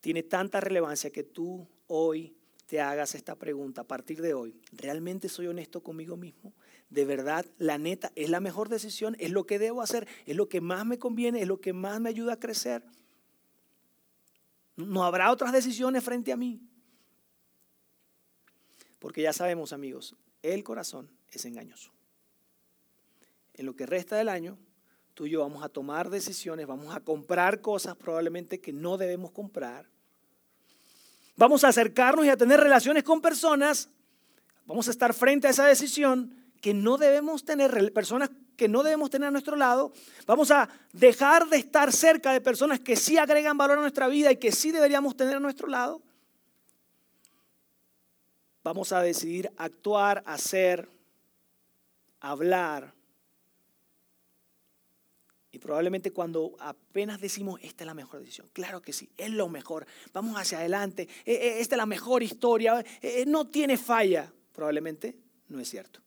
tiene 0.00 0.22
tanta 0.22 0.60
relevancia 0.60 1.10
que 1.10 1.24
tú 1.24 1.66
hoy 1.88 2.36
te 2.66 2.80
hagas 2.80 3.14
esta 3.14 3.34
pregunta 3.36 3.82
a 3.82 3.86
partir 3.86 4.22
de 4.22 4.34
hoy. 4.34 4.58
¿Realmente 4.72 5.28
soy 5.28 5.46
honesto 5.46 5.82
conmigo 5.82 6.16
mismo? 6.16 6.52
¿De 6.90 7.04
verdad 7.04 7.44
la 7.58 7.78
neta 7.78 8.12
es 8.14 8.30
la 8.30 8.40
mejor 8.40 8.68
decisión? 8.68 9.16
¿Es 9.18 9.30
lo 9.30 9.46
que 9.46 9.58
debo 9.58 9.82
hacer? 9.82 10.06
¿Es 10.26 10.36
lo 10.36 10.48
que 10.48 10.60
más 10.60 10.86
me 10.86 10.98
conviene? 10.98 11.42
¿Es 11.42 11.48
lo 11.48 11.60
que 11.60 11.72
más 11.72 12.00
me 12.00 12.08
ayuda 12.08 12.34
a 12.34 12.40
crecer? 12.40 12.82
¿No 14.76 15.04
habrá 15.04 15.30
otras 15.30 15.52
decisiones 15.52 16.02
frente 16.02 16.32
a 16.32 16.36
mí? 16.36 16.60
Porque 18.98 19.22
ya 19.22 19.32
sabemos, 19.32 19.72
amigos, 19.72 20.16
el 20.42 20.64
corazón 20.64 21.10
es 21.30 21.44
engañoso. 21.44 21.92
En 23.52 23.66
lo 23.66 23.76
que 23.76 23.86
resta 23.86 24.16
del 24.16 24.28
año, 24.28 24.58
tú 25.12 25.26
y 25.26 25.30
yo 25.30 25.40
vamos 25.40 25.62
a 25.62 25.68
tomar 25.68 26.10
decisiones, 26.10 26.66
vamos 26.66 26.94
a 26.94 27.00
comprar 27.00 27.60
cosas 27.60 27.96
probablemente 27.96 28.60
que 28.60 28.72
no 28.72 28.96
debemos 28.96 29.30
comprar 29.30 29.93
vamos 31.36 31.64
a 31.64 31.68
acercarnos 31.68 32.24
y 32.26 32.30
a 32.30 32.36
tener 32.36 32.60
relaciones 32.60 33.02
con 33.02 33.20
personas, 33.20 33.88
vamos 34.66 34.88
a 34.88 34.90
estar 34.90 35.14
frente 35.14 35.46
a 35.46 35.50
esa 35.50 35.66
decisión 35.66 36.34
que 36.60 36.74
no 36.74 36.96
debemos 36.96 37.44
tener, 37.44 37.92
personas 37.92 38.30
que 38.56 38.68
no 38.68 38.82
debemos 38.82 39.10
tener 39.10 39.28
a 39.28 39.30
nuestro 39.30 39.56
lado, 39.56 39.92
vamos 40.26 40.50
a 40.50 40.68
dejar 40.92 41.48
de 41.48 41.58
estar 41.58 41.92
cerca 41.92 42.32
de 42.32 42.40
personas 42.40 42.80
que 42.80 42.96
sí 42.96 43.18
agregan 43.18 43.58
valor 43.58 43.78
a 43.78 43.82
nuestra 43.82 44.08
vida 44.08 44.32
y 44.32 44.36
que 44.36 44.52
sí 44.52 44.70
deberíamos 44.70 45.16
tener 45.16 45.36
a 45.36 45.40
nuestro 45.40 45.68
lado. 45.68 46.00
Vamos 48.62 48.92
a 48.92 49.02
decidir 49.02 49.52
actuar, 49.58 50.22
hacer, 50.24 50.88
hablar 52.20 52.93
y 55.54 55.58
probablemente 55.60 56.10
cuando 56.10 56.56
apenas 56.58 57.20
decimos, 57.20 57.60
esta 57.62 57.84
es 57.84 57.86
la 57.86 57.94
mejor 57.94 58.18
decisión, 58.18 58.48
claro 58.52 58.82
que 58.82 58.92
sí, 58.92 59.08
es 59.16 59.30
lo 59.30 59.48
mejor, 59.48 59.86
vamos 60.12 60.36
hacia 60.36 60.58
adelante, 60.58 61.08
e, 61.24 61.32
e, 61.32 61.60
esta 61.60 61.76
es 61.76 61.78
la 61.78 61.86
mejor 61.86 62.24
historia, 62.24 62.84
e, 63.00 63.24
no 63.24 63.46
tiene 63.46 63.76
falla, 63.76 64.32
probablemente 64.52 65.16
no 65.48 65.60
es 65.60 65.68
cierto. 65.68 66.00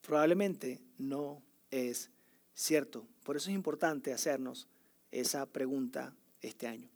Probablemente 0.00 0.80
no 0.98 1.40
es 1.70 2.10
cierto. 2.52 3.06
Por 3.22 3.36
eso 3.36 3.48
es 3.48 3.54
importante 3.54 4.12
hacernos 4.12 4.66
esa 5.12 5.46
pregunta 5.46 6.16
este 6.40 6.66
año. 6.66 6.90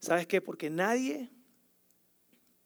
¿Sabes 0.00 0.26
qué? 0.26 0.42
Porque 0.42 0.68
nadie 0.68 1.30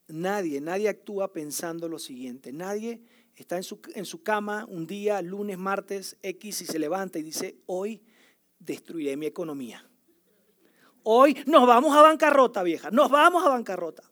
nadie, 0.08 0.60
nadie 0.60 0.88
actúa 0.88 1.32
pensando 1.32 1.88
lo 1.88 1.98
siguiente. 1.98 2.52
Nadie 2.52 3.00
está 3.42 3.56
en 3.56 3.62
su, 3.62 3.80
en 3.94 4.04
su 4.04 4.22
cama 4.22 4.66
un 4.68 4.86
día, 4.86 5.20
lunes, 5.22 5.58
martes, 5.58 6.16
X, 6.22 6.62
y 6.62 6.66
se 6.66 6.78
levanta 6.78 7.18
y 7.18 7.22
dice, 7.22 7.56
hoy 7.66 8.02
destruiré 8.58 9.16
mi 9.16 9.26
economía. 9.26 9.86
Hoy 11.02 11.36
nos 11.46 11.66
vamos 11.66 11.96
a 11.96 12.02
bancarrota, 12.02 12.62
vieja, 12.62 12.90
nos 12.90 13.10
vamos 13.10 13.44
a 13.44 13.48
bancarrota. 13.48 14.02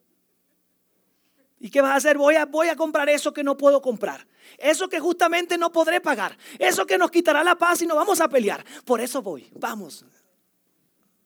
¿Y 1.59 1.69
qué 1.69 1.81
vas 1.81 1.91
a 1.91 1.95
hacer? 1.95 2.17
Voy 2.17 2.35
a, 2.35 2.45
voy 2.45 2.67
a 2.67 2.75
comprar 2.75 3.09
eso 3.09 3.33
que 3.33 3.43
no 3.43 3.57
puedo 3.57 3.81
comprar. 3.81 4.27
Eso 4.57 4.87
que 4.87 4.99
justamente 4.99 5.57
no 5.57 5.71
podré 5.71 5.99
pagar. 5.99 6.37
Eso 6.59 6.85
que 6.85 6.97
nos 6.97 7.09
quitará 7.09 7.43
la 7.43 7.55
paz 7.55 7.81
y 7.81 7.87
nos 7.87 7.97
vamos 7.97 8.21
a 8.21 8.29
pelear. 8.29 8.63
Por 8.85 9.01
eso 9.01 9.21
voy. 9.21 9.49
Vamos. 9.55 10.05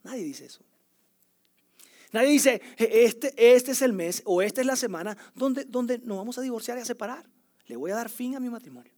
Nadie 0.03 0.23
dice 0.23 0.45
eso. 0.45 0.63
Nadie 2.11 2.29
dice, 2.29 2.61
e, 2.77 3.03
este, 3.03 3.33
este 3.35 3.71
es 3.71 3.81
el 3.81 3.93
mes 3.93 4.21
o 4.25 4.41
esta 4.41 4.61
es 4.61 4.67
la 4.67 4.75
semana 4.75 5.17
donde, 5.35 5.65
donde 5.65 5.99
nos 5.99 6.17
vamos 6.17 6.37
a 6.37 6.41
divorciar 6.41 6.77
y 6.77 6.81
a 6.81 6.85
separar. 6.85 7.25
Le 7.69 7.75
voy 7.75 7.91
a 7.91 7.95
dar 7.95 8.09
fin 8.09 8.35
a 8.35 8.39
mi 8.39 8.49
matrimonio. 8.49 8.91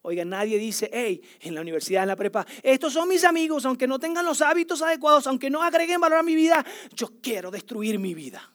Oiga, 0.00 0.24
nadie 0.24 0.56
dice, 0.58 0.88
hey, 0.90 1.20
en 1.40 1.54
la 1.54 1.60
universidad, 1.60 2.02
en 2.02 2.08
la 2.08 2.16
prepa, 2.16 2.46
estos 2.62 2.94
son 2.94 3.06
mis 3.06 3.22
amigos, 3.24 3.66
aunque 3.66 3.86
no 3.86 3.98
tengan 3.98 4.24
los 4.24 4.40
hábitos 4.40 4.80
adecuados, 4.80 5.26
aunque 5.26 5.50
no 5.50 5.62
agreguen 5.62 6.00
valor 6.00 6.18
a 6.18 6.22
mi 6.22 6.34
vida, 6.34 6.64
yo 6.94 7.20
quiero 7.20 7.50
destruir 7.50 7.98
mi 7.98 8.14
vida. 8.14 8.50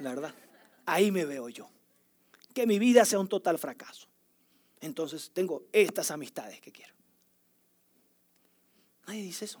La 0.00 0.10
verdad, 0.10 0.32
ahí 0.86 1.10
me 1.10 1.24
veo 1.24 1.48
yo. 1.48 1.68
Que 2.54 2.64
mi 2.64 2.78
vida 2.78 3.04
sea 3.04 3.18
un 3.18 3.28
total 3.28 3.58
fracaso. 3.58 4.06
Entonces 4.80 5.32
tengo 5.34 5.66
estas 5.72 6.12
amistades 6.12 6.60
que 6.60 6.70
quiero. 6.70 6.94
Nadie 9.08 9.22
dice 9.22 9.46
eso. 9.46 9.60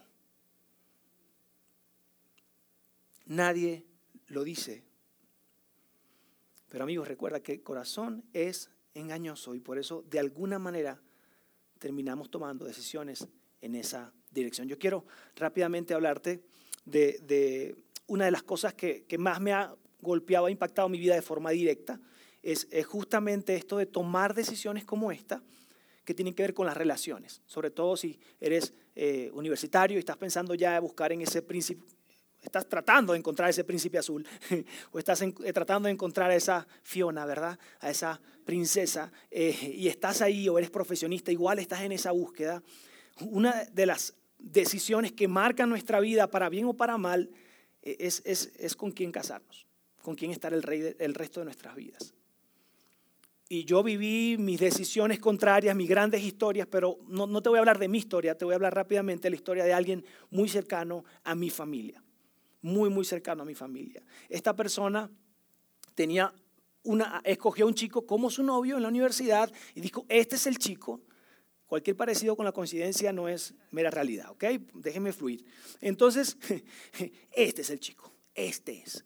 Nadie 3.26 3.84
lo 4.28 4.44
dice. 4.44 4.89
Pero 6.70 6.84
amigos, 6.84 7.08
recuerda 7.08 7.40
que 7.40 7.52
el 7.52 7.62
corazón 7.62 8.24
es 8.32 8.70
engañoso 8.94 9.54
y 9.54 9.60
por 9.60 9.78
eso 9.78 10.04
de 10.08 10.20
alguna 10.20 10.58
manera 10.58 11.00
terminamos 11.78 12.30
tomando 12.30 12.64
decisiones 12.64 13.26
en 13.60 13.74
esa 13.74 14.12
dirección. 14.30 14.68
Yo 14.68 14.78
quiero 14.78 15.04
rápidamente 15.34 15.94
hablarte 15.94 16.40
de, 16.84 17.76
una 18.06 18.24
de 18.24 18.30
las 18.30 18.44
cosas 18.44 18.72
que, 18.74 19.04
más 19.18 19.40
me 19.40 19.52
ha 19.52 19.74
golpeado, 20.00 20.46
ha 20.46 20.50
impactado 20.50 20.88
mi 20.88 20.98
vida 20.98 21.14
de 21.14 21.22
forma 21.22 21.50
directa, 21.50 22.00
es, 22.42 22.68
justamente 22.86 23.56
esto 23.56 23.76
de 23.76 23.86
tomar 23.86 24.32
decisiones 24.32 24.84
como 24.84 25.12
esta 25.12 25.42
que 26.04 26.14
tienen 26.14 26.34
que 26.34 26.42
ver 26.42 26.54
con 26.54 26.66
las 26.66 26.76
relaciones, 26.76 27.42
sobre 27.46 27.70
todo 27.70 27.96
si 27.96 28.18
eres 28.40 28.72
eh, 28.94 29.30
universitario 29.34 29.96
y 29.96 30.00
estás 30.00 30.16
pensando 30.16 30.54
ya 30.54 30.74
de 30.74 30.80
buscar 30.80 31.12
en 31.12 31.20
ese 31.20 31.42
príncipe, 31.42 31.84
estás 32.42 32.68
tratando 32.68 33.12
de 33.12 33.18
encontrar 33.18 33.50
ese 33.50 33.64
príncipe 33.64 33.98
azul, 33.98 34.26
o 34.92 34.98
estás 34.98 35.22
eh, 35.22 35.52
tratando 35.52 35.86
de 35.86 35.92
encontrar 35.92 36.30
a 36.30 36.34
esa 36.34 36.66
Fiona, 36.82 37.24
¿verdad? 37.26 37.58
A 37.80 37.90
esa 37.90 38.20
princesa, 38.44 39.12
eh, 39.30 39.74
y 39.76 39.88
estás 39.88 40.22
ahí 40.22 40.48
o 40.48 40.58
eres 40.58 40.70
profesionista, 40.70 41.30
igual 41.30 41.58
estás 41.58 41.82
en 41.82 41.92
esa 41.92 42.12
búsqueda. 42.12 42.62
Una 43.20 43.64
de 43.64 43.86
las 43.86 44.14
decisiones 44.38 45.12
que 45.12 45.28
marcan 45.28 45.68
nuestra 45.68 46.00
vida, 46.00 46.30
para 46.30 46.48
bien 46.48 46.64
o 46.66 46.74
para 46.74 46.96
mal, 46.96 47.30
es, 47.82 48.22
es, 48.24 48.52
es 48.58 48.74
con 48.74 48.92
quién 48.92 49.12
casarnos, 49.12 49.66
con 50.02 50.14
quién 50.14 50.30
estar 50.30 50.52
el, 50.52 50.96
el 50.98 51.14
resto 51.14 51.40
de 51.40 51.44
nuestras 51.44 51.74
vidas. 51.74 52.14
Y 53.48 53.64
yo 53.64 53.82
viví 53.82 54.36
mis 54.38 54.60
decisiones 54.60 55.18
contrarias, 55.18 55.74
mis 55.74 55.88
grandes 55.88 56.22
historias, 56.22 56.68
pero 56.70 56.98
no, 57.08 57.26
no 57.26 57.42
te 57.42 57.48
voy 57.48 57.56
a 57.56 57.60
hablar 57.60 57.78
de 57.78 57.88
mi 57.88 57.98
historia, 57.98 58.38
te 58.38 58.44
voy 58.44 58.52
a 58.52 58.56
hablar 58.56 58.74
rápidamente 58.74 59.24
de 59.24 59.30
la 59.30 59.36
historia 59.36 59.64
de 59.64 59.72
alguien 59.72 60.04
muy 60.30 60.48
cercano 60.48 61.04
a 61.24 61.34
mi 61.34 61.50
familia 61.50 62.02
muy, 62.62 62.90
muy 62.90 63.04
cercano 63.04 63.42
a 63.42 63.46
mi 63.46 63.54
familia. 63.54 64.02
Esta 64.28 64.54
persona 64.54 65.10
tenía 65.94 66.32
una, 66.82 67.20
escogió 67.24 67.64
a 67.64 67.68
un 67.68 67.74
chico 67.74 68.06
como 68.06 68.30
su 68.30 68.42
novio 68.42 68.76
en 68.76 68.82
la 68.82 68.88
universidad 68.88 69.52
y 69.74 69.80
dijo, 69.80 70.06
este 70.08 70.36
es 70.36 70.46
el 70.46 70.58
chico. 70.58 71.00
Cualquier 71.66 71.96
parecido 71.96 72.34
con 72.34 72.44
la 72.44 72.52
coincidencia 72.52 73.12
no 73.12 73.28
es 73.28 73.54
mera 73.70 73.90
realidad, 73.90 74.30
¿ok? 74.30 74.44
Déjenme 74.74 75.12
fluir. 75.12 75.44
Entonces, 75.80 76.36
este 77.32 77.62
es 77.62 77.70
el 77.70 77.78
chico, 77.78 78.12
este 78.34 78.82
es. 78.82 79.04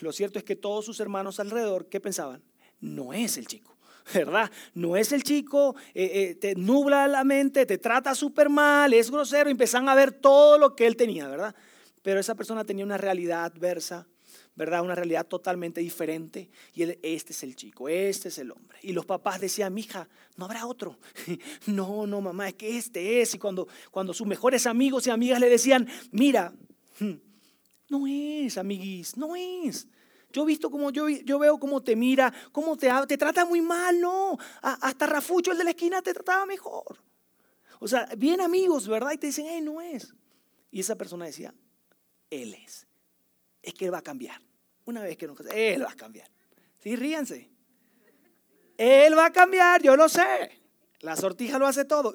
Lo 0.00 0.12
cierto 0.12 0.38
es 0.38 0.44
que 0.44 0.56
todos 0.56 0.84
sus 0.84 1.00
hermanos 1.00 1.40
alrededor, 1.40 1.88
¿qué 1.88 2.00
pensaban? 2.00 2.42
No 2.80 3.12
es 3.12 3.38
el 3.38 3.46
chico. 3.46 3.74
¿verdad? 4.14 4.50
No 4.74 4.96
es 4.96 5.12
el 5.12 5.22
chico, 5.22 5.74
eh, 5.94 6.10
eh, 6.12 6.34
te 6.34 6.54
nubla 6.54 7.08
la 7.08 7.24
mente, 7.24 7.64
te 7.64 7.78
trata 7.78 8.14
súper 8.14 8.50
mal, 8.50 8.92
es 8.92 9.10
grosero, 9.10 9.48
empiezan 9.48 9.88
a 9.88 9.94
ver 9.94 10.12
todo 10.12 10.58
lo 10.58 10.76
que 10.76 10.86
él 10.86 10.96
tenía, 10.96 11.26
¿verdad? 11.28 11.54
Pero 12.04 12.20
esa 12.20 12.34
persona 12.34 12.64
tenía 12.64 12.84
una 12.84 12.98
realidad 12.98 13.46
adversa, 13.46 14.06
¿verdad? 14.54 14.82
Una 14.82 14.94
realidad 14.94 15.26
totalmente 15.26 15.80
diferente. 15.80 16.50
Y 16.74 16.82
él, 16.82 16.98
este 17.02 17.32
es 17.32 17.42
el 17.42 17.56
chico, 17.56 17.88
este 17.88 18.28
es 18.28 18.36
el 18.36 18.50
hombre. 18.50 18.78
Y 18.82 18.92
los 18.92 19.06
papás 19.06 19.40
decían, 19.40 19.72
mija, 19.72 20.06
no 20.36 20.44
habrá 20.44 20.66
otro. 20.66 20.98
No, 21.66 22.06
no, 22.06 22.20
mamá, 22.20 22.48
es 22.48 22.54
que 22.56 22.76
este 22.76 23.22
es. 23.22 23.34
Y 23.34 23.38
cuando, 23.38 23.66
cuando 23.90 24.12
sus 24.12 24.26
mejores 24.26 24.66
amigos 24.66 25.06
y 25.06 25.10
amigas 25.10 25.40
le 25.40 25.48
decían, 25.48 25.88
mira, 26.10 26.52
no 27.88 28.06
es, 28.06 28.58
amiguis, 28.58 29.16
no 29.16 29.34
es. 29.34 29.88
Yo 30.30 30.42
he 30.42 30.46
visto 30.46 30.70
como 30.70 30.90
yo, 30.90 31.08
yo 31.08 31.38
veo 31.38 31.58
cómo 31.58 31.82
te 31.82 31.96
mira, 31.96 32.34
cómo 32.52 32.76
te, 32.76 32.90
te 33.08 33.16
trata 33.16 33.46
muy 33.46 33.62
mal, 33.62 33.98
no. 33.98 34.36
hasta 34.60 35.06
Rafucho, 35.06 35.52
el 35.52 35.58
de 35.58 35.64
la 35.64 35.70
esquina, 35.70 36.02
te 36.02 36.12
trataba 36.12 36.44
mejor. 36.44 36.98
O 37.80 37.88
sea, 37.88 38.06
bien 38.18 38.42
amigos, 38.42 38.86
¿verdad? 38.88 39.12
Y 39.12 39.16
te 39.16 39.28
dicen, 39.28 39.46
hey, 39.48 39.62
no 39.62 39.80
es. 39.80 40.12
Y 40.70 40.80
esa 40.80 40.96
persona 40.96 41.24
decía, 41.24 41.54
él 42.30 42.54
es. 42.54 42.86
Es 43.62 43.74
que 43.74 43.86
Él 43.86 43.94
va 43.94 43.98
a 43.98 44.02
cambiar. 44.02 44.40
Una 44.84 45.02
vez 45.02 45.16
que 45.16 45.26
nos 45.26 45.38
Él 45.54 45.84
va 45.84 45.90
a 45.90 45.96
cambiar. 45.96 46.28
Sí, 46.78 46.96
ríanse. 46.96 47.50
Él 48.76 49.16
va 49.16 49.26
a 49.26 49.32
cambiar, 49.32 49.82
yo 49.82 49.96
lo 49.96 50.08
sé. 50.08 50.50
La 51.00 51.16
sortija 51.16 51.58
lo 51.58 51.66
hace 51.66 51.84
todo. 51.84 52.14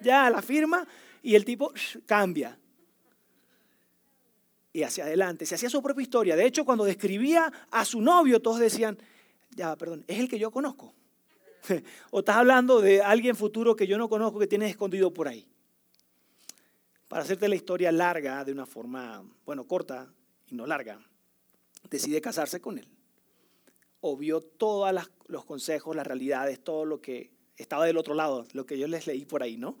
Ya, 0.00 0.30
la 0.30 0.40
firma 0.42 0.86
y 1.22 1.34
el 1.34 1.44
tipo 1.44 1.72
cambia. 2.06 2.58
Y 4.72 4.82
hacia 4.82 5.04
adelante, 5.04 5.44
se 5.44 5.54
hacía 5.54 5.68
su 5.68 5.82
propia 5.82 6.02
historia. 6.02 6.36
De 6.36 6.46
hecho, 6.46 6.64
cuando 6.64 6.84
describía 6.84 7.52
a 7.70 7.84
su 7.84 8.00
novio, 8.00 8.40
todos 8.40 8.58
decían, 8.58 8.98
ya, 9.50 9.76
perdón, 9.76 10.04
es 10.08 10.18
el 10.18 10.28
que 10.28 10.38
yo 10.38 10.50
conozco. 10.50 10.94
o 12.10 12.20
estás 12.20 12.36
hablando 12.36 12.80
de 12.80 13.02
alguien 13.02 13.36
futuro 13.36 13.76
que 13.76 13.86
yo 13.86 13.98
no 13.98 14.08
conozco 14.08 14.38
que 14.38 14.46
tienes 14.46 14.70
escondido 14.70 15.12
por 15.12 15.28
ahí. 15.28 15.46
Para 17.12 17.24
hacerte 17.24 17.46
la 17.46 17.56
historia 17.56 17.92
larga 17.92 18.42
de 18.42 18.52
una 18.52 18.64
forma, 18.64 19.22
bueno, 19.44 19.64
corta 19.64 20.10
y 20.46 20.54
no 20.54 20.66
larga, 20.66 20.98
decide 21.90 22.22
casarse 22.22 22.58
con 22.58 22.78
él. 22.78 22.88
Obvió 24.00 24.40
todos 24.40 24.90
los 25.26 25.44
consejos, 25.44 25.94
las 25.94 26.06
realidades, 26.06 26.64
todo 26.64 26.86
lo 26.86 27.02
que 27.02 27.30
estaba 27.58 27.84
del 27.84 27.98
otro 27.98 28.14
lado, 28.14 28.46
lo 28.54 28.64
que 28.64 28.78
yo 28.78 28.88
les 28.88 29.06
leí 29.06 29.26
por 29.26 29.42
ahí, 29.42 29.58
¿no? 29.58 29.78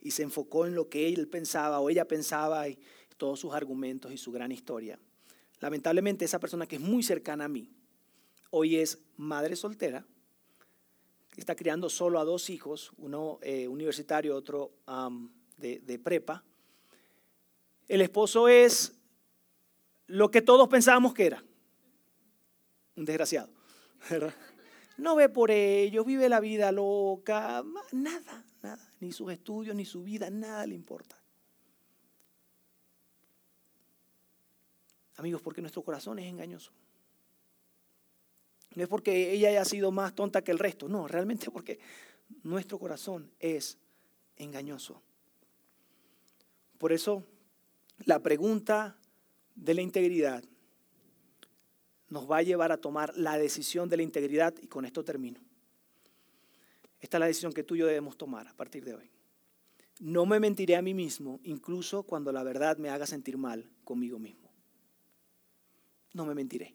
Y 0.00 0.12
se 0.12 0.22
enfocó 0.22 0.64
en 0.64 0.74
lo 0.74 0.88
que 0.88 1.06
él 1.06 1.28
pensaba 1.28 1.80
o 1.80 1.90
ella 1.90 2.08
pensaba 2.08 2.66
y 2.66 2.78
todos 3.18 3.38
sus 3.38 3.52
argumentos 3.52 4.10
y 4.10 4.16
su 4.16 4.32
gran 4.32 4.50
historia. 4.50 4.98
Lamentablemente 5.60 6.24
esa 6.24 6.40
persona 6.40 6.66
que 6.66 6.76
es 6.76 6.80
muy 6.80 7.02
cercana 7.02 7.44
a 7.44 7.48
mí, 7.48 7.70
hoy 8.48 8.76
es 8.76 9.00
madre 9.18 9.54
soltera, 9.54 10.06
está 11.36 11.54
criando 11.54 11.90
solo 11.90 12.18
a 12.18 12.24
dos 12.24 12.48
hijos, 12.48 12.92
uno 12.96 13.38
eh, 13.42 13.68
universitario, 13.68 14.34
otro 14.34 14.72
de 15.58 16.00
prepa, 16.02 16.42
el 17.90 18.02
esposo 18.02 18.46
es 18.46 18.92
lo 20.06 20.30
que 20.30 20.42
todos 20.42 20.68
pensábamos 20.68 21.12
que 21.12 21.26
era. 21.26 21.44
Un 22.94 23.04
desgraciado. 23.04 23.50
No 24.96 25.16
ve 25.16 25.28
por 25.28 25.50
ellos, 25.50 26.06
vive 26.06 26.28
la 26.28 26.38
vida 26.38 26.70
loca, 26.70 27.64
nada, 27.90 28.44
nada. 28.62 28.92
Ni 29.00 29.10
sus 29.10 29.32
estudios, 29.32 29.74
ni 29.74 29.84
su 29.84 30.04
vida, 30.04 30.30
nada 30.30 30.66
le 30.66 30.74
importa. 30.76 31.18
Amigos, 35.16 35.42
porque 35.42 35.60
nuestro 35.60 35.82
corazón 35.82 36.20
es 36.20 36.26
engañoso. 36.26 36.70
No 38.76 38.84
es 38.84 38.88
porque 38.88 39.32
ella 39.32 39.48
haya 39.48 39.64
sido 39.64 39.90
más 39.90 40.14
tonta 40.14 40.42
que 40.42 40.52
el 40.52 40.60
resto, 40.60 40.88
no, 40.88 41.08
realmente 41.08 41.50
porque 41.50 41.80
nuestro 42.44 42.78
corazón 42.78 43.32
es 43.40 43.78
engañoso. 44.36 45.02
Por 46.78 46.92
eso 46.92 47.24
la 48.04 48.22
pregunta 48.22 48.96
de 49.54 49.74
la 49.74 49.82
integridad 49.82 50.44
nos 52.08 52.30
va 52.30 52.38
a 52.38 52.42
llevar 52.42 52.72
a 52.72 52.78
tomar 52.78 53.16
la 53.16 53.38
decisión 53.38 53.88
de 53.88 53.96
la 53.96 54.02
integridad 54.02 54.54
y 54.60 54.66
con 54.66 54.84
esto 54.84 55.04
termino. 55.04 55.40
Esta 57.00 57.16
es 57.16 57.20
la 57.20 57.26
decisión 57.26 57.52
que 57.52 57.62
tú 57.62 57.76
y 57.76 57.78
yo 57.78 57.86
debemos 57.86 58.16
tomar 58.16 58.48
a 58.48 58.54
partir 58.54 58.84
de 58.84 58.94
hoy. 58.94 59.10
No 60.00 60.26
me 60.26 60.40
mentiré 60.40 60.76
a 60.76 60.82
mí 60.82 60.92
mismo, 60.92 61.40
incluso 61.44 62.02
cuando 62.02 62.32
la 62.32 62.42
verdad 62.42 62.78
me 62.78 62.90
haga 62.90 63.06
sentir 63.06 63.38
mal 63.38 63.70
conmigo 63.84 64.18
mismo. 64.18 64.50
No 66.12 66.24
me 66.24 66.34
mentiré. 66.34 66.74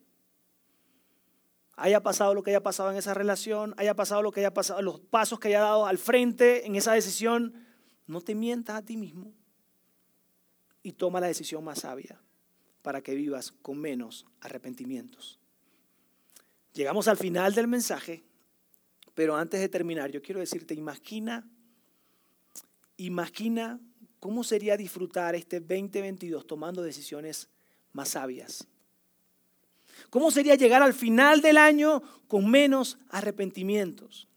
Haya 1.76 2.02
pasado 2.02 2.34
lo 2.34 2.42
que 2.42 2.52
haya 2.52 2.64
pasado 2.64 2.92
en 2.92 2.98
esa 2.98 3.14
relación, 3.14 3.74
haya 3.78 3.96
pasado 3.96 4.22
lo 4.22 4.32
que 4.32 4.40
haya 4.40 4.54
pasado, 4.54 4.82
los 4.82 5.02
pasos 5.02 5.40
que 5.40 5.50
haya 5.50 5.60
dado 5.60 5.86
al 5.86 5.98
frente 5.98 6.66
en 6.66 6.76
esa 6.76 6.94
decisión, 6.94 7.54
no 8.08 8.22
te 8.22 8.36
mientas 8.36 8.78
a 8.78 8.86
ti 8.86 8.96
mismo 8.96 9.34
y 10.86 10.92
toma 10.92 11.20
la 11.20 11.26
decisión 11.26 11.64
más 11.64 11.80
sabia. 11.80 12.22
para 12.84 13.02
que 13.02 13.16
vivas 13.16 13.52
con 13.64 13.80
menos 13.80 14.28
arrepentimientos. 14.42 15.40
Llegamos 16.72 17.08
al 17.08 17.18
final 17.18 17.56
del 17.56 17.68
mensaje, 17.68 18.24
pero 19.16 19.36
antes 19.36 19.60
de 19.60 19.70
terminar, 19.70 20.12
yo 20.12 20.22
quiero 20.22 20.40
decirte, 20.40 20.76
imagina, 20.76 21.50
imagina 22.98 23.80
cómo 24.20 24.44
sería 24.44 24.78
disfrutar 24.78 25.34
este 25.34 25.60
2022 25.60 26.46
tomando 26.46 26.84
decisiones 26.84 27.50
más 27.92 28.10
sabias. 28.10 28.68
¿Cómo 30.12 30.30
sería 30.30 30.54
llegar 30.54 30.84
al 30.84 30.94
final 30.94 31.42
del 31.42 31.58
año 31.58 32.04
con 32.28 32.48
menos 32.52 33.00
arrepentimientos? 33.10 34.28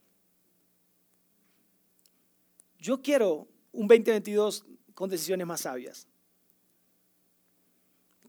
Yo 2.79 3.03
quiero 3.03 3.47
un 3.73 3.87
2022 3.89 4.65
con 4.95 5.11
decisiones 5.11 5.47
más 5.47 5.61
sabias. 5.61 6.08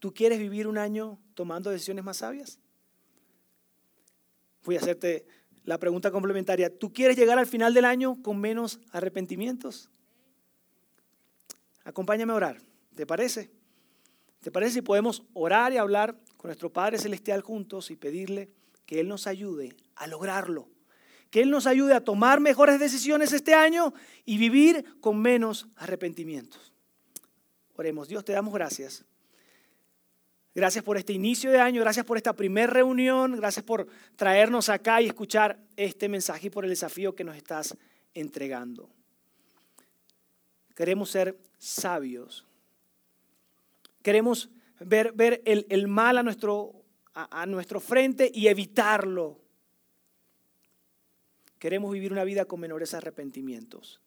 ¿Tú 0.00 0.14
quieres 0.14 0.38
vivir 0.38 0.66
un 0.66 0.78
año 0.78 1.18
tomando 1.34 1.70
decisiones 1.70 2.02
más 2.02 2.16
sabias? 2.16 2.58
Voy 4.64 4.76
a 4.76 4.80
hacerte 4.80 5.26
la 5.64 5.78
pregunta 5.78 6.10
complementaria. 6.10 6.76
¿Tú 6.76 6.92
quieres 6.92 7.16
llegar 7.16 7.38
al 7.38 7.46
final 7.46 7.74
del 7.74 7.84
año 7.84 8.20
con 8.22 8.40
menos 8.40 8.80
arrepentimientos? 8.92 9.90
Acompáñame 11.84 12.32
a 12.32 12.36
orar. 12.36 12.62
¿Te 12.94 13.06
parece? 13.06 13.50
¿Te 14.40 14.50
parece 14.50 14.74
si 14.74 14.82
podemos 14.82 15.22
orar 15.34 15.72
y 15.74 15.76
hablar 15.76 16.16
con 16.38 16.48
nuestro 16.48 16.72
Padre 16.72 16.98
Celestial 16.98 17.42
juntos 17.42 17.90
y 17.90 17.96
pedirle 17.96 18.50
que 18.86 19.00
Él 19.00 19.08
nos 19.08 19.26
ayude 19.26 19.76
a 19.96 20.06
lograrlo? 20.06 20.68
Que 21.30 21.42
Él 21.42 21.50
nos 21.50 21.66
ayude 21.66 21.94
a 21.94 22.02
tomar 22.02 22.40
mejores 22.40 22.80
decisiones 22.80 23.34
este 23.34 23.52
año 23.52 23.92
y 24.24 24.38
vivir 24.38 24.98
con 25.00 25.20
menos 25.20 25.68
arrepentimientos. 25.76 26.72
Oremos, 27.76 28.08
Dios, 28.08 28.24
te 28.24 28.32
damos 28.32 28.54
gracias. 28.54 29.04
Gracias 30.54 30.82
por 30.84 30.96
este 30.96 31.12
inicio 31.12 31.50
de 31.50 31.60
año, 31.60 31.80
gracias 31.80 32.04
por 32.04 32.16
esta 32.16 32.34
primera 32.34 32.72
reunión, 32.72 33.36
gracias 33.36 33.64
por 33.64 33.86
traernos 34.16 34.68
acá 34.68 35.00
y 35.00 35.06
escuchar 35.06 35.60
este 35.76 36.08
mensaje 36.08 36.48
y 36.48 36.50
por 36.50 36.64
el 36.64 36.70
desafío 36.70 37.14
que 37.14 37.22
nos 37.22 37.36
estás 37.36 37.76
entregando. 38.14 38.90
Queremos 40.74 41.10
ser 41.10 41.38
sabios. 41.58 42.44
Queremos 44.02 44.50
ver, 44.80 45.12
ver 45.12 45.40
el, 45.44 45.86
mal 45.86 46.18
a 46.18 46.22
nuestro, 46.22 46.84
a 47.14 47.46
nuestro 47.46 47.80
frente 47.80 48.30
y 48.34 48.48
evitarlo. 48.48 49.40
Queremos 51.60 51.92
vivir 51.92 52.10
una 52.10 52.24
vida 52.24 52.46
con 52.46 52.58
menores 52.58 52.94
arrepentimientos. 52.94 54.00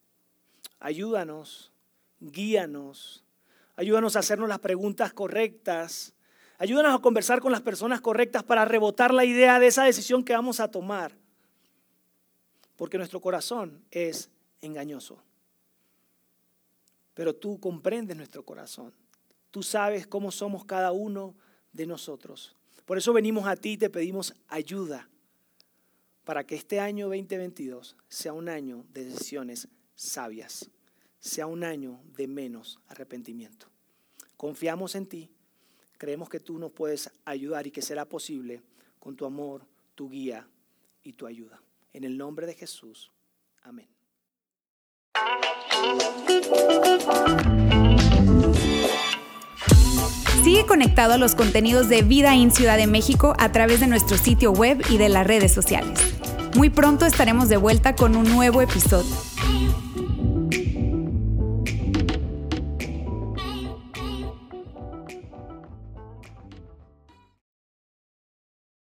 Ayúdanos, 0.79 1.71
guíanos, 2.19 3.23
ayúdanos 3.75 4.15
a 4.15 4.19
hacernos 4.19 4.49
las 4.49 4.59
preguntas 4.59 5.13
correctas, 5.13 6.15
ayúdanos 6.64 6.95
a 6.95 7.01
conversar 7.01 7.39
con 7.39 7.51
las 7.51 7.61
personas 7.61 8.01
correctas 8.01 8.43
para 8.43 8.66
rebotar 8.66 9.14
la 9.14 9.26
idea 9.26 9.59
de 9.59 9.68
esa 9.68 9.84
decisión 9.84 10.24
que 10.24 10.34
vamos 10.34 10.59
a 10.59 10.72
tomar. 10.72 11.16
Porque 12.76 12.97
nuestro 12.97 13.22
corazón 13.22 13.84
es 13.91 14.30
engañoso 14.61 15.22
pero 17.14 17.36
tú 17.36 17.59
comprendes 17.59 18.18
nuestro 18.18 18.43
corazón. 18.43 18.93
Tú 19.51 19.61
sabes 19.61 20.07
cómo 20.07 20.32
somos 20.32 20.66
cada 20.66 20.91
uno 20.91 21.36
de 21.72 21.86
nosotros. 21.86 22.55
Por 22.86 22.97
eso 22.97 23.14
venimos 23.14 23.47
a 23.47 23.55
ti 23.55 23.74
y 23.74 23.78
te 23.78 23.89
pedimos 23.89 24.34
ayuda 24.47 25.07
para 26.24 26.43
que 26.45 26.55
este 26.55 26.80
año 26.80 27.07
2022 27.07 27.95
sea 28.07 28.34
un 28.34 28.49
año 28.49 28.86
de 28.93 29.05
decisiones 29.05 29.68
sabias, 29.95 30.70
sea 31.20 31.45
un 31.45 31.64
año 31.64 31.99
de 32.16 32.28
menos 32.28 32.80
arrepentimiento. 32.88 33.68
Confiamos 34.38 34.95
en 34.95 35.05
ti, 35.05 35.32
creemos 36.03 36.27
que 36.27 36.41
tú 36.41 36.59
nos 36.59 36.73
puedes 36.73 37.09
ayudar 37.23 37.65
y 37.65 37.71
que 37.71 37.81
será 37.81 38.03
posible 38.03 38.61
con 38.99 39.15
tu 39.15 39.25
amor, 39.25 39.65
tu 39.95 40.09
guía 40.09 40.45
y 41.01 41.13
tu 41.13 41.25
ayuda. 41.25 41.61
En 41.93 42.03
el 42.03 42.17
nombre 42.17 42.45
de 42.45 42.55
Jesús. 42.55 43.09
Amén. 43.61 43.87
Sigue 50.43 50.65
conectado 50.65 51.13
a 51.13 51.17
los 51.17 51.35
contenidos 51.35 51.87
de 51.87 52.01
Vida 52.01 52.35
en 52.35 52.51
Ciudad 52.51 52.75
de 52.75 52.87
México 52.87 53.33
a 53.39 53.53
través 53.53 53.79
de 53.79 53.87
nuestro 53.87 54.17
sitio 54.17 54.51
web 54.51 54.83
y 54.89 54.97
de 54.97 55.07
las 55.07 55.25
redes 55.25 55.53
sociales. 55.53 55.97
Muy 56.57 56.69
pronto 56.69 57.05
estaremos 57.05 57.47
de 57.47 57.55
vuelta 57.55 57.95
con 57.95 58.17
un 58.17 58.25
nuevo 58.25 58.61
episodio. 58.61 59.32